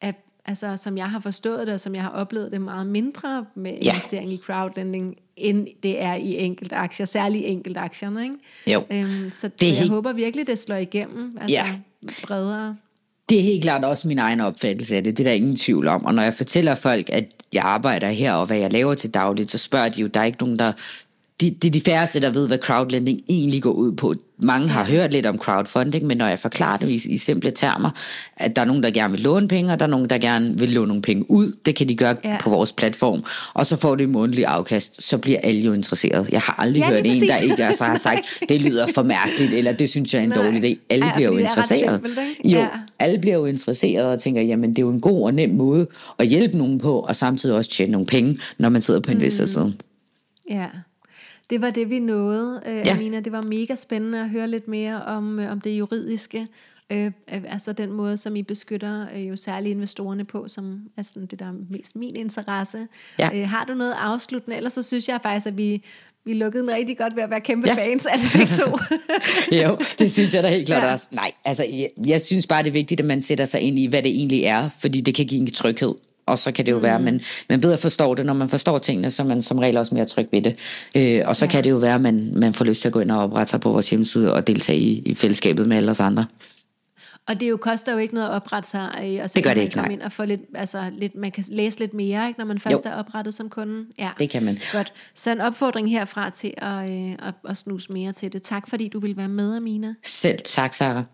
er, 0.00 0.12
altså 0.44 0.76
som 0.76 0.98
jeg 0.98 1.10
har 1.10 1.20
forstået 1.20 1.66
det, 1.66 1.74
og 1.74 1.80
som 1.80 1.94
jeg 1.94 2.02
har 2.02 2.10
oplevet 2.10 2.52
det, 2.52 2.60
meget 2.60 2.86
mindre 2.86 3.46
med 3.54 3.72
ja. 3.72 3.90
investering 3.90 4.32
i 4.32 4.38
crowdlending, 4.38 5.16
end 5.42 5.66
det 5.82 6.02
er 6.02 6.14
i 6.14 6.38
enkelte 6.38 6.76
aktier, 6.76 7.06
særligt 7.06 7.46
enkelte 7.46 7.80
aktierne. 7.80 8.22
Ikke? 8.22 8.36
Jo. 8.66 8.84
Øhm, 8.90 9.32
så 9.34 9.48
det 9.48 9.66
jeg 9.66 9.76
helt... 9.76 9.90
håber 9.90 10.12
virkelig, 10.12 10.46
det 10.46 10.58
slår 10.58 10.76
igennem, 10.76 11.32
altså 11.40 11.58
ja. 11.58 11.66
bredere. 12.22 12.76
Det 13.28 13.38
er 13.38 13.42
helt 13.42 13.62
klart 13.62 13.84
også 13.84 14.08
min 14.08 14.18
egen 14.18 14.40
opfattelse 14.40 14.96
af 14.96 15.02
det, 15.02 15.18
det 15.18 15.26
er 15.26 15.30
der 15.30 15.36
ingen 15.36 15.56
tvivl 15.56 15.88
om. 15.88 16.04
Og 16.04 16.14
når 16.14 16.22
jeg 16.22 16.34
fortæller 16.34 16.74
folk, 16.74 17.08
at 17.12 17.24
jeg 17.52 17.62
arbejder 17.62 18.10
her, 18.10 18.32
og 18.32 18.46
hvad 18.46 18.56
jeg 18.56 18.72
laver 18.72 18.94
til 18.94 19.14
dagligt, 19.14 19.50
så 19.50 19.58
spørger 19.58 19.88
de 19.88 20.00
jo, 20.00 20.06
der 20.06 20.20
er 20.20 20.24
ikke 20.24 20.38
nogen, 20.40 20.58
der 20.58 20.72
det, 21.42 21.62
det 21.62 21.68
er 21.68 21.72
de 21.72 21.80
færreste, 21.80 22.20
der 22.20 22.30
ved, 22.30 22.46
hvad 22.46 22.58
crowdlending 22.58 23.20
egentlig 23.28 23.62
går 23.62 23.70
ud 23.70 23.92
på. 23.92 24.14
Mange 24.38 24.68
har 24.68 24.84
hørt 24.84 25.12
lidt 25.12 25.26
om 25.26 25.38
crowdfunding, 25.38 26.06
men 26.06 26.16
når 26.16 26.26
jeg 26.26 26.38
forklarer 26.38 26.76
det 26.76 26.88
i, 26.88 27.12
i 27.12 27.16
simple 27.16 27.50
termer, 27.50 27.90
at 28.36 28.56
der 28.56 28.62
er 28.62 28.66
nogen, 28.66 28.82
der 28.82 28.90
gerne 28.90 29.12
vil 29.12 29.20
låne 29.20 29.48
penge, 29.48 29.72
og 29.72 29.78
der 29.78 29.86
er 29.86 29.90
nogen, 29.90 30.10
der 30.10 30.18
gerne 30.18 30.58
vil 30.58 30.70
låne 30.70 30.88
nogle 30.88 31.02
penge 31.02 31.30
ud. 31.30 31.52
Det 31.66 31.76
kan 31.76 31.88
de 31.88 31.96
gøre 31.96 32.16
ja. 32.24 32.36
på 32.40 32.50
vores 32.50 32.72
platform. 32.72 33.24
Og 33.54 33.66
så 33.66 33.76
får 33.76 33.96
det 33.96 34.04
en 34.04 34.12
månedlig 34.12 34.46
afkast. 34.46 35.02
Så 35.02 35.18
bliver 35.18 35.38
alle 35.42 35.60
jo 35.60 35.72
interesseret. 35.72 36.28
Jeg 36.32 36.40
har 36.40 36.54
aldrig 36.58 36.80
ja, 36.80 36.88
hørt 36.88 37.06
en, 37.06 37.22
der 37.22 37.36
ikke 37.36 37.72
så 37.72 37.84
har 37.84 37.96
sagt, 37.96 38.20
det 38.48 38.60
lyder 38.60 38.86
for 38.94 39.02
mærkeligt, 39.02 39.52
eller 39.54 39.72
det 39.72 39.90
synes 39.90 40.14
jeg 40.14 40.20
er 40.20 40.24
en 40.24 40.28
Nej. 40.28 40.44
dårlig 40.44 40.64
idé. 40.64 40.86
Alle 40.90 41.06
Ej, 41.06 41.14
bliver 41.14 41.32
jo 41.32 41.36
interesseret. 41.36 42.00
Simpelt, 42.04 42.18
jo, 42.44 42.58
ja. 42.58 42.68
alle 42.98 43.18
bliver 43.18 43.36
jo 43.36 43.46
interesseret 43.46 44.06
og 44.06 44.20
tænker, 44.20 44.42
jamen 44.42 44.70
det 44.70 44.78
er 44.78 44.82
jo 44.82 44.90
en 44.90 45.00
god 45.00 45.24
og 45.24 45.34
nem 45.34 45.50
måde 45.50 45.86
at 46.18 46.26
hjælpe 46.26 46.58
nogen 46.58 46.78
på, 46.78 46.98
og 46.98 47.16
samtidig 47.16 47.56
også 47.56 47.70
tjene 47.70 47.92
nogle 47.92 48.06
penge, 48.06 48.38
når 48.58 48.68
man 48.68 48.80
sidder 48.80 49.00
på 49.00 49.10
investorsiden. 49.10 49.68
Mm. 49.68 50.54
Ja. 50.56 50.66
Det 51.52 51.60
var 51.60 51.70
det, 51.70 51.90
vi 51.90 51.98
nåede, 51.98 52.62
øh, 52.66 52.86
ja. 52.86 52.94
Amina. 52.94 53.20
Det 53.20 53.32
var 53.32 53.42
mega 53.48 53.74
spændende 53.74 54.20
at 54.20 54.30
høre 54.30 54.48
lidt 54.48 54.68
mere 54.68 55.02
om, 55.02 55.38
øh, 55.38 55.52
om 55.52 55.60
det 55.60 55.70
juridiske. 55.70 56.48
Øh, 56.90 57.12
altså 57.28 57.72
den 57.72 57.92
måde, 57.92 58.16
som 58.16 58.36
I 58.36 58.42
beskytter 58.42 59.06
øh, 59.14 59.28
jo 59.28 59.36
særligt 59.36 59.74
investorerne 59.74 60.24
på, 60.24 60.48
som 60.48 60.80
er 60.96 61.02
sådan 61.02 61.26
det, 61.26 61.38
der 61.38 61.46
er 61.46 61.54
mest 61.70 61.96
min 61.96 62.16
interesse. 62.16 62.88
Ja. 63.18 63.28
Øh, 63.34 63.48
har 63.48 63.64
du 63.64 63.74
noget 63.74 63.94
afsluttende? 63.98 64.56
Ellers 64.56 64.72
så 64.72 64.82
synes 64.82 65.08
jeg 65.08 65.20
faktisk, 65.22 65.46
at 65.46 65.58
vi, 65.58 65.84
vi 66.24 66.32
lukkede 66.32 66.64
en 66.64 66.70
rigtig 66.70 66.98
godt 66.98 67.16
ved 67.16 67.22
at 67.22 67.30
være 67.30 67.40
kæmpe 67.40 67.68
ja. 67.68 67.74
fans 67.74 68.06
af 68.06 68.18
det 68.18 68.48
to. 68.48 68.78
jo, 69.62 69.78
det 69.98 70.12
synes 70.12 70.34
jeg 70.34 70.42
da 70.42 70.48
helt 70.48 70.66
klart 70.66 70.82
ja. 70.82 70.92
også. 70.92 71.08
Nej, 71.10 71.32
altså 71.44 71.64
jeg, 71.64 71.88
jeg 72.06 72.20
synes 72.20 72.46
bare, 72.46 72.62
det 72.62 72.68
er 72.68 72.72
vigtigt, 72.72 73.00
at 73.00 73.06
man 73.06 73.20
sætter 73.20 73.44
sig 73.44 73.60
ind 73.60 73.78
i, 73.78 73.86
hvad 73.86 74.02
det 74.02 74.10
egentlig 74.10 74.44
er, 74.44 74.68
fordi 74.68 75.00
det 75.00 75.14
kan 75.14 75.26
give 75.26 75.40
en 75.40 75.50
tryghed 75.50 75.94
og 76.26 76.38
så 76.38 76.52
kan 76.52 76.66
det 76.66 76.72
jo 76.72 76.76
mm. 76.76 76.82
være, 76.82 76.94
at 76.94 77.00
man, 77.00 77.20
man 77.50 77.60
bedre 77.60 77.78
forstår 77.78 78.14
det. 78.14 78.26
Når 78.26 78.34
man 78.34 78.48
forstår 78.48 78.78
tingene, 78.78 79.10
så 79.10 79.22
er 79.22 79.26
man 79.26 79.42
som 79.42 79.58
regel 79.58 79.76
også 79.76 79.94
mere 79.94 80.04
tryg 80.04 80.28
ved 80.32 80.42
det. 80.42 80.56
Øh, 80.96 81.22
og 81.26 81.36
så 81.36 81.44
ja. 81.44 81.50
kan 81.50 81.64
det 81.64 81.70
jo 81.70 81.76
være, 81.76 81.94
at 81.94 82.00
man, 82.00 82.32
man 82.36 82.54
får 82.54 82.64
lyst 82.64 82.80
til 82.80 82.88
at 82.88 82.92
gå 82.92 83.00
ind 83.00 83.10
og 83.10 83.22
oprette 83.22 83.50
sig 83.50 83.60
på 83.60 83.72
vores 83.72 83.90
hjemmeside 83.90 84.34
og 84.34 84.46
deltage 84.46 84.78
i, 84.78 84.98
i 84.98 85.14
fællesskabet 85.14 85.66
med 85.66 85.76
alle 85.76 85.90
os 85.90 86.00
andre. 86.00 86.26
Og 87.28 87.40
det 87.40 87.50
jo 87.50 87.56
koster 87.56 87.92
jo 87.92 87.98
ikke 87.98 88.14
noget 88.14 88.28
at 88.28 88.32
oprette 88.32 88.70
sig, 88.70 89.20
og 89.22 89.30
så 89.30 89.34
det 89.36 89.44
gør 89.44 89.54
det 89.54 89.60
ikke, 89.60 89.74
komme 89.74 89.92
ind 89.92 90.02
og 90.02 90.12
få 90.12 90.24
lidt, 90.24 90.40
altså 90.54 90.90
lidt, 90.92 91.14
man 91.14 91.30
kan 91.30 91.44
læse 91.48 91.78
lidt 91.78 91.94
mere, 91.94 92.28
ikke, 92.28 92.40
når 92.40 92.46
man 92.46 92.58
først 92.58 92.84
jo. 92.84 92.90
er 92.90 92.94
oprettet 92.94 93.34
som 93.34 93.48
kunde. 93.48 93.86
Ja, 93.98 94.10
det 94.18 94.30
kan 94.30 94.42
man. 94.42 94.58
Godt. 94.72 94.92
Så 95.14 95.30
en 95.30 95.40
opfordring 95.40 95.90
herfra 95.90 96.30
til 96.30 96.54
at, 96.56 96.90
øh, 96.90 97.12
at, 97.12 97.34
at 97.48 97.56
snuse 97.56 97.92
mere 97.92 98.12
til 98.12 98.32
det. 98.32 98.42
Tak 98.42 98.68
fordi 98.68 98.88
du 98.88 99.00
vil 99.00 99.16
være 99.16 99.28
med, 99.28 99.56
Amina. 99.56 99.94
Selv 100.02 100.38
tak, 100.44 100.74
Sarah 100.74 101.04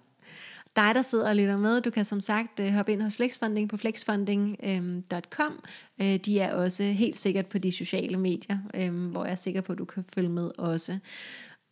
dig, 0.79 0.95
der 0.95 1.03
sidder 1.03 1.29
og 1.29 1.37
lytter 1.37 1.57
med, 1.57 1.81
du 1.81 1.91
kan 1.91 2.05
som 2.05 2.21
sagt 2.21 2.61
øh, 2.61 2.73
hoppe 2.73 2.93
ind 2.93 3.03
hos 3.03 3.17
Flexfunding 3.17 3.69
på 3.69 3.77
flexfunding.com. 3.77 5.53
Øhm, 6.01 6.12
øh, 6.12 6.17
de 6.17 6.41
er 6.41 6.55
også 6.55 6.83
helt 6.83 7.17
sikkert 7.17 7.47
på 7.47 7.59
de 7.59 7.73
sociale 7.73 8.17
medier, 8.17 8.59
øh, 8.75 9.07
hvor 9.07 9.25
jeg 9.25 9.33
er 9.33 9.37
sikker 9.37 9.61
på, 9.61 9.73
at 9.73 9.79
du 9.79 9.85
kan 9.85 10.05
følge 10.14 10.29
med 10.29 10.51
også. 10.59 10.99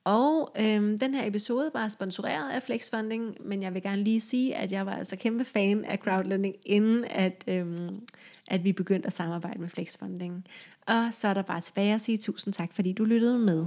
Og 0.04 0.52
øhm, 0.60 0.98
den 0.98 1.14
her 1.14 1.28
episode 1.28 1.70
var 1.74 1.88
sponsoreret 1.88 2.50
af 2.50 2.62
Flexfunding, 2.62 3.36
men 3.40 3.62
jeg 3.62 3.74
vil 3.74 3.82
gerne 3.82 4.02
lige 4.02 4.20
sige, 4.20 4.56
at 4.56 4.72
jeg 4.72 4.86
var 4.86 4.92
altså 4.96 5.16
kæmpe 5.16 5.44
fan 5.44 5.84
af 5.84 5.98
crowdlending, 5.98 6.54
inden 6.64 7.04
at, 7.04 7.44
øhm, 7.46 8.00
at 8.48 8.64
vi 8.64 8.72
begyndte 8.72 9.06
at 9.06 9.12
samarbejde 9.12 9.60
med 9.60 9.68
Flexfunding. 9.68 10.44
Og 10.86 11.08
så 11.12 11.28
er 11.28 11.34
der 11.34 11.42
bare 11.42 11.60
tilbage 11.60 11.94
at 11.94 12.00
sige 12.00 12.18
tusind 12.18 12.54
tak, 12.54 12.74
fordi 12.74 12.92
du 12.92 13.04
lyttede 13.04 13.38
med. 13.38 13.66